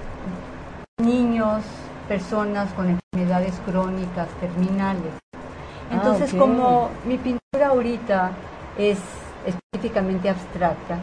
niños, 0.98 1.64
personas 2.08 2.72
con 2.72 2.88
enfermedades 2.88 3.54
crónicas, 3.66 4.28
terminales. 4.40 5.12
Ah, 5.34 5.92
Entonces, 5.92 6.34
como 6.34 6.90
mi 7.04 7.18
pintura 7.18 7.68
ahorita 7.68 8.32
es 8.76 8.98
específicamente 9.46 10.28
abstracta, 10.28 10.98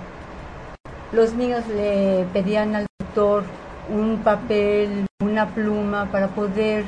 los 1.12 1.34
niños 1.34 1.66
le 1.68 2.26
pedían 2.34 2.76
al 2.76 2.88
doctor 3.00 3.44
un 3.90 4.18
papel, 4.24 5.06
una 5.22 5.48
pluma 5.48 6.06
para 6.12 6.28
poder 6.28 6.86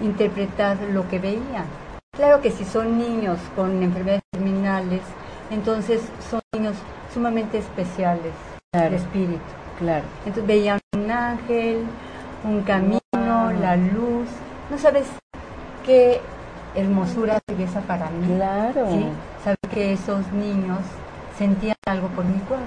interpretar 0.00 0.78
lo 0.92 1.08
que 1.08 1.18
veían. 1.18 1.66
Claro 2.12 2.40
que 2.40 2.50
si 2.50 2.64
son 2.64 2.98
niños 2.98 3.38
con 3.54 3.82
enfermedades 3.82 4.22
terminales, 4.32 5.02
entonces 5.50 6.00
son 6.30 6.40
niños 6.54 6.74
sumamente 7.12 7.58
especiales 7.58 8.32
de 8.72 8.96
espíritu. 8.96 9.40
Claro. 9.78 10.04
Entonces 10.24 10.46
veían 10.46 10.78
un 10.94 11.10
ángel, 11.10 11.84
un 12.44 12.62
camino, 12.62 13.00
la 13.60 13.76
luz. 13.76 14.28
No 14.70 14.78
sabes 14.78 15.06
qué 15.84 16.20
hermosura 16.74 17.38
belleza 17.48 17.80
para 17.80 18.10
mí. 18.10 18.34
Claro. 18.36 18.90
¿sí? 18.90 19.06
Saber 19.42 19.58
que 19.72 19.92
esos 19.92 20.30
niños 20.32 20.78
sentían 21.36 21.76
algo 21.86 22.08
por 22.08 22.24
mi 22.24 22.38
cuerpo. 22.40 22.66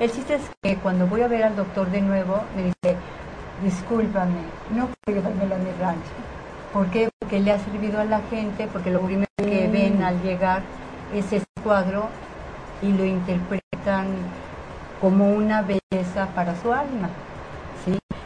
El 0.00 0.12
chiste 0.12 0.36
es 0.36 0.42
que 0.62 0.76
cuando 0.76 1.06
voy 1.06 1.22
a 1.22 1.28
ver 1.28 1.42
al 1.42 1.56
doctor 1.56 1.90
de 1.90 2.00
nuevo, 2.00 2.40
me 2.54 2.64
dice, 2.64 2.96
discúlpame, 3.62 4.42
no 4.74 4.88
puedo 5.04 5.18
llevármelo 5.18 5.56
a 5.56 5.58
mi 5.58 5.70
rancho. 5.80 6.10
¿Por 6.72 6.86
qué? 6.86 7.08
Porque 7.18 7.40
le 7.40 7.50
ha 7.50 7.58
servido 7.58 8.00
a 8.00 8.04
la 8.04 8.20
gente, 8.30 8.68
porque 8.72 8.90
lo 8.90 9.00
primero 9.00 9.26
que 9.38 9.68
ven 9.68 10.02
al 10.02 10.22
llegar 10.22 10.62
es 11.12 11.32
ese 11.32 11.46
cuadro 11.64 12.08
y 12.82 12.92
lo 12.92 13.04
interpretan 13.04 14.06
como 15.00 15.32
una 15.32 15.62
belleza 15.62 16.28
para 16.34 16.54
su 16.56 16.72
alma. 16.72 17.08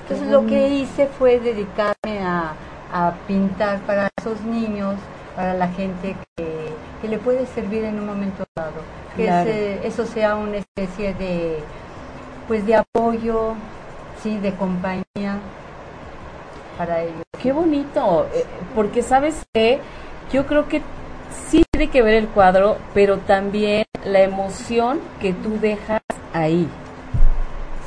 Entonces 0.02 0.28
lo 0.28 0.46
que 0.46 0.68
hice 0.68 1.06
fue 1.06 1.38
dedicarme 1.38 2.20
a, 2.22 2.54
pintar 3.26 3.80
para 3.80 4.10
esos 4.18 4.40
niños, 4.42 4.96
para 5.34 5.54
la 5.54 5.68
gente 5.68 6.14
que, 6.36 7.08
le 7.08 7.18
puede 7.18 7.46
servir 7.46 7.84
en 7.84 7.98
un 7.98 8.06
momento 8.06 8.44
dado. 8.54 8.80
Que 9.16 9.80
eso 9.84 10.06
sea 10.06 10.36
una 10.36 10.58
especie 10.58 11.14
de, 11.14 11.58
pues 12.48 12.66
de 12.66 12.76
apoyo, 12.76 13.54
sí, 14.22 14.38
de 14.38 14.54
compañía 14.54 15.38
para 16.78 17.02
ellos. 17.02 17.22
Qué 17.42 17.52
bonito, 17.52 18.28
eh, 18.34 18.44
porque 18.74 19.02
sabes 19.02 19.44
que 19.52 19.80
yo 20.32 20.46
creo 20.46 20.68
que 20.68 20.82
sí 21.48 21.64
tiene 21.70 21.90
que 21.90 22.02
ver 22.02 22.14
el 22.14 22.28
cuadro, 22.28 22.76
pero 22.94 23.18
también 23.18 23.84
la 24.04 24.20
emoción 24.20 25.00
que 25.20 25.32
tú 25.32 25.58
dejas 25.60 26.02
ahí. 26.32 26.68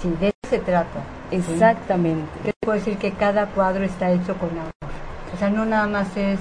Sí, 0.02 0.14
de 0.20 0.28
eso 0.28 0.38
se 0.50 0.60
trata. 0.60 1.15
Exactamente. 1.36 2.30
Yo 2.46 2.52
puedo 2.60 2.78
decir 2.78 2.98
que 2.98 3.12
cada 3.12 3.48
cuadro 3.48 3.84
está 3.84 4.12
hecho 4.12 4.36
con 4.36 4.50
amor. 4.50 4.72
O 5.34 5.38
sea, 5.38 5.50
no 5.50 5.66
nada 5.66 5.88
más 5.88 6.16
es 6.16 6.40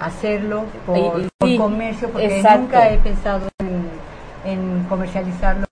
hacerlo 0.00 0.64
por, 0.86 1.28
comercio, 1.56 2.08
porque 2.10 2.42
nunca 2.42 2.90
he 2.90 2.98
pensado 2.98 3.48
en, 4.44 4.84
comercializarlo, 4.88 5.66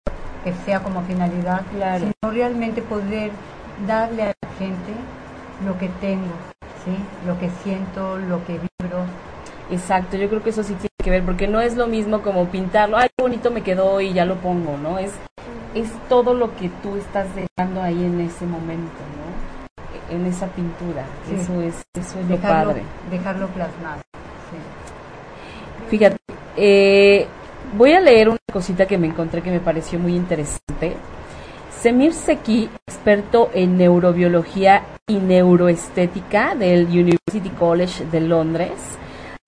que 0.44 0.53
sea 0.64 0.81
como 0.81 1.03
finalidad, 1.03 1.62
sino 1.72 2.33
realmente 2.33 2.83
poder 2.83 3.31
darle 3.87 4.22
a 4.25 4.27
la 4.27 4.49
gente 4.59 4.92
lo 5.64 5.79
que 5.79 5.88
tengo, 6.01 6.35
¿sí? 6.85 6.96
lo 7.27 7.38
que 7.38 7.51
siento, 7.62 8.18
lo 8.18 8.44
que 8.44 8.55
vibro. 8.55 9.05
Exacto, 9.71 10.17
yo 10.17 10.29
creo 10.29 10.43
que 10.43 10.51
eso 10.51 10.63
sí 10.63 10.75
tiene 10.75 10.89
que 11.03 11.11
ver, 11.11 11.25
porque 11.25 11.49
no 11.49 11.61
es 11.61 11.77
lo 11.77 11.87
mismo 11.87 12.23
como 12.23 12.47
pintarlo, 12.47 12.97
ay, 12.97 13.09
qué 13.17 13.23
bonito 13.23 13.51
me 13.51 13.63
quedó 13.63 14.01
y 14.01 14.13
ya 14.13 14.25
lo 14.25 14.37
pongo, 14.37 14.77
¿no? 14.77 14.99
Es 14.99 15.13
es 15.77 15.91
todo 16.09 16.33
lo 16.33 16.57
que 16.57 16.71
tú 16.83 16.97
estás 16.97 17.27
dejando 17.35 17.83
ahí 17.83 18.03
en 18.03 18.21
ese 18.21 18.47
momento, 18.47 18.99
¿no? 19.19 20.15
En 20.15 20.25
esa 20.25 20.47
pintura. 20.47 21.05
Eso 21.31 21.61
es, 21.61 21.83
eso 21.95 22.19
es 22.19 22.29
lo 22.29 22.37
padre. 22.39 22.83
Dejarlo 23.11 23.49
plasmado. 23.49 24.01
Fíjate, 25.89 26.17
eh, 26.57 27.27
voy 27.77 27.93
a 27.93 28.01
leer 28.01 28.31
una 28.31 28.39
cosita 28.51 28.87
que 28.87 28.97
me 28.97 29.07
encontré 29.07 29.43
que 29.43 29.51
me 29.51 29.61
pareció 29.61 29.99
muy 29.99 30.17
interesante. 30.17 30.97
Semir 31.71 32.15
Seki, 32.15 32.71
experto 32.89 33.51
en 33.53 33.77
neurobiología 33.77 34.83
y 35.07 35.17
neuroestética 35.17 36.55
del 36.55 36.87
University 36.87 37.51
College 37.51 38.07
de 38.07 38.21
Londres, 38.23 38.99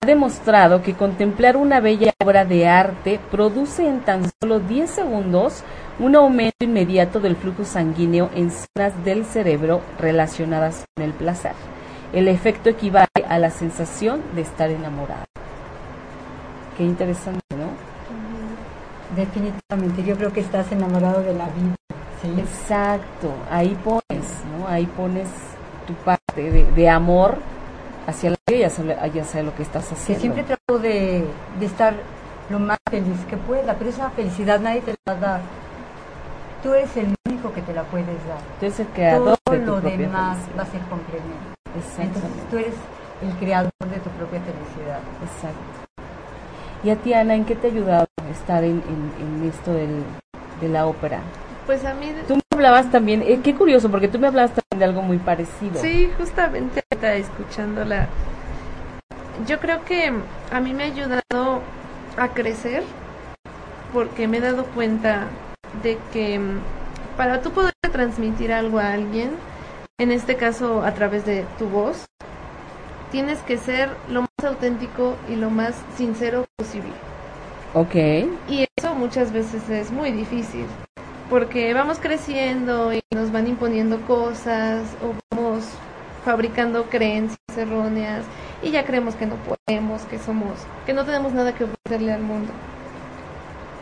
demostrado 0.09 0.81
que 0.81 0.95
contemplar 0.95 1.55
una 1.55 1.79
bella 1.79 2.13
obra 2.19 2.43
de 2.43 2.67
arte 2.67 3.19
produce 3.29 3.87
en 3.87 3.99
tan 3.99 4.23
solo 4.41 4.59
10 4.59 4.89
segundos 4.89 5.63
un 5.99 6.15
aumento 6.15 6.65
inmediato 6.65 7.19
del 7.19 7.35
flujo 7.35 7.63
sanguíneo 7.63 8.31
en 8.33 8.49
zonas 8.49 9.03
del 9.05 9.23
cerebro 9.23 9.81
relacionadas 9.99 10.83
con 10.95 11.05
el 11.05 11.13
placer. 11.13 11.51
El 12.11 12.27
efecto 12.27 12.69
equivale 12.69 13.07
a 13.27 13.37
la 13.37 13.51
sensación 13.51 14.23
de 14.33 14.41
estar 14.41 14.71
enamorado. 14.71 15.25
Qué 16.75 16.83
interesante, 16.83 17.41
¿no? 17.51 17.69
Definitivamente, 19.15 20.03
yo 20.03 20.15
creo 20.15 20.33
que 20.33 20.39
estás 20.39 20.71
enamorado 20.71 21.21
de 21.21 21.35
la 21.35 21.45
vida. 21.49 21.75
¿sí? 22.19 22.33
Exacto, 22.39 23.31
ahí 23.51 23.77
pones, 23.83 24.25
¿no? 24.57 24.67
Ahí 24.67 24.87
pones 24.87 25.27
tu 25.85 25.93
parte 25.93 26.49
de, 26.49 26.65
de 26.71 26.89
amor 26.89 27.37
hacia 28.09 28.31
la 28.31 28.37
vida, 28.47 28.67
ya 29.13 29.23
sea 29.23 29.43
lo 29.43 29.55
que 29.55 29.63
estás 29.63 29.85
Que 29.87 29.93
haciendo. 29.95 30.21
siempre 30.21 30.43
trato 30.43 30.79
de, 30.79 31.25
de 31.59 31.65
estar 31.65 31.93
lo 32.49 32.59
más 32.59 32.77
feliz 32.89 33.19
que 33.29 33.37
pueda, 33.37 33.73
pero 33.75 33.89
esa 33.89 34.09
felicidad 34.11 34.59
nadie 34.59 34.81
te 34.81 34.95
la 35.05 35.13
va 35.13 35.17
a 35.17 35.21
dar. 35.21 35.41
Tú 36.63 36.73
eres 36.73 36.95
el 36.97 37.13
único 37.27 37.53
que 37.53 37.61
te 37.61 37.73
la 37.73 37.83
puedes 37.83 38.07
dar. 38.27 38.39
Tú 38.59 38.65
eres 38.65 38.79
el 38.79 38.87
creador 38.87 39.37
Todo 39.45 39.55
de 39.55 39.61
tu 39.61 39.65
lo 39.71 39.81
demás 39.81 40.37
felicidad. 40.37 40.57
va 40.59 40.63
a 40.63 40.65
ser 40.65 40.81
complemento. 40.81 41.55
Entonces 41.99 42.31
tú 42.49 42.57
eres 42.57 42.73
el 43.21 43.31
creador 43.37 43.71
de 43.79 43.97
tu 43.99 44.09
propia 44.11 44.39
felicidad. 44.41 44.99
Exacto. 45.23 45.59
Y 46.83 46.89
a 46.89 46.95
ti, 46.95 47.13
Ana, 47.13 47.35
¿en 47.35 47.45
qué 47.45 47.55
te 47.55 47.67
ha 47.67 47.71
ayudado 47.71 48.07
estar 48.31 48.63
en, 48.63 48.81
en- 48.87 49.13
en 49.43 49.49
esto 49.49 49.71
del, 49.73 50.03
de 50.61 50.69
la 50.69 50.85
ópera? 50.85 51.19
Pues 51.65 51.85
a 51.85 51.93
mí, 51.93 52.13
Tú 52.27 52.35
me 52.35 52.48
hablabas 52.59 52.91
también, 52.91 53.21
eh, 53.21 53.39
qué 53.41 53.55
curioso, 53.55 53.89
porque 53.89 54.09
tú 54.09 54.19
me 54.19 54.27
hablabas 54.27 54.51
también 54.51 54.79
de 54.79 54.85
algo 54.85 55.01
muy 55.01 55.17
parecido. 55.17 55.79
sí, 55.81 56.11
justamente 56.17 56.83
ahorita 56.91 57.15
escuchándola, 57.15 58.09
yo 59.47 59.59
creo 59.59 59.85
que 59.85 60.11
a 60.51 60.59
mí 60.59 60.73
me 60.73 60.83
ha 60.83 60.87
ayudado 60.87 61.61
a 62.17 62.27
crecer 62.33 62.83
porque 63.93 64.27
me 64.27 64.37
he 64.37 64.41
dado 64.41 64.65
cuenta 64.65 65.27
de 65.83 65.97
que 66.11 66.37
mm, 66.37 66.59
para 67.15 67.41
tú 67.41 67.51
poder 67.51 67.71
transmitir 67.93 68.51
algo 68.51 68.79
a 68.79 68.91
alguien, 68.91 69.31
en 69.97 70.11
este 70.11 70.35
caso 70.35 70.83
a 70.83 70.93
través 70.93 71.25
de 71.25 71.45
tu 71.57 71.69
voz, 71.69 72.07
tienes 73.09 73.39
que 73.39 73.57
ser 73.57 73.89
lo 74.09 74.21
más 74.23 74.29
auténtico 74.43 75.15
y 75.29 75.37
lo 75.37 75.49
más 75.49 75.75
sincero 75.95 76.45
posible. 76.57 76.91
Ok. 77.73 77.95
Y 78.49 78.67
eso 78.77 78.95
muchas 78.95 79.31
veces 79.31 79.69
es 79.69 79.91
muy 79.91 80.11
difícil, 80.11 80.65
porque 81.29 81.73
vamos 81.75 81.99
creciendo 81.99 82.91
y 82.91 83.01
nos 83.13 83.31
van 83.31 83.47
imponiendo 83.47 84.01
cosas 84.01 84.83
o 85.03 85.13
vamos 85.31 85.63
fabricando 86.25 86.85
creencias 86.89 87.39
erróneas 87.55 88.25
y 88.63 88.71
ya 88.71 88.83
creemos 88.83 89.15
que 89.15 89.27
no 89.27 89.35
podemos, 89.35 90.01
que 90.03 90.17
somos, 90.17 90.53
que 90.85 90.93
no 90.93 91.05
tenemos 91.05 91.31
nada 91.33 91.53
que 91.53 91.65
ofrecerle 91.65 92.11
al 92.11 92.21
mundo. 92.21 92.51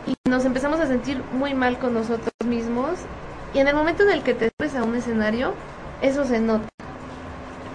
Y 0.06 0.14
nos 0.28 0.44
empezamos 0.44 0.78
a 0.80 0.86
sentir 0.86 1.22
muy 1.32 1.54
mal 1.54 1.78
con 1.78 1.94
nosotros 1.94 2.32
mismos 2.44 2.98
y 3.54 3.60
en 3.60 3.68
el 3.68 3.74
momento 3.74 4.02
en 4.02 4.10
el 4.10 4.22
que 4.22 4.34
te 4.34 4.50
subes 4.50 4.76
a 4.76 4.84
un 4.84 4.94
escenario, 4.94 5.54
eso 6.02 6.24
se 6.24 6.40
nota. 6.40 6.68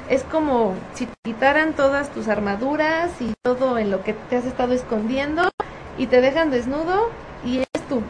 Es 0.07 0.23
como 0.23 0.75
si 0.93 1.07
te 1.07 1.13
quitaran 1.23 1.73
todas 1.73 2.09
tus 2.09 2.27
armaduras 2.27 3.09
y 3.19 3.33
todo 3.41 3.79
en 3.79 3.89
lo 3.89 4.03
que 4.03 4.13
te 4.13 4.35
has 4.35 4.45
estado 4.45 4.73
escondiendo 4.73 5.49
y 5.97 6.07
te 6.07 6.21
dejan 6.21 6.51
desnudo 6.51 7.09
y 7.43 7.55
eres 7.57 7.87
tú 7.89 8.01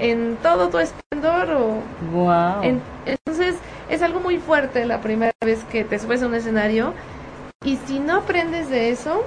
en 0.00 0.36
todo 0.42 0.68
tu 0.70 0.78
esplendor 0.78 1.50
o 1.50 1.82
Wow. 2.12 2.62
en- 2.62 2.80
entonces 3.04 3.56
es 3.90 4.02
algo 4.02 4.20
muy 4.20 4.38
fuerte 4.38 4.86
la 4.86 5.00
primera 5.00 5.32
vez 5.44 5.62
que 5.64 5.84
te 5.84 5.98
subes 5.98 6.22
a 6.22 6.26
un 6.26 6.34
escenario 6.34 6.94
y 7.64 7.76
si 7.86 7.98
no 7.98 8.16
aprendes 8.18 8.70
de 8.70 8.90
eso 8.90 9.24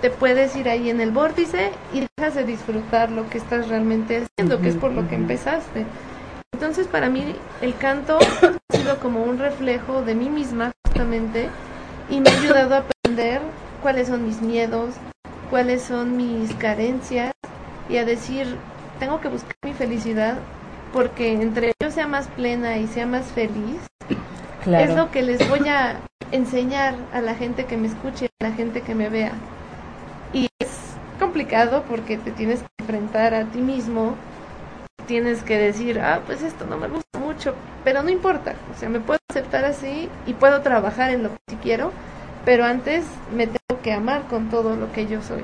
te 0.00 0.10
puedes 0.10 0.54
ir 0.56 0.68
ahí 0.68 0.88
en 0.90 1.00
el 1.00 1.10
vórtice 1.10 1.70
y 1.92 2.06
dejas 2.16 2.34
de 2.34 2.44
disfrutar 2.44 3.10
lo 3.10 3.28
que 3.28 3.38
estás 3.38 3.68
realmente 3.68 4.26
haciendo 4.26 4.60
que 4.60 4.68
es 4.70 4.76
por 4.76 4.92
lo 4.92 5.06
que 5.08 5.14
empezaste 5.16 5.84
entonces 6.54 6.86
para 6.86 7.10
mí 7.10 7.34
el 7.60 7.76
canto 7.76 8.18
ha 8.18 8.76
sido 8.76 8.98
como 9.00 9.22
un 9.24 9.38
reflejo 9.38 10.02
de 10.02 10.14
mí 10.14 10.30
misma 10.30 10.72
justamente 10.86 11.48
y 12.08 12.20
me 12.20 12.30
ha 12.30 12.38
ayudado 12.40 12.74
a 12.76 12.78
aprender 12.78 13.40
cuáles 13.82 14.08
son 14.08 14.24
mis 14.24 14.40
miedos 14.40 14.94
cuáles 15.50 15.82
son 15.82 16.16
mis 16.16 16.54
carencias 16.54 17.32
y 17.88 17.98
a 17.98 18.04
decir, 18.04 18.56
tengo 18.98 19.20
que 19.20 19.28
buscar 19.28 19.54
mi 19.62 19.72
felicidad 19.72 20.38
porque 20.92 21.32
entre 21.32 21.72
yo 21.82 21.90
sea 21.90 22.06
más 22.06 22.28
plena 22.28 22.78
y 22.78 22.86
sea 22.86 23.06
más 23.06 23.26
feliz, 23.26 23.80
claro. 24.64 24.84
es 24.84 24.96
lo 24.96 25.10
que 25.10 25.22
les 25.22 25.48
voy 25.48 25.68
a 25.68 26.00
enseñar 26.32 26.94
a 27.12 27.20
la 27.20 27.34
gente 27.34 27.66
que 27.66 27.76
me 27.76 27.88
escuche, 27.88 28.28
a 28.40 28.44
la 28.44 28.52
gente 28.52 28.80
que 28.80 28.94
me 28.94 29.08
vea. 29.08 29.32
Y 30.32 30.48
es 30.58 30.70
complicado 31.18 31.84
porque 31.88 32.16
te 32.16 32.30
tienes 32.30 32.60
que 32.60 32.68
enfrentar 32.78 33.34
a 33.34 33.44
ti 33.44 33.58
mismo, 33.58 34.14
tienes 35.06 35.42
que 35.42 35.58
decir, 35.58 36.00
ah, 36.00 36.22
pues 36.24 36.42
esto 36.42 36.66
no 36.66 36.76
me 36.76 36.88
gusta 36.88 37.18
mucho, 37.18 37.54
pero 37.84 38.02
no 38.02 38.10
importa, 38.10 38.54
o 38.74 38.78
sea, 38.78 38.88
me 38.88 39.00
puedo 39.00 39.18
aceptar 39.30 39.64
así 39.64 40.08
y 40.26 40.34
puedo 40.34 40.62
trabajar 40.62 41.10
en 41.10 41.24
lo 41.24 41.30
que 41.46 41.56
quiero, 41.62 41.92
pero 42.44 42.64
antes 42.64 43.04
me 43.34 43.46
tengo 43.46 43.82
que 43.82 43.92
amar 43.92 44.22
con 44.28 44.48
todo 44.48 44.76
lo 44.76 44.92
que 44.92 45.06
yo 45.06 45.22
soy. 45.22 45.42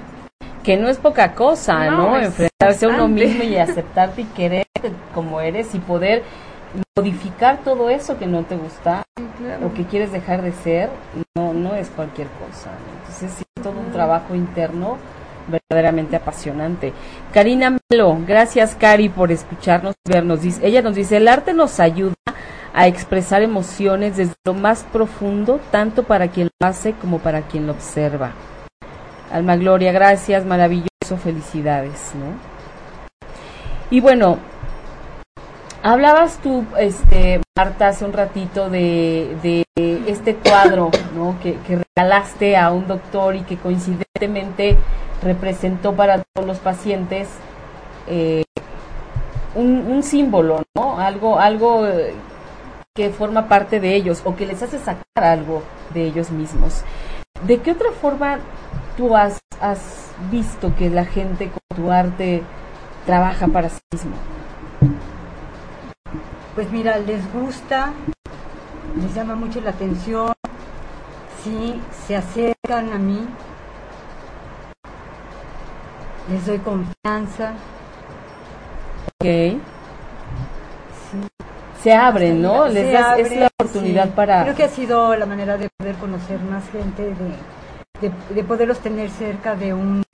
Que 0.64 0.76
no 0.76 0.88
es 0.88 0.98
poca 0.98 1.34
cosa, 1.34 1.90
¿no? 1.90 2.18
Enfrentarse 2.18 2.86
a 2.86 2.88
uno 2.88 3.08
mismo 3.08 3.42
y 3.42 3.56
aceptarte 3.56 4.22
y 4.22 4.24
quererte 4.26 4.92
como 5.14 5.40
eres 5.40 5.74
y 5.74 5.78
poder 5.78 6.22
modificar 6.96 7.58
todo 7.64 7.90
eso 7.90 8.18
que 8.18 8.26
no 8.26 8.44
te 8.44 8.56
gusta 8.56 9.02
Sí, 9.16 9.24
claro. 9.38 9.66
o 9.66 9.74
que 9.74 9.84
quieres 9.84 10.12
dejar 10.12 10.42
de 10.42 10.52
ser, 10.52 10.88
no, 11.36 11.52
no 11.52 11.74
es 11.74 11.90
cualquier 11.90 12.28
cosa. 12.28 12.70
¿no? 12.70 12.98
Entonces 13.00 13.32
sí, 13.36 13.44
es 13.56 13.62
todo 13.62 13.78
un 13.78 13.92
trabajo 13.92 14.34
interno 14.34 14.98
verdaderamente 15.48 16.16
apasionante. 16.16 16.92
Karina 17.32 17.76
Melo, 17.90 18.16
gracias 18.26 18.74
Cari 18.76 19.08
por 19.08 19.32
escucharnos 19.32 19.94
y 20.06 20.12
vernos. 20.12 20.40
Dice, 20.42 20.66
ella 20.66 20.82
nos 20.82 20.94
dice, 20.94 21.16
el 21.16 21.28
arte 21.28 21.52
nos 21.52 21.80
ayuda 21.80 22.14
a 22.74 22.86
expresar 22.86 23.42
emociones 23.42 24.16
desde 24.16 24.34
lo 24.46 24.54
más 24.54 24.84
profundo, 24.92 25.60
tanto 25.70 26.04
para 26.04 26.28
quien 26.28 26.48
lo 26.60 26.66
hace 26.66 26.92
como 26.94 27.18
para 27.18 27.42
quien 27.42 27.66
lo 27.66 27.72
observa. 27.72 28.32
Alma 29.32 29.56
Gloria, 29.56 29.92
gracias, 29.92 30.44
maravilloso, 30.44 31.16
felicidades, 31.22 32.12
¿no? 32.14 32.36
Y 33.90 34.00
bueno, 34.00 34.38
hablabas 35.82 36.38
tú, 36.38 36.64
este, 36.78 37.40
Marta, 37.56 37.88
hace 37.88 38.04
un 38.04 38.12
ratito 38.12 38.68
de, 38.68 39.36
de 39.42 39.64
este 40.06 40.36
cuadro, 40.36 40.90
¿no? 41.14 41.36
Que, 41.42 41.54
que 41.66 41.82
regalaste 41.96 42.56
a 42.56 42.70
un 42.70 42.86
doctor 42.86 43.34
y 43.34 43.42
que 43.42 43.56
coincidentemente 43.56 44.76
representó 45.22 45.94
para 45.94 46.22
todos 46.34 46.46
los 46.46 46.58
pacientes 46.58 47.28
eh, 48.06 48.44
un, 49.54 49.86
un 49.88 50.02
símbolo, 50.02 50.62
¿no? 50.74 50.98
Algo, 50.98 51.38
algo 51.38 51.86
eh, 51.86 52.14
que 52.94 53.10
forma 53.10 53.48
parte 53.48 53.80
de 53.80 53.94
ellos 53.94 54.20
o 54.24 54.36
que 54.36 54.46
les 54.46 54.62
hace 54.62 54.78
sacar 54.78 55.24
algo 55.24 55.62
de 55.94 56.04
ellos 56.04 56.30
mismos. 56.30 56.82
¿De 57.40 57.60
qué 57.60 57.72
otra 57.72 57.90
forma 57.90 58.38
tú 58.96 59.16
has, 59.16 59.40
has 59.60 60.12
visto 60.30 60.74
que 60.76 60.90
la 60.90 61.04
gente 61.04 61.50
con 61.50 61.76
tu 61.76 61.90
arte 61.90 62.42
trabaja 63.04 63.48
para 63.48 63.68
sí 63.68 63.80
mismo? 63.90 64.12
Pues 66.54 66.70
mira, 66.70 66.98
les 66.98 67.20
gusta, 67.32 67.92
les 69.00 69.12
llama 69.14 69.34
mucho 69.34 69.60
la 69.60 69.70
atención, 69.70 70.32
sí, 71.42 71.80
se 72.06 72.14
acercan 72.14 72.92
a 72.92 72.98
mí, 72.98 73.26
les 76.30 76.46
doy 76.46 76.58
confianza, 76.58 77.54
Ok. 79.20 79.24
sí. 79.24 79.60
Se 81.82 81.92
abren, 81.92 82.40
¿no? 82.40 82.68
Les 82.68 82.92
das, 82.92 83.18
es 83.18 83.36
la 83.36 83.46
oportunidad 83.48 84.04
sí. 84.04 84.12
para... 84.14 84.42
Creo 84.44 84.54
que 84.54 84.64
ha 84.64 84.68
sido 84.68 85.16
la 85.16 85.26
manera 85.26 85.56
de 85.56 85.68
poder 85.76 85.96
conocer 85.96 86.38
más 86.40 86.62
gente, 86.70 87.02
de, 87.02 88.08
de, 88.08 88.34
de 88.34 88.44
poderlos 88.44 88.78
tener 88.78 89.10
cerca 89.10 89.56
de 89.56 89.74
un, 89.74 90.04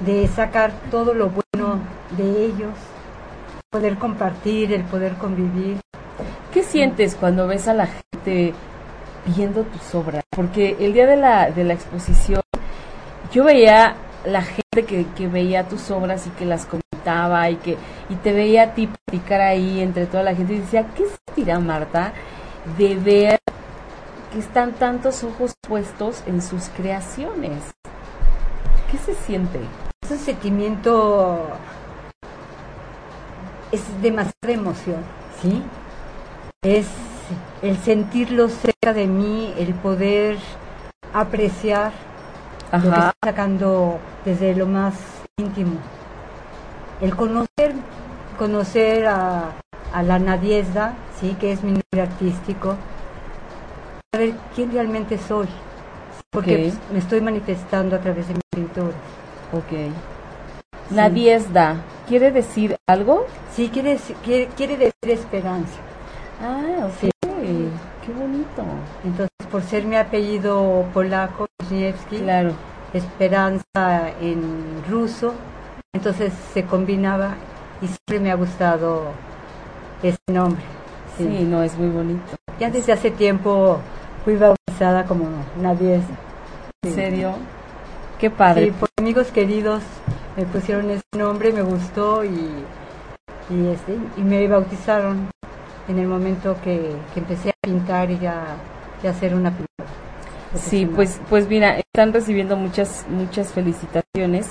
de 0.00 0.28
sacar 0.28 0.72
todo 0.90 1.14
lo 1.14 1.30
bueno 1.30 1.78
de 2.18 2.44
ellos, 2.44 2.74
poder 3.70 3.96
compartir, 3.96 4.74
el 4.74 4.84
poder 4.84 5.14
convivir. 5.14 5.78
¿Qué 6.52 6.62
sientes 6.62 7.14
cuando 7.14 7.46
ves 7.46 7.66
a 7.68 7.72
la 7.74 7.86
gente 7.86 8.52
viendo 9.24 9.62
tus 9.62 9.94
obras? 9.94 10.22
Porque 10.30 10.76
el 10.80 10.92
día 10.92 11.06
de 11.06 11.16
la, 11.16 11.50
de 11.50 11.64
la 11.64 11.72
exposición 11.72 12.42
yo 13.32 13.44
veía 13.44 13.94
la 14.24 14.42
gente 14.42 14.84
que, 14.86 15.06
que 15.16 15.28
veía 15.28 15.68
tus 15.68 15.90
obras 15.90 16.26
y 16.26 16.30
que 16.30 16.44
las 16.44 16.66
comentaba 16.66 17.48
y 17.50 17.56
que 17.56 17.76
y 18.08 18.14
te 18.16 18.32
veía 18.32 18.64
a 18.64 18.74
ti 18.74 18.88
platicar 18.88 19.40
ahí 19.40 19.80
entre 19.80 20.06
toda 20.06 20.22
la 20.22 20.34
gente 20.34 20.54
y 20.54 20.58
decía, 20.58 20.86
¿qué 20.94 21.04
sentirá 21.26 21.58
Marta 21.58 22.12
de 22.76 22.94
ver 22.96 23.38
que 24.32 24.38
están 24.38 24.72
tantos 24.72 25.24
ojos 25.24 25.54
puestos 25.66 26.22
en 26.26 26.42
sus 26.42 26.68
creaciones? 26.68 27.62
¿Qué 28.90 28.98
se 28.98 29.14
siente? 29.14 29.60
Ese 30.02 30.18
sentimiento 30.18 31.48
es 33.72 33.82
demasiada 34.02 34.52
emoción, 34.52 35.02
¿sí? 35.40 35.62
es 36.62 36.86
el 37.62 37.78
sentirlo 37.78 38.50
cerca 38.50 38.92
de 38.92 39.06
mí, 39.06 39.54
el 39.56 39.72
poder 39.72 40.36
apreciar 41.14 41.92
lo 42.72 42.82
que 42.82 42.88
Ajá. 42.88 43.10
está 43.10 43.30
sacando 43.30 43.98
desde 44.24 44.54
lo 44.54 44.66
más 44.66 44.94
íntimo. 45.38 45.78
El 47.00 47.16
conocer, 47.16 47.74
conocer 48.38 49.06
a, 49.06 49.52
a 49.92 50.02
la 50.02 50.18
Nadiesda, 50.18 50.94
sí, 51.18 51.36
que 51.40 51.52
es 51.52 51.62
mi 51.62 51.72
nombre 51.72 52.02
artístico, 52.02 52.76
saber 54.14 54.34
quién 54.54 54.72
realmente 54.72 55.18
soy, 55.18 55.48
porque 56.30 56.58
pues, 56.58 56.92
me 56.92 56.98
estoy 56.98 57.20
manifestando 57.20 57.96
a 57.96 58.00
través 58.00 58.28
de 58.28 58.34
mi 58.34 58.40
pintura. 58.50 58.94
Ok. 59.52 59.92
Nadiesda, 60.90 61.76
¿quiere 62.08 62.30
decir 62.32 62.76
algo? 62.88 63.26
Sí, 63.54 63.70
quiere, 63.72 63.98
quiere, 64.24 64.46
quiere 64.56 64.76
decir 64.76 65.10
esperanza. 65.18 65.78
Ah, 66.42 66.86
ok. 66.86 67.00
Sí. 67.00 67.10
Qué 68.04 68.12
bonito. 68.12 68.62
Entonces, 69.04 69.39
por 69.50 69.62
ser 69.62 69.84
mi 69.84 69.96
apellido 69.96 70.84
polaco, 70.94 71.46
Claro. 72.08 72.52
esperanza 72.92 74.10
en 74.20 74.82
ruso, 74.88 75.34
entonces 75.92 76.32
se 76.52 76.64
combinaba 76.64 77.34
y 77.82 77.86
siempre 77.86 78.20
me 78.20 78.30
ha 78.30 78.34
gustado 78.34 79.12
ese 80.02 80.18
nombre. 80.28 80.62
Sí, 81.16 81.24
Sí. 81.24 81.44
no, 81.44 81.62
es 81.62 81.76
muy 81.76 81.88
bonito. 81.88 82.22
Ya 82.58 82.70
desde 82.70 82.92
hace 82.92 83.10
tiempo 83.10 83.78
fui 84.24 84.36
bautizada 84.36 85.04
como 85.04 85.26
Nadies. 85.60 86.02
¿En 86.82 86.94
serio? 86.94 87.32
Qué 88.18 88.30
padre. 88.30 88.66
Sí, 88.66 88.70
por 88.72 88.88
amigos 88.98 89.28
queridos 89.28 89.82
me 90.36 90.44
pusieron 90.44 90.90
ese 90.90 91.02
nombre, 91.16 91.52
me 91.52 91.62
gustó 91.62 92.24
y, 92.24 92.28
y, 93.50 93.68
este, 93.68 93.96
y 94.16 94.20
me 94.22 94.46
bautizaron 94.48 95.30
en 95.88 95.98
el 95.98 96.06
momento 96.06 96.56
que, 96.62 96.92
que 97.12 97.20
empecé 97.20 97.50
a 97.50 97.52
pintar 97.62 98.10
y 98.10 98.26
a, 98.26 98.44
a 99.08 99.12
hacer 99.12 99.34
una 99.34 99.50
pintura. 99.50 99.70
Sí, 100.54 100.86
pues, 100.86 101.20
pues 101.28 101.48
mira, 101.48 101.78
están 101.78 102.12
recibiendo 102.12 102.56
muchas, 102.56 103.06
muchas 103.08 103.52
felicitaciones. 103.52 104.48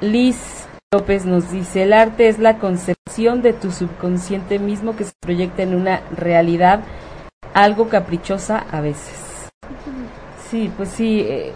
Liz 0.00 0.66
López 0.92 1.24
nos 1.24 1.50
dice, 1.50 1.82
el 1.84 1.92
arte 1.92 2.28
es 2.28 2.38
la 2.38 2.58
concepción 2.58 3.42
de 3.42 3.52
tu 3.52 3.70
subconsciente 3.70 4.58
mismo 4.58 4.96
que 4.96 5.04
se 5.04 5.12
proyecta 5.20 5.62
en 5.62 5.74
una 5.74 6.00
realidad 6.10 6.80
algo 7.54 7.88
caprichosa 7.88 8.64
a 8.70 8.80
veces. 8.80 9.50
Sí, 10.50 10.70
pues 10.76 10.90
sí, 10.90 11.20
eh, 11.20 11.52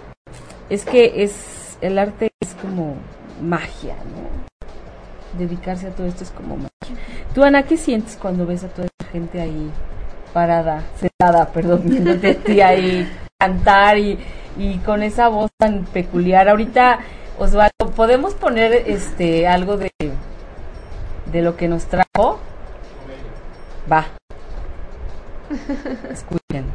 es 0.69 0.85
que 0.85 1.23
es, 1.23 1.79
el 1.81 1.99
arte 1.99 2.31
es 2.41 2.55
como 2.61 2.97
magia, 3.41 3.97
¿no? 3.97 5.39
Dedicarse 5.39 5.87
a 5.87 5.91
todo 5.91 6.07
esto 6.07 6.25
es 6.25 6.31
como 6.31 6.57
magia. 6.57 6.97
Tú, 7.35 7.43
Ana, 7.43 7.63
¿qué 7.63 7.77
sientes 7.77 8.19
cuando 8.21 8.45
ves 8.45 8.65
a 8.65 8.69
toda 8.69 8.89
esa 9.01 9.11
gente 9.11 9.41
ahí 9.41 9.71
parada, 10.33 10.83
sentada, 10.97 11.47
perdón, 11.53 11.83
viéndote 11.85 12.31
a 12.31 12.35
ti 12.35 12.61
ahí 12.61 13.13
cantar 13.39 13.99
y, 13.99 14.19
y 14.57 14.79
con 14.79 15.03
esa 15.03 15.29
voz 15.29 15.51
tan 15.59 15.85
peculiar? 15.85 16.49
Ahorita, 16.49 17.01
Osvaldo, 17.39 17.91
¿podemos 17.95 18.35
poner 18.35 18.73
este 18.87 19.47
algo 19.47 19.77
de, 19.77 19.91
de 21.27 21.43
lo 21.43 21.57
que 21.57 21.69
nos 21.69 21.85
trajo? 21.87 22.39
Va. 23.91 24.07
Escuchen. 26.11 26.72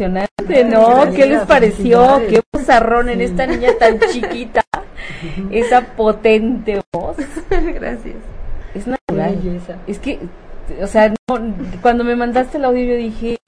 Impresionante, 0.00 0.64
¿no? 0.64 1.12
¿Qué 1.14 1.26
les 1.26 1.42
pareció? 1.42 2.20
Qué 2.28 2.40
bozarrón 2.52 3.08
en 3.08 3.20
esta 3.20 3.46
niña 3.46 3.70
tan 3.78 3.98
chiquita. 4.00 4.62
Esa 5.50 5.82
potente 5.82 6.80
voz. 6.92 7.16
Gracias. 7.50 8.16
Es 8.74 8.86
natural. 8.86 9.36
belleza. 9.36 9.76
Es 9.86 9.98
que, 9.98 10.18
o 10.80 10.86
sea, 10.86 11.08
no, 11.08 11.54
cuando 11.82 12.04
me 12.04 12.16
mandaste 12.16 12.58
el 12.58 12.64
audio 12.64 12.84
yo 12.84 12.96
dije, 12.96 13.38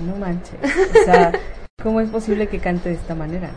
no 0.00 0.16
manches. 0.16 0.58
O 0.62 1.04
sea, 1.04 1.32
¿cómo 1.82 2.00
es 2.00 2.08
posible 2.08 2.48
que 2.48 2.58
cante 2.58 2.88
de 2.88 2.94
esta 2.94 3.14
manera? 3.14 3.50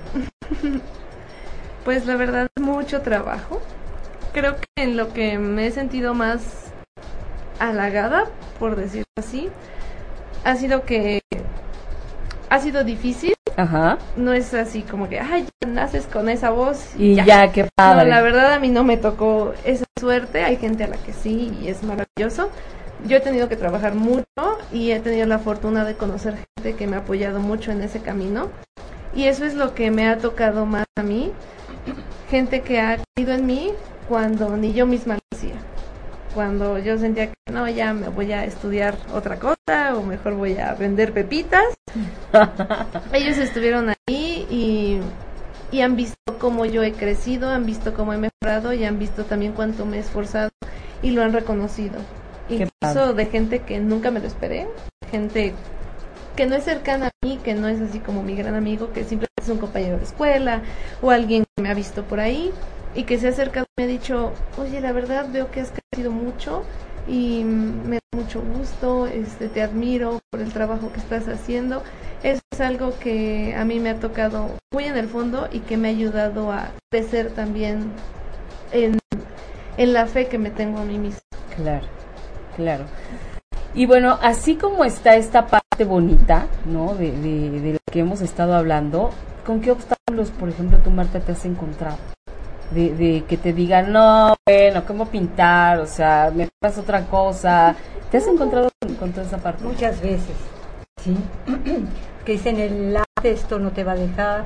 Pues 1.85 2.05
la 2.05 2.15
verdad, 2.15 2.47
mucho 2.59 3.01
trabajo. 3.01 3.61
Creo 4.33 4.55
que 4.57 4.83
en 4.83 4.97
lo 4.97 5.13
que 5.13 5.37
me 5.37 5.67
he 5.67 5.71
sentido 5.71 6.13
más 6.13 6.71
halagada, 7.59 8.25
por 8.59 8.75
decirlo 8.75 9.05
así, 9.17 9.49
ha 10.43 10.55
sido 10.55 10.83
que 10.83 11.21
ha 12.53 12.59
sido 12.59 12.83
difícil. 12.83 13.33
Ajá. 13.57 13.97
No 14.15 14.31
es 14.31 14.53
así 14.53 14.83
como 14.83 15.09
que, 15.09 15.19
ay, 15.19 15.47
ya 15.61 15.67
naces 15.67 16.05
con 16.05 16.29
esa 16.29 16.51
voz 16.51 16.91
Y 16.97 17.15
ya, 17.15 17.51
qué 17.51 17.67
padre. 17.75 18.03
No, 18.03 18.09
la 18.09 18.21
verdad 18.21 18.53
a 18.53 18.59
mí 18.59 18.69
no 18.69 18.83
me 18.83 18.97
tocó 18.97 19.53
esa 19.65 19.85
suerte. 19.99 20.43
Hay 20.43 20.57
gente 20.57 20.83
a 20.83 20.87
la 20.87 20.97
que 20.97 21.13
sí 21.13 21.51
y 21.61 21.67
es 21.67 21.81
maravilloso. 21.83 22.51
Yo 23.07 23.17
he 23.17 23.21
tenido 23.21 23.49
que 23.49 23.55
trabajar 23.55 23.95
mucho 23.95 24.23
y 24.71 24.91
he 24.91 24.99
tenido 24.99 25.25
la 25.25 25.39
fortuna 25.39 25.83
de 25.83 25.95
conocer 25.95 26.35
gente 26.55 26.77
que 26.77 26.87
me 26.87 26.95
ha 26.95 26.99
apoyado 26.99 27.39
mucho 27.39 27.71
en 27.71 27.81
ese 27.81 28.01
camino. 28.01 28.49
Y 29.15 29.25
eso 29.25 29.45
es 29.45 29.55
lo 29.55 29.73
que 29.73 29.89
me 29.89 30.07
ha 30.07 30.19
tocado 30.19 30.67
más 30.67 30.85
a 30.95 31.03
mí. 31.03 31.31
Gente 32.29 32.61
que 32.61 32.79
ha 32.79 32.99
creído 33.15 33.33
en 33.33 33.47
mí 33.47 33.71
cuando 34.07 34.55
ni 34.57 34.73
yo 34.73 34.85
misma 34.85 35.15
lo. 35.15 35.23
Cuando 36.33 36.79
yo 36.79 36.97
sentía 36.97 37.27
que 37.27 37.51
no, 37.51 37.69
ya 37.69 37.93
me 37.93 38.09
voy 38.09 38.31
a 38.31 38.43
estudiar 38.45 38.97
otra 39.13 39.37
cosa 39.37 39.95
o 39.95 40.03
mejor 40.03 40.33
voy 40.33 40.57
a 40.57 40.73
vender 40.73 41.13
pepitas. 41.13 41.63
Ellos 43.13 43.37
estuvieron 43.37 43.89
ahí 43.89 44.47
y, 44.49 44.99
y 45.71 45.81
han 45.81 45.95
visto 45.95 46.17
cómo 46.39 46.65
yo 46.65 46.81
he 46.81 46.93
crecido, 46.93 47.49
han 47.49 47.65
visto 47.65 47.93
cómo 47.93 48.13
he 48.13 48.17
mejorado 48.17 48.73
y 48.73 48.83
han 48.83 48.97
visto 48.97 49.25
también 49.25 49.53
cuánto 49.53 49.85
me 49.85 49.97
he 49.97 49.99
esforzado 49.99 50.49
y 51.03 51.11
lo 51.11 51.21
han 51.21 51.33
reconocido. 51.33 51.99
Incluso 52.49 53.13
de 53.13 53.25
gente 53.27 53.59
que 53.59 53.79
nunca 53.79 54.09
me 54.09 54.19
lo 54.19 54.27
esperé, 54.27 54.67
gente 55.11 55.53
que 56.35 56.47
no 56.47 56.55
es 56.55 56.63
cercana 56.63 57.07
a 57.07 57.25
mí, 57.25 57.39
que 57.43 57.53
no 57.53 57.67
es 57.67 57.79
así 57.79 57.99
como 57.99 58.23
mi 58.23 58.35
gran 58.35 58.55
amigo, 58.55 58.91
que 58.91 59.03
simplemente 59.03 59.41
es 59.41 59.49
un 59.49 59.59
compañero 59.59 59.97
de 59.97 60.03
escuela 60.03 60.61
o 61.01 61.11
alguien 61.11 61.45
que 61.55 61.61
me 61.61 61.69
ha 61.69 61.73
visto 61.75 62.03
por 62.03 62.19
ahí 62.19 62.51
y 62.95 63.03
que 63.03 63.17
se 63.17 63.27
ha 63.27 63.29
acercado 63.31 63.65
y 63.77 63.81
me 63.81 63.85
ha 63.85 63.87
dicho, 63.87 64.33
oye, 64.57 64.79
la 64.81 64.91
verdad 64.91 65.27
veo 65.31 65.49
que 65.51 65.61
has 65.61 65.71
crecido 65.71 66.11
mucho 66.11 66.63
y 67.07 67.43
me 67.43 67.95
da 67.95 68.17
mucho 68.17 68.41
gusto, 68.41 69.07
este, 69.07 69.49
te 69.49 69.61
admiro 69.61 70.19
por 70.29 70.41
el 70.41 70.51
trabajo 70.53 70.91
que 70.91 70.99
estás 70.99 71.27
haciendo. 71.27 71.83
Eso 72.21 72.41
es 72.51 72.61
algo 72.61 72.97
que 72.99 73.53
a 73.57 73.65
mí 73.65 73.79
me 73.79 73.89
ha 73.89 73.99
tocado 73.99 74.51
muy 74.71 74.85
en 74.85 74.95
el 74.95 75.07
fondo 75.07 75.49
y 75.51 75.59
que 75.59 75.75
me 75.75 75.89
ha 75.89 75.91
ayudado 75.91 76.51
a 76.51 76.71
crecer 76.89 77.31
también 77.31 77.91
en, 78.71 78.99
en 79.77 79.93
la 79.93 80.05
fe 80.05 80.27
que 80.27 80.37
me 80.37 80.49
tengo 80.49 80.79
a 80.79 80.85
mí 80.85 80.97
misma. 80.97 81.19
Claro, 81.55 81.85
claro. 82.55 82.85
Y 83.73 83.87
bueno, 83.87 84.17
así 84.21 84.55
como 84.55 84.85
está 84.85 85.15
esta 85.15 85.47
parte 85.47 85.83
bonita, 85.83 86.47
¿no? 86.65 86.95
De, 86.95 87.11
de, 87.11 87.59
de 87.59 87.73
lo 87.73 87.79
que 87.91 87.99
hemos 87.99 88.21
estado 88.21 88.53
hablando, 88.53 89.09
¿con 89.45 89.59
qué 89.59 89.71
obstáculos, 89.71 90.29
por 90.29 90.47
ejemplo, 90.47 90.77
tú, 90.77 90.91
Marta, 90.91 91.19
te 91.19 91.31
has 91.31 91.43
encontrado? 91.43 91.97
De, 92.71 92.95
de 92.95 93.25
que 93.25 93.37
te 93.37 93.53
digan, 93.53 93.91
no, 93.91 94.35
bueno, 94.47 94.83
¿cómo 94.85 95.05
pintar? 95.05 95.79
O 95.79 95.85
sea, 95.85 96.31
me 96.33 96.49
pasa 96.59 96.81
otra 96.81 97.05
cosa. 97.05 97.75
¿Te 98.09 98.17
has 98.17 98.27
encontrado 98.27 98.69
con, 98.99 99.11
toda 99.11 99.25
esa 99.25 99.37
parte? 99.37 99.63
Muchas 99.63 100.01
veces, 100.01 100.35
¿sí? 100.97 101.15
que 102.25 102.31
dicen 102.31 102.59
el 102.59 102.95
arte 102.95 103.31
esto 103.31 103.59
no 103.59 103.71
te 103.71 103.83
va 103.83 103.93
a 103.93 103.95
dejar, 103.95 104.45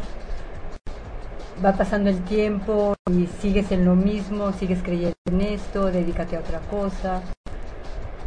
va 1.63 1.73
pasando 1.73 2.09
el 2.09 2.23
tiempo 2.23 2.95
y 3.11 3.27
sigues 3.41 3.71
en 3.71 3.85
lo 3.85 3.95
mismo, 3.95 4.53
sigues 4.53 4.81
creyendo 4.83 5.15
en 5.25 5.41
esto, 5.41 5.91
dedícate 5.91 6.37
a 6.37 6.39
otra 6.39 6.59
cosa. 6.59 7.21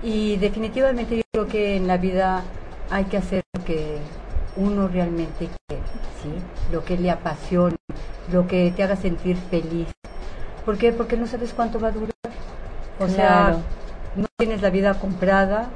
Y 0.03 0.37
definitivamente 0.37 1.17
yo 1.17 1.23
creo 1.33 1.47
que 1.47 1.77
en 1.77 1.87
la 1.87 1.97
vida 1.97 2.43
hay 2.91 3.05
que 3.05 3.19
hacer 3.19 3.43
lo 3.57 3.65
que 3.65 3.99
uno 4.61 4.89
realmente 4.89 5.49
quiere, 5.67 5.83
¿sí? 6.23 6.31
Lo 6.73 6.85
que 6.85 6.97
le 6.99 7.11
apasiona, 7.11 7.77
lo 8.31 8.47
que 8.47 8.73
te 8.77 8.83
haga 8.83 8.97
sentir 8.97 9.37
feliz. 9.37 9.89
¿Por 10.65 10.77
qué? 10.77 10.93
Porque 10.93 11.17
no 11.17 11.27
sabes 11.27 11.53
cuánto 11.55 11.81
va 11.81 11.89
a 11.89 11.93
durar. 11.93 12.11
O 12.99 13.07
Claro. 13.07 13.15
sea, 13.15 13.57
no 14.17 14.27
tienes 14.39 14.61
la 14.61 14.69
vida 14.71 14.95
comprada 15.01 15.71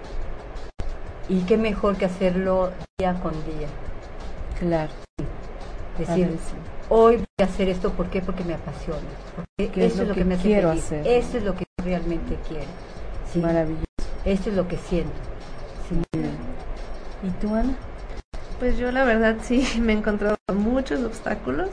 y 1.29 1.41
qué 1.43 1.57
mejor 1.57 1.97
que 1.97 2.05
hacerlo 2.05 2.71
día 2.99 3.15
con 3.23 3.33
día. 3.47 3.69
Claro. 4.61 4.93
Decir, 5.99 6.37
hoy 6.91 7.17
voy 7.17 7.27
a 7.41 7.45
hacer 7.45 7.69
esto, 7.69 7.91
¿por 7.93 8.11
qué? 8.11 8.21
Porque 8.21 8.45
me 8.45 8.55
apasiona. 8.55 8.99
Porque 9.37 9.71
¿Qué 9.73 9.87
es 9.87 9.93
eso 9.95 9.99
lo 9.99 10.03
es 10.03 10.09
lo 10.09 10.15
que 10.15 10.21
que, 10.21 10.25
me 10.27 10.35
hace 10.35 10.43
quiero 10.43 10.69
feliz. 10.71 10.85
hacer? 10.85 11.07
Esto 11.07 11.39
es 11.39 11.45
lo 11.45 11.55
que 11.55 11.65
realmente 11.83 12.37
quiero. 12.49 12.67
Sí, 13.33 13.39
Maravilloso. 13.41 13.85
esto 14.25 14.51
es 14.51 14.57
lo 14.57 14.69
que 14.69 14.77
siento. 14.77 15.13
Sí. 15.89 16.03
¿Y 17.27 17.31
tú, 17.41 17.55
Ana? 17.55 17.75
Pues 18.59 18.79
yo 18.79 18.93
la 18.93 19.05
verdad 19.05 19.37
sí 19.43 19.67
me 19.81 19.93
he 19.93 19.97
encontrado 19.97 20.37
con 20.47 20.59
muchos 20.59 21.03
obstáculos. 21.03 21.71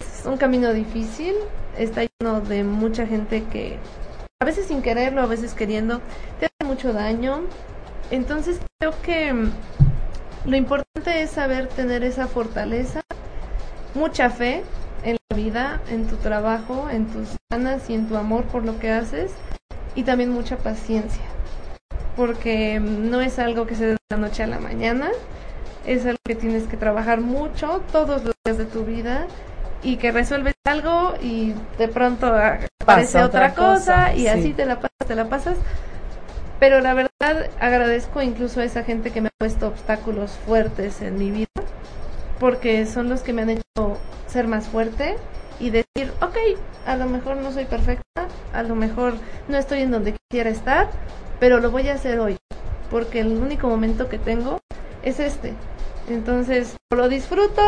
Es 0.00 0.26
un 0.26 0.36
camino 0.36 0.72
difícil, 0.72 1.34
está 1.78 2.02
lleno 2.02 2.40
de 2.40 2.64
mucha 2.64 3.06
gente 3.06 3.44
que 3.44 3.78
a 4.40 4.44
veces 4.44 4.66
sin 4.66 4.82
quererlo, 4.82 5.22
a 5.22 5.26
veces 5.26 5.54
queriendo, 5.54 6.00
te 6.40 6.46
hace 6.46 6.68
mucho 6.68 6.92
daño. 6.92 7.42
Entonces 8.10 8.60
creo 8.78 8.92
que 9.02 9.32
mm, 9.32 9.52
lo 10.46 10.56
importante 10.56 11.22
es 11.22 11.30
saber 11.30 11.68
tener 11.68 12.02
esa 12.04 12.26
fortaleza, 12.26 13.00
mucha 13.94 14.30
fe 14.30 14.62
en 15.04 15.16
la 15.30 15.36
vida, 15.36 15.80
en 15.90 16.06
tu 16.06 16.16
trabajo, 16.16 16.88
en 16.90 17.06
tus 17.06 17.36
ganas 17.50 17.88
y 17.88 17.94
en 17.94 18.08
tu 18.08 18.16
amor 18.16 18.44
por 18.44 18.64
lo 18.64 18.78
que 18.78 18.90
haces 18.90 19.32
y 19.94 20.02
también 20.02 20.30
mucha 20.30 20.56
paciencia 20.56 21.22
porque 22.16 22.80
mm, 22.80 23.10
no 23.10 23.20
es 23.20 23.38
algo 23.38 23.66
que 23.66 23.74
se 23.76 23.86
dé 23.86 23.92
de 23.92 23.98
la 24.10 24.16
noche 24.16 24.42
a 24.42 24.46
la 24.46 24.58
mañana, 24.58 25.10
es 25.86 26.04
algo 26.04 26.18
que 26.24 26.34
tienes 26.34 26.64
que 26.64 26.76
trabajar 26.76 27.20
mucho 27.20 27.82
todos 27.92 28.24
los 28.24 28.34
días 28.44 28.58
de 28.58 28.64
tu 28.64 28.84
vida 28.84 29.26
y 29.82 29.96
que 29.96 30.10
resuelves 30.10 30.54
algo 30.64 31.14
y 31.22 31.54
de 31.78 31.88
pronto 31.88 32.26
aparece 32.26 33.22
otra 33.22 33.48
otra 33.48 33.54
cosa, 33.54 33.74
cosa, 33.76 34.14
y 34.14 34.20
sí. 34.20 34.28
así 34.28 34.52
te 34.52 34.66
la 34.66 34.76
pasas, 34.76 35.06
te 35.06 35.14
la 35.14 35.28
pasas. 35.28 35.56
Pero 36.58 36.80
la 36.80 36.94
verdad 36.94 37.50
agradezco 37.60 38.22
incluso 38.22 38.60
a 38.60 38.64
esa 38.64 38.82
gente 38.82 39.10
que 39.10 39.20
me 39.20 39.28
ha 39.28 39.38
puesto 39.38 39.68
obstáculos 39.68 40.32
fuertes 40.46 41.02
en 41.02 41.18
mi 41.18 41.30
vida, 41.30 41.46
porque 42.40 42.86
son 42.86 43.08
los 43.08 43.20
que 43.20 43.32
me 43.32 43.42
han 43.42 43.50
hecho 43.50 43.98
ser 44.26 44.48
más 44.48 44.66
fuerte 44.66 45.16
y 45.60 45.70
decir, 45.70 46.12
ok, 46.20 46.36
a 46.86 46.96
lo 46.96 47.06
mejor 47.06 47.36
no 47.36 47.52
soy 47.52 47.66
perfecta, 47.66 48.26
a 48.52 48.62
lo 48.62 48.74
mejor 48.74 49.14
no 49.48 49.56
estoy 49.56 49.82
en 49.82 49.90
donde 49.90 50.14
quisiera 50.14 50.50
estar, 50.50 50.88
pero 51.38 51.60
lo 51.60 51.70
voy 51.70 51.88
a 51.88 51.94
hacer 51.94 52.18
hoy, 52.18 52.38
porque 52.90 53.20
el 53.20 53.28
único 53.28 53.68
momento 53.68 54.08
que 54.08 54.18
tengo 54.18 54.58
es 55.02 55.20
este. 55.20 55.52
Entonces, 56.08 56.76
o 56.92 56.96
lo 56.96 57.08
disfruto 57.08 57.62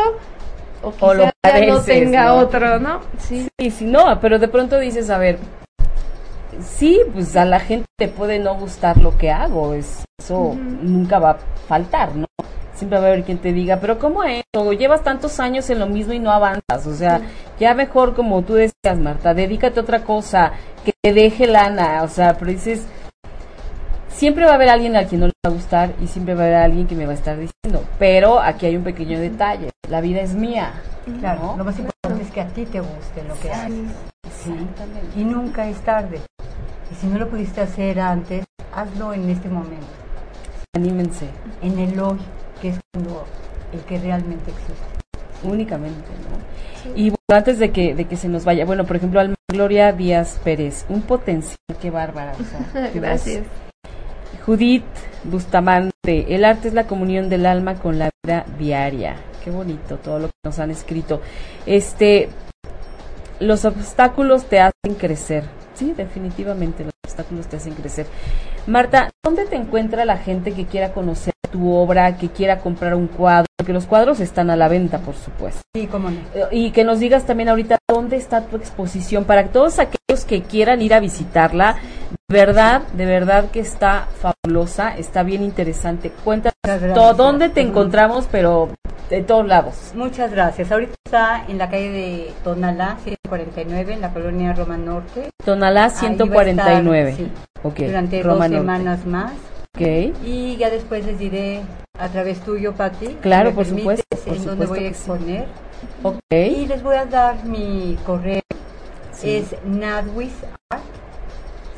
o 0.81 0.93
O 0.99 1.13
lo 1.13 1.23
quizá 1.25 1.59
ya 1.59 1.65
no 1.65 1.81
tenga 1.81 2.25
¿no? 2.25 2.35
otro, 2.37 2.79
¿no? 2.79 3.01
Sí. 3.17 3.47
Sí, 3.59 3.71
sí, 3.71 3.85
no, 3.85 4.19
pero 4.21 4.39
de 4.39 4.47
pronto 4.47 4.79
dices, 4.79 5.09
a 5.09 5.17
ver, 5.17 5.39
sí, 6.61 7.01
pues 7.13 7.35
a 7.35 7.45
la 7.45 7.59
gente 7.59 7.87
le 7.99 8.07
puede 8.07 8.39
no 8.39 8.55
gustar 8.55 8.97
lo 8.97 9.17
que 9.17 9.31
hago, 9.31 9.73
es, 9.73 10.05
eso 10.17 10.55
nunca 10.81 11.19
va 11.19 11.31
a 11.31 11.37
faltar, 11.67 12.15
¿no? 12.15 12.25
Siempre 12.73 12.97
va 12.97 13.07
a 13.07 13.09
haber 13.09 13.25
quien 13.25 13.39
te 13.39 13.51
diga, 13.51 13.77
pero 13.81 13.99
¿cómo 13.99 14.23
es? 14.23 14.41
O 14.55 14.71
llevas 14.71 15.03
tantos 15.03 15.41
años 15.41 15.69
en 15.69 15.79
lo 15.79 15.87
mismo 15.87 16.13
y 16.13 16.19
no 16.19 16.31
avanzas, 16.31 16.87
o 16.87 16.93
sea, 16.95 17.19
ya 17.59 17.73
mejor 17.73 18.15
como 18.15 18.41
tú 18.43 18.53
decías, 18.53 18.97
Marta, 18.97 19.33
dedícate 19.33 19.81
a 19.81 19.83
otra 19.83 20.03
cosa, 20.03 20.53
que 20.85 20.93
te 21.01 21.11
deje 21.13 21.45
lana, 21.45 22.03
o 22.03 22.07
sea, 22.07 22.37
pero 22.37 22.51
dices, 22.51 22.87
siempre 24.19 24.43
va 24.43 24.51
a 24.51 24.55
haber 24.55 24.67
alguien 24.67 24.97
al 24.97 25.07
quien 25.07 25.21
no 25.21 25.27
le 25.27 25.33
va 25.45 25.49
a 25.49 25.53
gustar 25.53 25.93
y 26.01 26.07
siempre 26.07 26.35
va 26.35 26.41
a 26.41 26.45
haber 26.47 26.57
alguien 26.57 26.87
que 26.87 26.95
me 26.95 27.05
va 27.05 27.13
a 27.13 27.15
estar 27.15 27.37
diciendo, 27.37 27.85
pero 27.97 28.41
aquí 28.41 28.65
hay 28.65 28.75
un 28.75 28.83
pequeño 28.83 29.17
detalle, 29.17 29.69
la 29.89 30.01
vida 30.01 30.19
es 30.19 30.33
mía, 30.33 30.73
Claro, 31.21 31.41
¿no? 31.41 31.57
lo 31.57 31.63
más 31.63 31.79
importante 31.79 32.21
es 32.23 32.29
que 32.29 32.41
a 32.41 32.47
ti 32.47 32.65
te 32.65 32.81
guste 32.81 33.23
lo 33.27 33.39
que 33.39 33.49
haces. 33.49 33.89
Exactamente. 34.27 35.19
Y 35.19 35.23
nunca 35.23 35.67
es 35.69 35.77
tarde. 35.77 36.19
Y 36.91 36.95
si 36.95 37.07
no 37.07 37.17
lo 37.17 37.29
pudiste 37.29 37.61
hacer 37.61 37.99
antes, 37.99 38.43
hazlo 38.75 39.13
en 39.13 39.29
este 39.29 39.47
momento, 39.47 39.87
Anímense, 40.75 41.27
en 41.61 41.79
el 41.79 41.97
hoy, 41.99 42.19
que 42.61 42.69
es 42.69 42.79
cuando 42.93 43.25
el 43.71 43.79
que 43.81 43.99
realmente 43.99 44.51
existe. 44.51 45.47
únicamente, 45.47 46.09
¿no? 46.29 46.93
Y 46.95 47.09
bueno, 47.09 47.37
antes 47.37 47.57
de 47.57 47.71
que, 47.71 47.95
de 47.95 48.05
que 48.05 48.17
se 48.17 48.27
nos 48.27 48.43
vaya, 48.43 48.65
bueno, 48.65 48.83
por 48.85 48.97
ejemplo, 48.97 49.19
Alma 49.21 49.35
Gloria 49.51 49.93
Díaz 49.93 50.39
Pérez, 50.43 50.85
un 50.89 51.01
potencial, 51.03 51.55
qué 51.81 51.89
bárbara, 51.89 52.33
o 52.39 52.43
sea, 52.43 52.89
qué 52.93 52.99
voz. 52.99 53.25
Judith 54.45 54.83
Bustamante, 55.23 56.33
el 56.33 56.45
arte 56.45 56.69
es 56.69 56.73
la 56.73 56.87
comunión 56.87 57.29
del 57.29 57.45
alma 57.45 57.75
con 57.75 57.99
la 57.99 58.09
vida 58.23 58.45
diaria. 58.57 59.15
Qué 59.43 59.51
bonito 59.51 59.97
todo 59.97 60.19
lo 60.19 60.27
que 60.27 60.33
nos 60.43 60.59
han 60.59 60.71
escrito. 60.71 61.21
Este, 61.65 62.29
los 63.39 63.65
obstáculos 63.65 64.45
te 64.45 64.59
hacen 64.59 64.95
crecer. 64.97 65.43
Sí, 65.75 65.93
definitivamente 65.95 66.83
los 66.83 66.93
obstáculos 67.05 67.47
te 67.47 67.57
hacen 67.57 67.73
crecer. 67.73 68.05
Marta, 68.67 69.09
¿dónde 69.23 69.45
te 69.45 69.55
encuentra 69.55 70.05
la 70.05 70.17
gente 70.17 70.53
que 70.53 70.65
quiera 70.65 70.91
conocer 70.91 71.33
tu 71.51 71.71
obra, 71.73 72.17
que 72.17 72.29
quiera 72.29 72.59
comprar 72.59 72.95
un 72.95 73.07
cuadro? 73.07 73.45
Porque 73.57 73.73
los 73.73 73.85
cuadros 73.85 74.19
están 74.19 74.49
a 74.49 74.55
la 74.55 74.67
venta, 74.67 74.99
por 74.99 75.15
supuesto. 75.15 75.61
Sí, 75.75 75.87
cómo 75.87 76.09
no. 76.09 76.17
Eh, 76.35 76.47
Y 76.51 76.71
que 76.71 76.83
nos 76.83 76.99
digas 76.99 77.25
también 77.25 77.49
ahorita 77.49 77.77
dónde 77.87 78.17
está 78.17 78.41
tu 78.41 78.57
exposición 78.57 79.25
para 79.25 79.47
todos 79.47 79.79
aquellos 79.79 80.25
que 80.25 80.41
quieran 80.43 80.81
ir 80.81 80.93
a 80.93 80.99
visitarla. 80.99 81.77
De 82.27 82.37
verdad, 82.37 82.81
de 82.93 83.05
verdad 83.05 83.49
que 83.51 83.59
está 83.59 84.07
fabulosa, 84.21 84.97
está 84.97 85.23
bien 85.23 85.43
interesante. 85.43 86.11
Cuéntanos 86.23 86.53
todo, 86.93 87.13
dónde 87.13 87.49
te 87.49 87.61
encontramos, 87.61 88.27
pero 88.31 88.69
de 89.09 89.21
todos 89.23 89.47
lados. 89.47 89.91
Muchas 89.95 90.31
gracias. 90.31 90.71
Ahorita 90.71 90.93
está 91.05 91.45
en 91.47 91.57
la 91.57 91.69
calle 91.69 91.89
de 91.91 92.33
Tonalá, 92.43 92.97
149, 93.03 93.93
en 93.93 94.01
la 94.01 94.09
colonia 94.13 94.53
Roma 94.53 94.77
Norte. 94.77 95.29
Tonalá 95.43 95.85
Ahí 95.85 95.89
va 95.91 95.95
a 95.95 95.99
149. 95.99 97.09
estar, 97.11 97.25
sí, 97.75 97.85
durante 97.85 98.23
Roma 98.23 98.47
dos 98.47 98.51
Norte. 98.51 98.57
semanas 98.57 99.05
más. 99.05 99.31
Ok. 99.75 100.15
Y 100.25 100.57
ya 100.57 100.69
después 100.69 101.05
les 101.05 101.17
diré 101.19 101.61
a 101.97 102.07
través 102.09 102.39
tuyo, 102.41 102.73
Pati. 102.73 103.17
Claro, 103.21 103.51
por 103.53 103.65
permites, 103.65 104.01
supuesto, 104.09 104.25
por 104.25 104.35
en 104.35 104.45
dónde 104.45 104.65
supuesto 104.65 104.67
voy 104.69 104.77
a 104.77 104.81
sí. 104.81 104.87
exponer. 104.87 105.45
Ok. 106.03 106.21
Y 106.31 106.65
les 106.67 106.83
voy 106.83 106.95
a 106.95 107.05
dar 107.05 107.43
mi 107.45 107.97
correo. 108.05 108.41
Sí. 109.11 109.35
Es 109.37 109.55
nadwisart. 109.65 110.49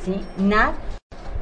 Sí, 0.03 0.21
nad. 0.37 0.71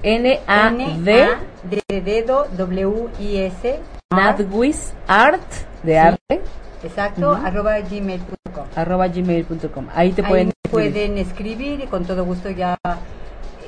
N-A-D. 0.03 0.83
N-A, 0.83 1.39
de 1.63 2.01
dedo, 2.01 2.47
W-I-S. 2.57 3.79
Nadwis 4.11 4.93
Art 5.07 5.43
de 5.83 5.99
arte 5.99 6.41
Exacto, 6.83 7.33
arroba 7.33 7.79
gmail.com. 7.79 8.65
arroba 8.75 9.07
gmail.com. 9.07 9.87
Ahí 9.93 10.11
te 10.13 10.21
Ahí 10.23 10.27
pueden 10.29 10.47
escribir. 10.49 10.71
pueden 10.93 11.17
escribir 11.17 11.79
y 11.81 11.87
con 11.87 12.05
todo 12.05 12.23
gusto 12.25 12.49
ya 12.49 12.77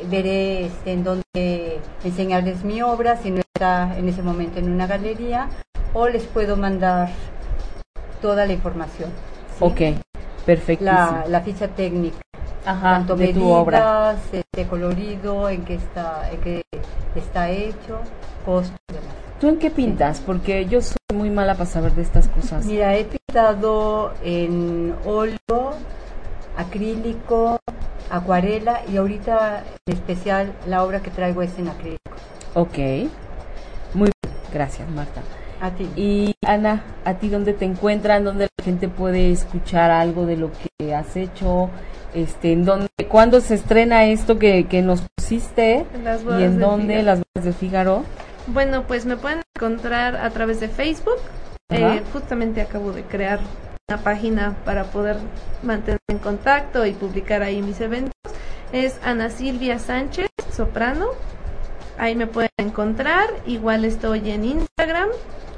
veré 0.09 0.65
este, 0.65 0.93
en 0.93 1.03
dónde 1.03 1.79
enseñarles 2.03 2.63
mi 2.63 2.81
obra, 2.81 3.17
si 3.17 3.29
no 3.29 3.41
está 3.53 3.95
en 3.97 4.07
ese 4.09 4.23
momento 4.23 4.59
en 4.59 4.71
una 4.71 4.87
galería, 4.87 5.47
o 5.93 6.07
les 6.07 6.23
puedo 6.23 6.55
mandar 6.57 7.09
toda 8.21 8.45
la 8.45 8.53
información. 8.53 9.09
¿sí? 9.59 9.63
Ok. 9.65 9.81
Perfecto. 10.45 10.85
La, 10.85 11.25
la 11.27 11.41
ficha 11.41 11.67
técnica, 11.67 12.17
Ajá, 12.65 12.91
tanto 12.93 13.15
de 13.15 13.25
medidas, 13.27 13.43
tu 13.43 13.49
obra. 13.51 14.15
Este 14.53 14.69
colorido, 14.69 15.47
en 15.47 15.63
qué 15.63 15.75
está, 15.75 16.29
en 16.29 16.41
qué 16.41 16.65
está 17.15 17.49
hecho, 17.49 18.01
costo 18.45 18.75
y 18.89 18.93
demás. 18.95 19.15
¿Tú 19.39 19.47
en 19.47 19.57
qué 19.57 19.71
pintas? 19.71 20.19
Porque 20.19 20.65
yo 20.65 20.81
soy 20.81 20.97
muy 21.13 21.29
mala 21.29 21.53
para 21.53 21.67
saber 21.67 21.93
de 21.93 22.01
estas 22.01 22.27
cosas. 22.27 22.65
Mira, 22.65 22.97
he 22.97 23.05
pintado 23.05 24.13
en 24.21 24.93
óleo, 25.05 25.75
acrílico, 26.57 27.61
acuarela 28.09 28.81
y 28.91 28.97
ahorita 28.97 29.63
en 29.85 29.93
especial 29.93 30.51
la 30.67 30.83
obra 30.83 31.01
que 31.01 31.11
traigo 31.11 31.41
es 31.41 31.57
en 31.57 31.69
acrílico. 31.69 32.11
Ok. 32.53 32.77
Muy 33.93 34.11
bien. 34.11 34.35
Gracias, 34.51 34.89
Marta. 34.89 35.21
A 35.61 35.69
ti. 35.69 35.87
Y 35.95 36.35
Ana, 36.43 36.83
¿a 37.05 37.13
ti 37.13 37.29
dónde 37.29 37.53
te 37.53 37.65
encuentran? 37.65 38.23
¿Dónde 38.23 38.47
la 38.57 38.63
gente 38.65 38.89
puede 38.89 39.31
escuchar 39.31 39.91
algo 39.91 40.25
de 40.25 40.35
lo 40.35 40.49
que 40.51 40.95
has 40.95 41.15
hecho? 41.15 41.69
Este, 42.15 42.51
¿en 42.51 42.65
dónde, 42.65 42.87
¿Cuándo 43.07 43.39
se 43.41 43.53
estrena 43.53 44.05
esto 44.05 44.39
que, 44.39 44.65
que 44.65 44.81
nos 44.81 45.03
pusiste? 45.15 45.85
Las 46.03 46.23
¿Y 46.23 46.43
en 46.43 46.57
de 46.57 46.65
dónde? 46.65 46.95
Fígaro. 46.95 47.05
Las 47.05 47.19
bodas 47.19 47.45
de 47.45 47.53
Fígaro. 47.53 48.03
Bueno, 48.47 48.83
pues 48.87 49.05
me 49.05 49.17
pueden 49.17 49.43
encontrar 49.55 50.15
a 50.15 50.29
través 50.31 50.59
de 50.59 50.67
Facebook. 50.67 51.19
Eh, 51.69 52.01
justamente 52.11 52.59
acabo 52.59 52.91
de 52.91 53.03
crear 53.03 53.39
una 53.87 53.99
página 53.99 54.55
para 54.65 54.85
poder 54.85 55.17
mantener 55.61 55.99
en 56.09 56.17
contacto 56.17 56.85
y 56.85 56.93
publicar 56.93 57.43
ahí 57.43 57.61
mis 57.61 57.79
eventos. 57.81 58.13
Es 58.73 58.99
Ana 59.03 59.29
Silvia 59.29 59.77
Sánchez, 59.77 60.27
soprano. 60.51 61.07
Ahí 61.97 62.15
me 62.15 62.25
pueden 62.25 62.49
encontrar. 62.57 63.29
Igual 63.45 63.85
estoy 63.85 64.31
en 64.31 64.43
Instagram 64.43 65.09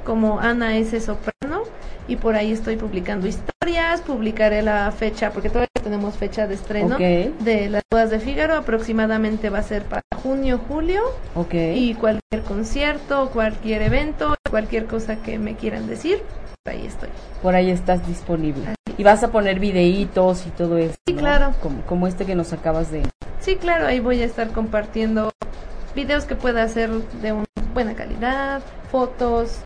como 0.04 0.40
Ana 0.40 0.76
S. 0.76 1.00
Soprano. 1.00 1.62
Y 2.06 2.16
por 2.16 2.36
ahí 2.36 2.52
estoy 2.52 2.76
publicando 2.76 3.26
historias. 3.26 4.02
Publicaré 4.02 4.62
la 4.62 4.92
fecha, 4.92 5.30
porque 5.30 5.48
todavía 5.48 5.68
tenemos 5.82 6.16
fecha 6.16 6.46
de 6.46 6.54
estreno 6.54 6.96
de 6.98 7.68
las 7.70 7.82
bodas 7.90 8.10
de 8.10 8.20
Fígaro. 8.20 8.56
Aproximadamente 8.56 9.50
va 9.50 9.58
a 9.58 9.62
ser 9.62 9.84
para 9.84 10.02
junio, 10.14 10.60
julio 10.68 11.02
y 11.52 11.94
cualquier 11.94 12.42
concierto, 12.46 13.30
cualquier 13.32 13.82
evento, 13.82 14.34
cualquier 14.50 14.86
cosa 14.86 15.16
que 15.16 15.38
me 15.38 15.54
quieran 15.54 15.86
decir, 15.86 16.22
ahí 16.66 16.86
estoy. 16.86 17.10
Por 17.42 17.54
ahí 17.54 17.70
estás 17.70 18.06
disponible. 18.06 18.74
Y 18.96 19.02
vas 19.02 19.22
a 19.22 19.30
poner 19.30 19.58
videitos 19.58 20.46
y 20.46 20.50
todo 20.50 20.78
eso. 20.78 20.94
Sí, 21.06 21.12
¿no? 21.12 21.20
claro. 21.20 21.54
Como, 21.60 21.82
como 21.82 22.06
este 22.06 22.24
que 22.24 22.34
nos 22.34 22.52
acabas 22.52 22.90
de... 22.90 23.02
Sí, 23.40 23.56
claro, 23.56 23.86
ahí 23.86 24.00
voy 24.00 24.22
a 24.22 24.24
estar 24.24 24.48
compartiendo 24.48 25.30
videos 25.94 26.24
que 26.24 26.34
pueda 26.34 26.62
hacer 26.62 26.90
de 26.90 27.32
una 27.32 27.44
buena 27.72 27.94
calidad, 27.94 28.62
fotos, 28.90 29.64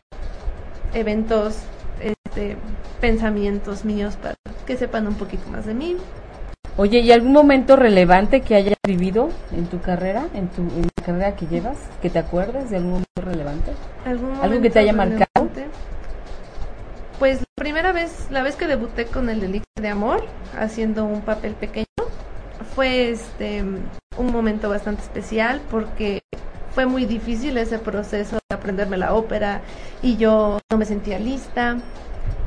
eventos, 0.95 1.59
este, 2.01 2.57
pensamientos 3.01 3.85
míos 3.85 4.17
para 4.17 4.35
que 4.67 4.77
sepan 4.77 5.07
un 5.07 5.15
poquito 5.15 5.49
más 5.51 5.67
de 5.67 5.75
mí. 5.75 5.97
Oye, 6.77 7.01
¿y 7.01 7.11
algún 7.11 7.33
momento 7.33 7.75
relevante 7.75 8.41
que 8.43 8.55
hayas 8.55 8.77
vivido 8.87 9.31
en 9.53 9.67
tu 9.67 9.81
carrera, 9.81 10.29
en 10.35 10.49
tu 10.49 10.63
en 10.63 10.83
la 10.83 11.05
carrera 11.05 11.35
que 11.35 11.47
llevas, 11.47 11.77
que 12.01 12.09
te 12.09 12.21
acuerdes 12.21 12.71
de 12.71 12.77
algún 12.77 12.91
momento 12.93 13.21
relevante? 13.23 13.73
¿Algún 14.05 14.31
¿Algo 14.31 14.43
que 14.43 14.49
momento 14.49 14.73
te 14.73 14.79
haya 14.79 14.93
marcado? 14.93 15.27
relevante? 15.35 15.67
Pues 17.19 17.41
la 17.41 17.47
primera 17.57 17.91
vez, 17.91 18.29
la 18.31 18.43
vez 18.43 18.55
que 18.55 18.69
debuté 18.69 19.07
con 19.07 19.29
el 19.29 19.43
Elixir 19.43 19.83
de 19.83 19.89
Amor, 19.89 20.25
haciendo 20.57 21.05
un 21.05 21.23
papel 21.23 21.55
pequeño, 21.55 21.87
fue 22.79 23.11
este 23.11 23.65
un 24.19 24.33
momento 24.33 24.69
bastante 24.69 25.03
especial 25.03 25.61
porque 25.69 26.21
fue 26.77 26.87
muy 26.87 27.07
difícil 27.07 27.57
ese 27.57 27.81
proceso 27.81 28.39
de 28.49 28.55
aprenderme 28.55 28.97
la 28.97 29.15
ópera 29.15 29.63
y 30.01 30.17
yo 30.17 30.61
no 30.71 30.79
me 30.79 30.85
sentía 30.85 31.19
lista. 31.19 31.79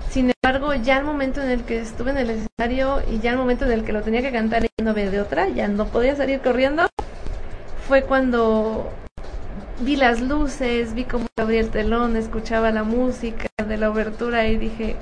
Sin 0.09 0.31
embargo, 0.31 0.73
ya 0.73 0.99
el 0.99 1.03
momento 1.03 1.41
en 1.41 1.49
el 1.49 1.65
que 1.65 1.81
estuve 1.81 2.11
en 2.11 2.17
el 2.17 2.29
escenario 2.29 3.01
y 3.11 3.19
ya 3.19 3.31
el 3.31 3.37
momento 3.39 3.65
en 3.65 3.73
el 3.73 3.83
que 3.83 3.91
lo 3.91 4.03
tenía 4.03 4.21
que 4.21 4.31
cantar 4.31 4.63
y 4.63 4.69
no 4.81 4.91
había 4.91 5.11
de 5.11 5.19
otra, 5.19 5.49
ya 5.49 5.67
no 5.67 5.87
podía 5.87 6.15
salir 6.15 6.39
corriendo, 6.39 6.87
fue 7.85 8.03
cuando 8.03 8.89
vi 9.81 9.97
las 9.97 10.21
luces, 10.21 10.93
vi 10.93 11.03
cómo 11.03 11.27
abría 11.37 11.59
el 11.59 11.71
telón, 11.71 12.15
escuchaba 12.15 12.71
la 12.71 12.83
música 12.83 13.49
de 13.67 13.75
la 13.75 13.89
obertura 13.89 14.47
y 14.47 14.55
dije, 14.55 14.95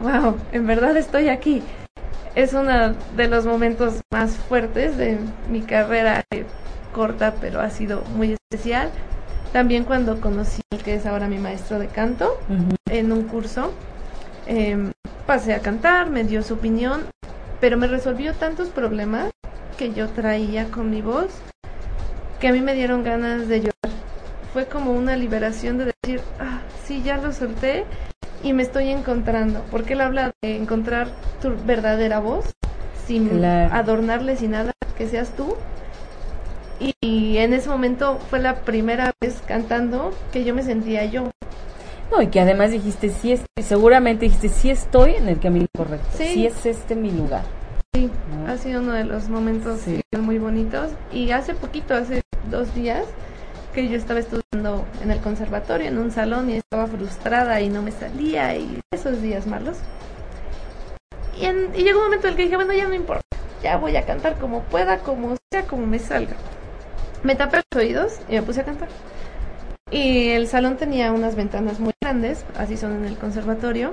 wow, 0.00 0.36
en 0.52 0.68
verdad 0.68 0.96
estoy 0.96 1.30
aquí. 1.30 1.64
Es 2.34 2.54
uno 2.54 2.94
de 3.16 3.28
los 3.28 3.44
momentos 3.44 4.00
más 4.12 4.36
fuertes 4.36 4.96
de 4.96 5.18
mi 5.48 5.62
carrera 5.62 6.24
eh, 6.30 6.44
corta, 6.94 7.34
pero 7.40 7.60
ha 7.60 7.70
sido 7.70 8.02
muy 8.14 8.36
especial. 8.50 8.90
También 9.52 9.84
cuando 9.84 10.20
conocí 10.20 10.62
al 10.72 10.82
que 10.82 10.94
es 10.94 11.06
ahora 11.06 11.26
mi 11.26 11.38
maestro 11.38 11.80
de 11.80 11.88
canto 11.88 12.38
en 12.88 13.10
un 13.10 13.24
curso, 13.24 13.72
eh, 14.46 14.92
pasé 15.26 15.54
a 15.54 15.60
cantar, 15.60 16.08
me 16.08 16.22
dio 16.22 16.42
su 16.42 16.54
opinión, 16.54 17.06
pero 17.60 17.76
me 17.76 17.88
resolvió 17.88 18.32
tantos 18.34 18.68
problemas 18.68 19.32
que 19.76 19.92
yo 19.92 20.08
traía 20.08 20.66
con 20.70 20.90
mi 20.90 21.02
voz 21.02 21.32
que 22.40 22.48
a 22.48 22.52
mí 22.52 22.60
me 22.60 22.74
dieron 22.74 23.04
ganas 23.04 23.48
de 23.48 23.58
llorar. 23.58 24.00
Fue 24.52 24.66
como 24.66 24.92
una 24.92 25.14
liberación 25.14 25.78
de 25.78 25.92
decir, 26.02 26.20
ah, 26.40 26.60
sí, 26.84 27.02
ya 27.02 27.18
lo 27.18 27.32
solté 27.32 27.84
y 28.42 28.52
me 28.52 28.62
estoy 28.62 28.88
encontrando. 28.88 29.62
Porque 29.70 29.94
él 29.94 30.00
habla 30.00 30.32
de 30.42 30.56
encontrar 30.56 31.08
tu 31.42 31.54
verdadera 31.64 32.20
voz 32.20 32.52
sin 33.06 33.28
Claro. 33.28 33.74
adornarle 33.74 34.36
sin 34.36 34.52
nada, 34.52 34.72
que 34.96 35.08
seas 35.08 35.30
tú. 35.36 35.54
Y, 36.78 36.94
y 37.00 37.38
en 37.38 37.52
ese 37.52 37.68
momento 37.68 38.18
fue 38.30 38.38
la 38.38 38.60
primera 38.62 39.12
vez 39.20 39.42
cantando 39.46 40.12
que 40.32 40.44
yo 40.44 40.54
me 40.54 40.62
sentía 40.62 41.04
yo. 41.04 41.30
No, 42.10 42.22
y 42.22 42.28
que 42.28 42.40
además 42.40 42.70
dijiste, 42.72 43.10
sí 43.10 43.32
estoy, 43.32 43.62
seguramente 43.62 44.24
dijiste, 44.24 44.48
sí 44.48 44.70
estoy 44.70 45.14
en 45.14 45.28
el 45.28 45.38
camino 45.38 45.66
correcto, 45.76 46.08
Sí. 46.16 46.24
sí, 46.32 46.46
es 46.46 46.66
este 46.66 46.96
mi 46.96 47.10
lugar. 47.10 47.42
Sí, 47.94 48.10
¿no? 48.44 48.50
ha 48.50 48.56
sido 48.56 48.80
uno 48.80 48.92
de 48.92 49.04
los 49.04 49.28
momentos 49.28 49.80
Sí. 49.80 50.00
muy 50.18 50.38
bonitos. 50.38 50.90
Y 51.12 51.30
hace 51.32 51.54
poquito, 51.54 51.94
hace 51.94 52.22
dos 52.50 52.74
días, 52.74 53.04
que 53.74 53.88
yo 53.88 53.96
estaba 53.96 54.20
estudiando 54.20 54.84
en 55.02 55.10
el 55.10 55.20
conservatorio, 55.20 55.88
en 55.88 55.98
un 55.98 56.10
salón, 56.10 56.50
y 56.50 56.56
estaba 56.56 56.86
frustrada 56.86 57.60
y 57.60 57.68
no 57.68 57.82
me 57.82 57.92
salía, 57.92 58.56
y 58.56 58.80
esos 58.92 59.22
días 59.22 59.46
malos. 59.46 59.78
Y, 61.40 61.44
en- 61.46 61.70
y 61.74 61.82
llegó 61.82 61.98
un 62.00 62.04
momento 62.06 62.26
en 62.26 62.32
el 62.32 62.36
que 62.36 62.42
dije, 62.44 62.56
bueno, 62.56 62.72
ya 62.72 62.86
no 62.88 62.94
importa, 62.94 63.22
ya 63.62 63.76
voy 63.76 63.96
a 63.96 64.04
cantar 64.04 64.36
como 64.38 64.62
pueda, 64.64 64.98
como 64.98 65.36
sea, 65.52 65.62
como 65.66 65.86
me 65.86 65.98
salga. 65.98 66.34
Me 67.22 67.34
tapé 67.34 67.58
los 67.72 67.82
oídos 67.82 68.20
y 68.28 68.34
me 68.34 68.42
puse 68.42 68.60
a 68.60 68.64
cantar. 68.64 68.88
Y 69.90 70.28
el 70.30 70.46
salón 70.46 70.76
tenía 70.76 71.12
unas 71.12 71.34
ventanas 71.34 71.80
muy 71.80 71.92
grandes, 72.02 72.44
así 72.56 72.76
son 72.76 72.92
en 72.96 73.04
el 73.04 73.16
conservatorio, 73.16 73.92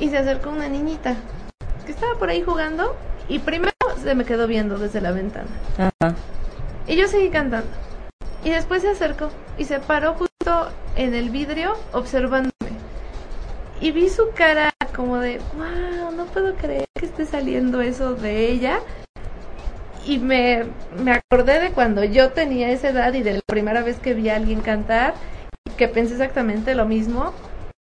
y 0.00 0.08
se 0.08 0.18
acercó 0.18 0.50
una 0.50 0.68
niñita 0.68 1.14
que 1.86 1.92
estaba 1.92 2.14
por 2.18 2.28
ahí 2.28 2.42
jugando 2.42 2.96
y 3.28 3.38
primero 3.38 3.72
se 4.02 4.14
me 4.14 4.24
quedó 4.24 4.46
viendo 4.46 4.76
desde 4.78 5.00
la 5.00 5.12
ventana. 5.12 5.48
Ajá. 5.78 6.14
Y 6.86 6.96
yo 6.96 7.06
seguí 7.08 7.30
cantando. 7.30 7.68
Y 8.44 8.50
después 8.50 8.82
se 8.82 8.90
acercó 8.90 9.30
y 9.56 9.64
se 9.64 9.80
paró 9.80 10.14
justo 10.14 10.68
en 10.96 11.14
el 11.14 11.30
vidrio 11.30 11.74
observándome. 11.92 12.52
Y 13.80 13.90
vi 13.90 14.08
su 14.08 14.30
cara 14.34 14.70
como 14.94 15.18
de, 15.18 15.40
wow, 15.56 16.12
no 16.12 16.26
puedo 16.26 16.54
creer 16.54 16.84
que 16.94 17.06
esté 17.06 17.26
saliendo 17.26 17.80
eso 17.80 18.14
de 18.14 18.50
ella. 18.50 18.80
Y 20.06 20.18
me, 20.18 20.64
me 21.02 21.12
acordé 21.12 21.58
de 21.58 21.70
cuando 21.70 22.04
yo 22.04 22.30
tenía 22.32 22.70
esa 22.70 22.90
edad 22.90 23.14
y 23.14 23.22
de 23.22 23.34
la 23.34 23.40
primera 23.46 23.82
vez 23.82 23.98
que 23.98 24.12
vi 24.12 24.28
a 24.28 24.36
alguien 24.36 24.60
cantar, 24.60 25.14
que 25.78 25.88
pensé 25.88 26.12
exactamente 26.12 26.74
lo 26.74 26.84
mismo. 26.84 27.32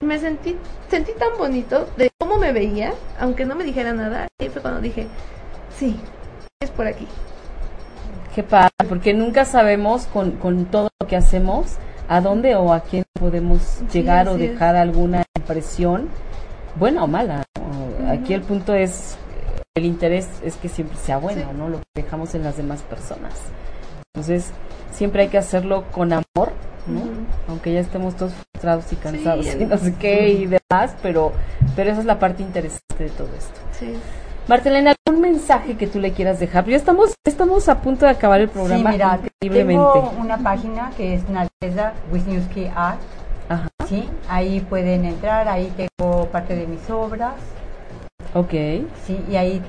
Me 0.00 0.18
sentí, 0.18 0.56
sentí 0.88 1.12
tan 1.12 1.36
bonito 1.38 1.88
de 1.96 2.10
cómo 2.18 2.38
me 2.38 2.52
veía, 2.52 2.94
aunque 3.18 3.44
no 3.44 3.56
me 3.56 3.64
dijera 3.64 3.92
nada. 3.92 4.28
Y 4.40 4.48
fue 4.48 4.62
cuando 4.62 4.80
dije, 4.80 5.08
sí, 5.76 5.96
es 6.60 6.70
por 6.70 6.86
aquí. 6.86 7.08
Qué 8.34 8.42
padre, 8.42 8.70
porque 8.88 9.12
nunca 9.14 9.44
sabemos 9.44 10.06
con, 10.06 10.32
con 10.32 10.64
todo 10.66 10.88
lo 11.00 11.06
que 11.06 11.16
hacemos 11.16 11.76
a 12.08 12.20
dónde 12.20 12.54
o 12.56 12.72
a 12.72 12.80
quién 12.80 13.04
podemos 13.18 13.60
Sí, 13.62 13.84
llegar 14.00 14.28
o 14.28 14.32
es. 14.32 14.38
dejar 14.38 14.76
alguna 14.76 15.22
impresión, 15.36 16.08
buena 16.76 17.04
o 17.04 17.06
mala. 17.06 17.44
Aquí 18.08 18.32
el 18.34 18.42
punto 18.42 18.74
es, 18.74 19.16
el 19.74 19.84
interés 19.84 20.28
es 20.42 20.56
que 20.56 20.68
siempre 20.68 20.96
sea 20.98 21.18
bueno, 21.18 21.42
Sí. 21.42 21.56
¿no? 21.56 21.68
Lo 21.68 21.78
que 21.78 22.02
dejamos 22.02 22.34
en 22.34 22.42
las 22.44 22.56
demás 22.56 22.82
personas. 22.82 23.34
Entonces, 24.14 24.50
siempre 24.92 25.22
hay 25.22 25.28
que 25.28 25.38
hacerlo 25.38 25.84
con 25.92 26.12
amor, 26.12 26.52
¿no? 26.86 27.02
Aunque 27.48 27.72
ya 27.72 27.80
estemos 27.80 28.14
todos 28.16 28.32
frustrados 28.52 28.92
y 28.92 28.96
cansados 28.96 29.46
Sí, 29.46 29.58
y 29.60 29.64
no 29.64 29.78
sé 29.78 29.94
qué 29.94 30.28
y 30.28 30.46
demás, 30.46 30.94
pero, 31.02 31.32
pero 31.76 31.90
esa 31.90 32.00
es 32.00 32.06
la 32.06 32.18
parte 32.18 32.42
interesante 32.42 33.04
de 33.04 33.10
todo 33.10 33.28
esto. 33.36 33.60
Sí. 33.78 33.94
Martelena, 34.48 34.94
¿algún 35.06 35.22
mensaje 35.22 35.76
que 35.76 35.86
tú 35.86 36.00
le 36.00 36.12
quieras 36.12 36.40
dejar? 36.40 36.64
Ya 36.66 36.76
estamos, 36.76 37.14
estamos 37.24 37.68
a 37.68 37.80
punto 37.80 38.06
de 38.06 38.10
acabar 38.12 38.40
el 38.40 38.48
programa 38.48 38.90
Sí, 38.90 38.96
mira, 38.96 39.20
increíblemente. 39.40 40.00
tengo 40.00 40.12
una 40.18 40.38
página 40.38 40.90
que 40.96 41.14
es 41.14 41.22
Nadezhda 41.28 41.92
Wisniewski 42.12 42.66
Art, 42.74 42.98
Ajá, 43.48 43.68
¿sí? 43.88 44.08
Ahí 44.28 44.60
pueden 44.60 45.04
entrar, 45.04 45.48
ahí 45.48 45.72
tengo 45.76 46.26
parte 46.26 46.56
de 46.56 46.66
mis 46.66 46.88
obras, 46.90 47.34
ok. 48.34 48.50
¿sí? 49.06 49.24
Y 49.30 49.36
ahí 49.36 49.62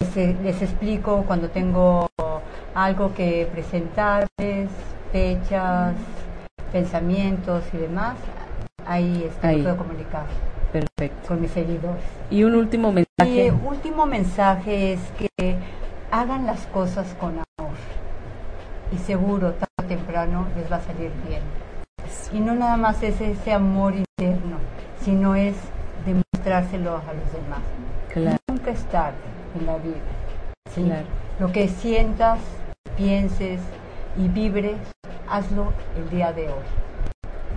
les, 0.00 0.40
les 0.42 0.62
explico 0.62 1.24
cuando 1.26 1.48
tengo 1.50 2.08
algo 2.74 3.12
que 3.14 3.48
presentarles, 3.52 4.68
fechas, 5.10 5.94
pensamientos 6.72 7.64
y 7.72 7.78
demás. 7.78 8.14
Ahí, 8.86 9.24
este, 9.28 9.46
Ahí. 9.48 9.62
puedo 9.62 9.76
comunicar 9.78 10.26
Perfecto. 10.72 11.28
con 11.28 11.40
mis 11.40 11.50
seguidores. 11.50 12.02
Y 12.30 12.44
un 12.44 12.54
último 12.54 12.92
Mi 12.92 13.04
mensaje. 13.18 13.52
último 13.52 14.06
mensaje 14.06 14.92
es 14.94 15.00
que 15.18 15.56
hagan 16.10 16.46
las 16.46 16.66
cosas 16.66 17.14
con 17.20 17.30
amor 17.58 17.74
y 18.92 18.98
seguro 18.98 19.52
tarde 19.52 19.66
o 19.78 19.82
temprano 19.84 20.46
les 20.56 20.70
va 20.70 20.76
a 20.76 20.80
salir 20.80 21.10
bien. 21.26 21.42
Y 22.32 22.40
no 22.40 22.54
nada 22.54 22.76
más 22.76 23.02
es 23.02 23.20
ese 23.20 23.52
amor 23.52 23.94
interno, 23.94 24.56
sino 25.02 25.34
es 25.34 25.54
demostrárselo 26.04 26.96
a 26.96 27.12
los 27.14 27.32
demás. 27.32 27.60
Claro, 28.12 28.38
Nunca 28.48 28.70
es 28.70 28.84
tarde 28.86 29.16
en 29.58 29.66
la 29.66 29.76
vida. 29.78 29.96
¿sí? 30.74 30.82
Claro. 30.84 31.06
Lo 31.38 31.52
que 31.52 31.68
sientas, 31.68 32.38
pienses 32.96 33.60
y 34.16 34.28
vibres, 34.28 34.76
hazlo 35.28 35.72
el 35.96 36.08
día 36.10 36.32
de 36.32 36.48
hoy. 36.48 36.64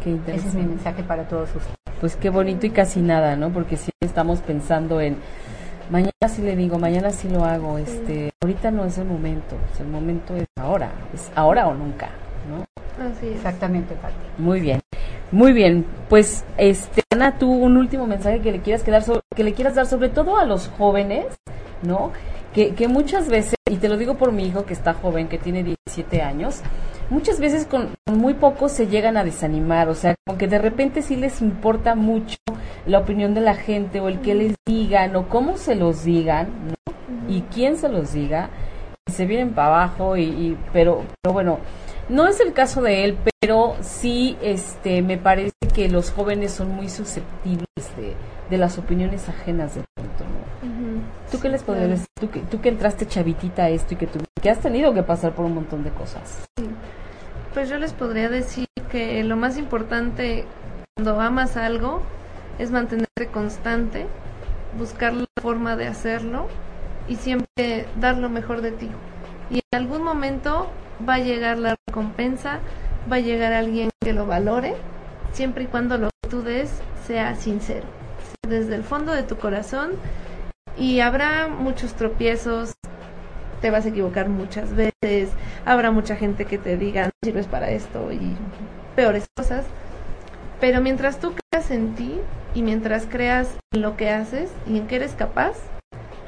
Qué 0.03 0.17
Ese 0.27 0.47
es 0.47 0.53
mi 0.55 0.63
mensaje 0.63 1.03
para 1.03 1.27
todos 1.27 1.49
ustedes. 1.55 1.75
Pues 1.99 2.15
qué 2.15 2.29
bonito 2.29 2.65
y 2.65 2.69
casi 2.69 3.01
nada, 3.01 3.35
¿no? 3.35 3.49
Porque 3.49 3.75
siempre 3.75 4.05
estamos 4.07 4.39
pensando 4.39 5.01
en 5.01 5.17
mañana 5.89 6.11
sí 6.29 6.41
le 6.41 6.55
digo, 6.55 6.77
mañana 6.79 7.09
sí 7.11 7.27
lo 7.29 7.43
hago, 7.45 7.77
este, 7.77 8.31
ahorita 8.41 8.71
no 8.71 8.85
es 8.85 8.97
el 8.97 9.05
momento, 9.05 9.55
el 9.79 9.87
momento 9.87 10.35
es 10.35 10.45
ahora, 10.59 10.91
es 11.13 11.31
ahora 11.35 11.67
o 11.67 11.73
nunca, 11.73 12.09
¿no? 12.49 12.63
Así 13.03 13.27
es. 13.27 13.35
Exactamente, 13.37 13.95
Pati. 13.95 14.13
Muy 14.37 14.59
bien, 14.61 14.81
muy 15.31 15.51
bien. 15.51 15.85
Pues, 16.09 16.43
este, 16.57 17.01
Ana, 17.11 17.37
tú 17.37 17.51
un 17.51 17.75
último 17.77 18.05
mensaje 18.07 18.39
que 18.39 18.51
le 18.51 18.59
quieras 18.59 18.83
quedar 18.83 19.03
so- 19.03 19.21
que 19.35 19.43
le 19.43 19.53
quieras 19.53 19.75
dar 19.75 19.87
sobre 19.87 20.09
todo 20.09 20.37
a 20.37 20.45
los 20.45 20.67
jóvenes, 20.77 21.25
¿no? 21.81 22.11
Que, 22.53 22.75
que 22.75 22.87
muchas 22.87 23.27
veces, 23.29 23.55
y 23.69 23.77
te 23.77 23.89
lo 23.89 23.97
digo 23.97 24.15
por 24.15 24.31
mi 24.31 24.45
hijo 24.47 24.65
que 24.65 24.73
está 24.73 24.93
joven, 24.93 25.27
que 25.27 25.37
tiene 25.37 25.63
17 25.63 26.21
años, 26.21 26.61
muchas 27.09 27.39
veces 27.39 27.65
con, 27.65 27.89
muy 28.11 28.33
poco 28.33 28.69
se 28.69 28.87
llegan 28.87 29.17
a 29.17 29.23
desanimar, 29.23 29.89
o 29.89 29.95
sea, 29.95 30.15
como 30.25 30.37
que 30.37 30.47
de 30.47 30.59
repente 30.59 31.01
sí 31.01 31.15
les 31.15 31.41
importa 31.41 31.95
mucho 31.95 32.37
la 32.85 32.99
opinión 32.99 33.33
de 33.33 33.41
la 33.41 33.55
gente 33.55 33.99
o 33.99 34.07
el 34.07 34.19
que 34.21 34.35
les 34.35 34.55
digan 34.67 35.15
o 35.15 35.27
cómo 35.27 35.57
se 35.57 35.75
los 35.75 36.03
digan, 36.03 36.47
¿no? 36.67 36.93
Y 37.27 37.41
quién 37.53 37.77
se 37.77 37.89
los 37.89 38.13
diga, 38.13 38.49
y 39.07 39.11
se 39.11 39.25
vienen 39.25 39.51
para 39.53 39.67
abajo 39.67 40.17
y, 40.17 40.23
y- 40.23 40.57
pero, 40.73 41.03
pero 41.21 41.33
bueno, 41.33 41.59
no 42.09 42.27
es 42.27 42.39
el 42.39 42.53
caso 42.53 42.81
de 42.81 43.05
él, 43.05 43.17
pero 43.41 43.75
sí 43.81 44.35
este 44.41 45.01
me 45.01 45.17
parece 45.17 45.51
que 45.73 45.89
los 45.89 46.11
jóvenes 46.11 46.51
son 46.51 46.69
muy 46.75 46.89
susceptibles 46.89 47.65
este, 47.75 48.13
de 48.49 48.57
las 48.57 48.77
opiniones 48.79 49.29
ajenas 49.29 49.75
de 49.75 49.83
pronto, 49.95 50.23
¿no? 50.23 50.69
¿Tú 51.31 51.39
qué 51.39 51.49
les 51.49 51.61
podrías 51.61 51.89
decir? 51.89 52.07
¿Tú 52.19 52.29
que, 52.31 52.39
tú 52.41 52.59
que 52.61 52.69
entraste 52.69 53.07
chavitita 53.07 53.63
a 53.65 53.69
esto 53.69 53.93
y 53.93 53.97
que, 53.97 54.07
tú, 54.07 54.19
que 54.41 54.49
has 54.49 54.59
tenido 54.59 54.93
que 54.93 55.03
pasar 55.03 55.33
por 55.33 55.45
un 55.45 55.55
montón 55.55 55.83
de 55.83 55.91
cosas. 55.91 56.45
Pues 57.53 57.69
yo 57.69 57.77
les 57.77 57.93
podría 57.93 58.29
decir 58.29 58.67
que 58.91 59.23
lo 59.23 59.35
más 59.35 59.57
importante 59.57 60.45
cuando 60.95 61.19
amas 61.19 61.57
algo 61.57 62.01
es 62.57 62.71
mantenerte 62.71 63.27
constante, 63.31 64.05
buscar 64.77 65.13
la 65.13 65.25
forma 65.41 65.75
de 65.75 65.87
hacerlo 65.87 66.47
y 67.07 67.15
siempre 67.15 67.85
dar 67.99 68.17
lo 68.17 68.29
mejor 68.29 68.61
de 68.61 68.71
ti. 68.71 68.89
Y 69.49 69.61
en 69.71 69.79
algún 69.79 70.03
momento 70.03 70.69
va 71.07 71.15
a 71.15 71.19
llegar 71.19 71.57
la 71.57 71.75
recompensa, 71.87 72.59
va 73.11 73.17
a 73.17 73.19
llegar 73.19 73.53
alguien 73.53 73.89
que 74.01 74.13
lo 74.13 74.25
valore, 74.25 74.75
siempre 75.31 75.63
y 75.63 75.67
cuando 75.67 75.97
lo 75.97 76.09
que 76.21 76.29
tú 76.29 76.41
des 76.41 76.69
sea 77.05 77.35
sincero, 77.35 77.87
desde 78.47 78.75
el 78.75 78.83
fondo 78.83 79.13
de 79.13 79.23
tu 79.23 79.37
corazón. 79.37 79.91
Y 80.77 80.99
habrá 80.99 81.47
muchos 81.47 81.93
tropiezos, 81.93 82.73
te 83.61 83.71
vas 83.71 83.85
a 83.85 83.89
equivocar 83.89 84.29
muchas 84.29 84.73
veces, 84.75 85.29
habrá 85.65 85.91
mucha 85.91 86.15
gente 86.15 86.45
que 86.45 86.57
te 86.57 86.77
diga, 86.77 87.05
no 87.05 87.11
sirves 87.23 87.47
para 87.47 87.69
esto 87.71 88.11
y 88.11 88.35
peores 88.95 89.25
cosas. 89.35 89.65
Pero 90.59 90.81
mientras 90.81 91.19
tú 91.19 91.33
creas 91.33 91.71
en 91.71 91.95
ti 91.95 92.19
y 92.53 92.63
mientras 92.63 93.05
creas 93.05 93.57
en 93.73 93.81
lo 93.81 93.95
que 93.95 94.09
haces 94.09 94.51
y 94.67 94.77
en 94.77 94.87
que 94.87 94.97
eres 94.97 95.13
capaz, 95.13 95.55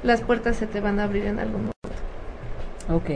las 0.03 0.21
puertas 0.21 0.55
se 0.55 0.67
te 0.67 0.79
van 0.79 0.99
a 0.99 1.03
abrir 1.03 1.25
en 1.25 1.39
algún 1.39 1.61
momento. 1.61 1.77
Ok. 2.89 3.09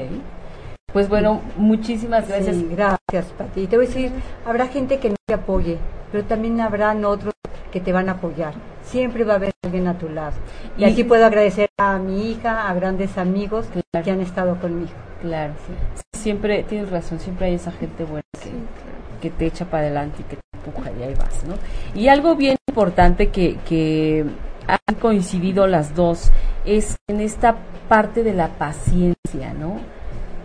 Pues 0.92 1.10
bueno, 1.10 1.42
muchísimas 1.58 2.28
gracias. 2.28 2.56
Sí, 2.56 2.70
gracias, 2.72 3.26
Pati. 3.38 3.68
Te 3.68 3.76
voy 3.76 3.86
a 3.86 3.90
decir, 3.90 4.12
habrá 4.46 4.68
gente 4.68 5.00
que 5.00 5.10
no 5.10 5.16
te 5.26 5.34
apoye, 5.34 5.78
pero 6.12 6.24
también 6.24 6.62
habrán 6.62 7.04
otros 7.04 7.34
que 7.72 7.82
te 7.82 7.92
van 7.92 8.08
a 8.08 8.14
apoyar. 8.14 8.54
Siempre 8.86 9.24
va 9.24 9.34
a 9.34 9.36
haber 9.38 9.52
alguien 9.64 9.88
a 9.88 9.98
tu 9.98 10.10
lado. 10.10 10.34
Y, 10.78 10.82
Y- 10.82 10.86
aquí 10.86 11.04
puedo 11.04 11.26
agradecer 11.26 11.70
a 11.78 11.98
mi 11.98 12.32
hija, 12.32 12.70
a 12.70 12.74
grandes 12.74 13.18
amigos 13.18 13.66
Claro. 13.92 14.04
que 14.06 14.12
han 14.12 14.22
estado 14.22 14.60
conmigo. 14.60 14.92
Claro, 15.22 15.54
siempre 16.14 16.64
tienes 16.64 16.90
razón, 16.92 17.20
siempre 17.20 17.48
hay 17.48 17.56
esa 17.56 17.72
gente 17.72 18.04
buena 18.04 18.24
que, 18.42 18.52
que 19.22 19.30
te 19.36 19.46
echa 19.48 19.66
para 19.66 19.84
adelante 19.84 20.18
y 20.22 20.24
que 20.24 20.36
te 20.36 20.42
empuja 20.58 20.92
y 21.00 21.04
ahí 21.04 21.16
vas, 21.16 21.44
¿no? 21.46 21.56
Y 22.00 22.08
algo 22.10 22.36
bien 22.36 22.58
importante 22.70 23.30
que, 23.30 23.58
que 23.68 24.26
han 24.68 24.96
coincidido 25.00 25.66
las 25.68 25.96
dos 25.96 26.32
es 26.66 26.96
en 27.08 27.22
esta 27.22 27.56
parte 27.90 28.24
de 28.24 28.34
la 28.34 28.50
paciencia, 28.50 29.54
¿no? 29.60 29.78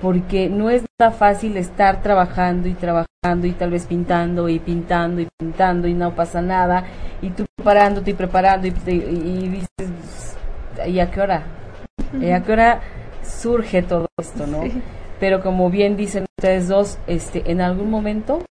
Porque 0.01 0.49
no 0.49 0.71
es 0.71 0.85
nada 0.99 1.13
fácil 1.13 1.57
estar 1.59 2.01
trabajando 2.03 2.69
y 2.69 2.73
trabajando 2.75 3.47
y 3.47 3.53
tal 3.53 3.71
vez 3.71 3.85
pintando 3.87 4.49
y 4.49 4.59
pintando 4.59 5.21
y 5.21 5.29
pintando 5.39 5.89
y 5.89 5.95
no 5.95 6.15
pasa 6.15 6.41
nada 6.41 6.85
y 7.23 7.31
tú 7.31 7.45
preparándote 7.57 8.11
y 8.11 8.15
preparando 8.15 8.67
y, 8.67 8.75
y- 8.87 8.93
y 8.93 9.49
dices, 9.49 10.37
¿y 10.87 10.99
a 11.01 11.11
qué 11.11 11.21
hora? 11.21 11.43
¿Y 12.21 12.31
a 12.31 12.43
qué 12.43 12.53
hora 12.53 12.81
surge 13.23 13.83
todo 13.83 14.07
esto, 14.19 14.47
no? 14.47 14.63
Pero 15.21 15.43
como 15.43 15.69
bien 15.71 15.97
dicen 15.97 16.25
ustedes 16.39 16.69
dos, 16.69 16.99
este, 17.07 17.51
en 17.51 17.61
algún 17.61 17.91
momento 17.91 18.43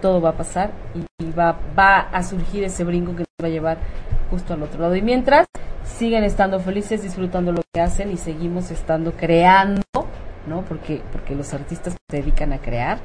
todo 0.00 0.20
va 0.20 0.30
a 0.30 0.36
pasar 0.36 0.70
y, 0.94 1.24
y 1.24 1.32
va, 1.32 1.58
va 1.76 1.98
a 2.12 2.22
surgir 2.22 2.64
ese 2.64 2.84
brinco 2.84 3.12
que 3.12 3.20
nos 3.24 3.44
va 3.44 3.46
a 3.48 3.50
llevar 3.50 3.78
justo 4.30 4.54
al 4.54 4.62
otro 4.62 4.80
lado. 4.80 4.94
Y 4.96 5.02
mientras 5.02 5.46
siguen 5.84 6.24
estando 6.24 6.60
felices, 6.60 7.02
disfrutando 7.02 7.52
lo 7.52 7.62
que 7.72 7.80
hacen 7.80 8.12
y 8.12 8.16
seguimos 8.16 8.70
estando 8.70 9.12
creando, 9.12 9.82
¿no? 10.46 10.62
Porque, 10.62 11.02
porque 11.12 11.34
los 11.34 11.52
artistas 11.54 11.96
se 12.10 12.16
dedican 12.16 12.52
a 12.52 12.58
crear. 12.58 12.98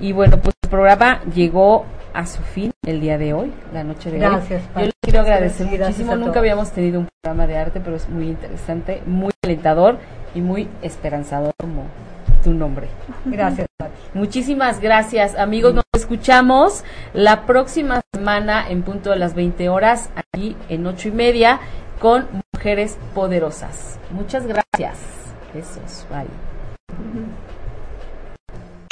Y 0.00 0.12
bueno, 0.12 0.38
pues 0.38 0.54
el 0.62 0.70
programa 0.70 1.20
llegó 1.34 1.84
a 2.14 2.26
su 2.26 2.42
fin 2.42 2.69
el 2.90 3.00
día 3.00 3.18
de 3.18 3.32
hoy, 3.32 3.52
la 3.72 3.84
noche 3.84 4.10
de 4.10 4.18
Gracias, 4.18 4.62
hoy. 4.62 4.68
Pati. 4.68 4.80
Yo 4.80 4.84
les 4.86 4.94
quiero 5.02 5.20
agradecer 5.20 5.66
Gracias 5.66 5.88
muchísimo. 5.88 6.16
Nunca 6.16 6.38
habíamos 6.40 6.70
tenido 6.70 7.00
un 7.00 7.08
programa 7.22 7.46
de 7.46 7.56
arte, 7.56 7.80
pero 7.80 7.96
es 7.96 8.08
muy 8.08 8.28
interesante, 8.28 9.02
muy 9.06 9.32
alentador 9.44 9.98
y 10.34 10.40
muy 10.40 10.68
esperanzador 10.82 11.52
como 11.58 11.84
tu 12.42 12.52
nombre. 12.52 12.88
Gracias, 13.24 13.66
Pati. 13.76 13.92
Muchísimas 14.14 14.80
gracias, 14.80 15.36
amigos. 15.36 15.74
Nos 15.74 15.84
escuchamos 15.94 16.84
la 17.12 17.46
próxima 17.46 18.00
semana 18.12 18.68
en 18.68 18.82
punto 18.82 19.10
de 19.10 19.16
las 19.16 19.34
20 19.34 19.68
horas, 19.68 20.10
aquí 20.14 20.56
en 20.68 20.86
ocho 20.86 21.08
y 21.08 21.12
media, 21.12 21.60
con 22.00 22.26
Mujeres 22.54 22.98
Poderosas. 23.14 23.98
Muchas 24.10 24.46
gracias. 24.46 24.98
Besos. 25.54 26.06
Bye. 26.10 27.59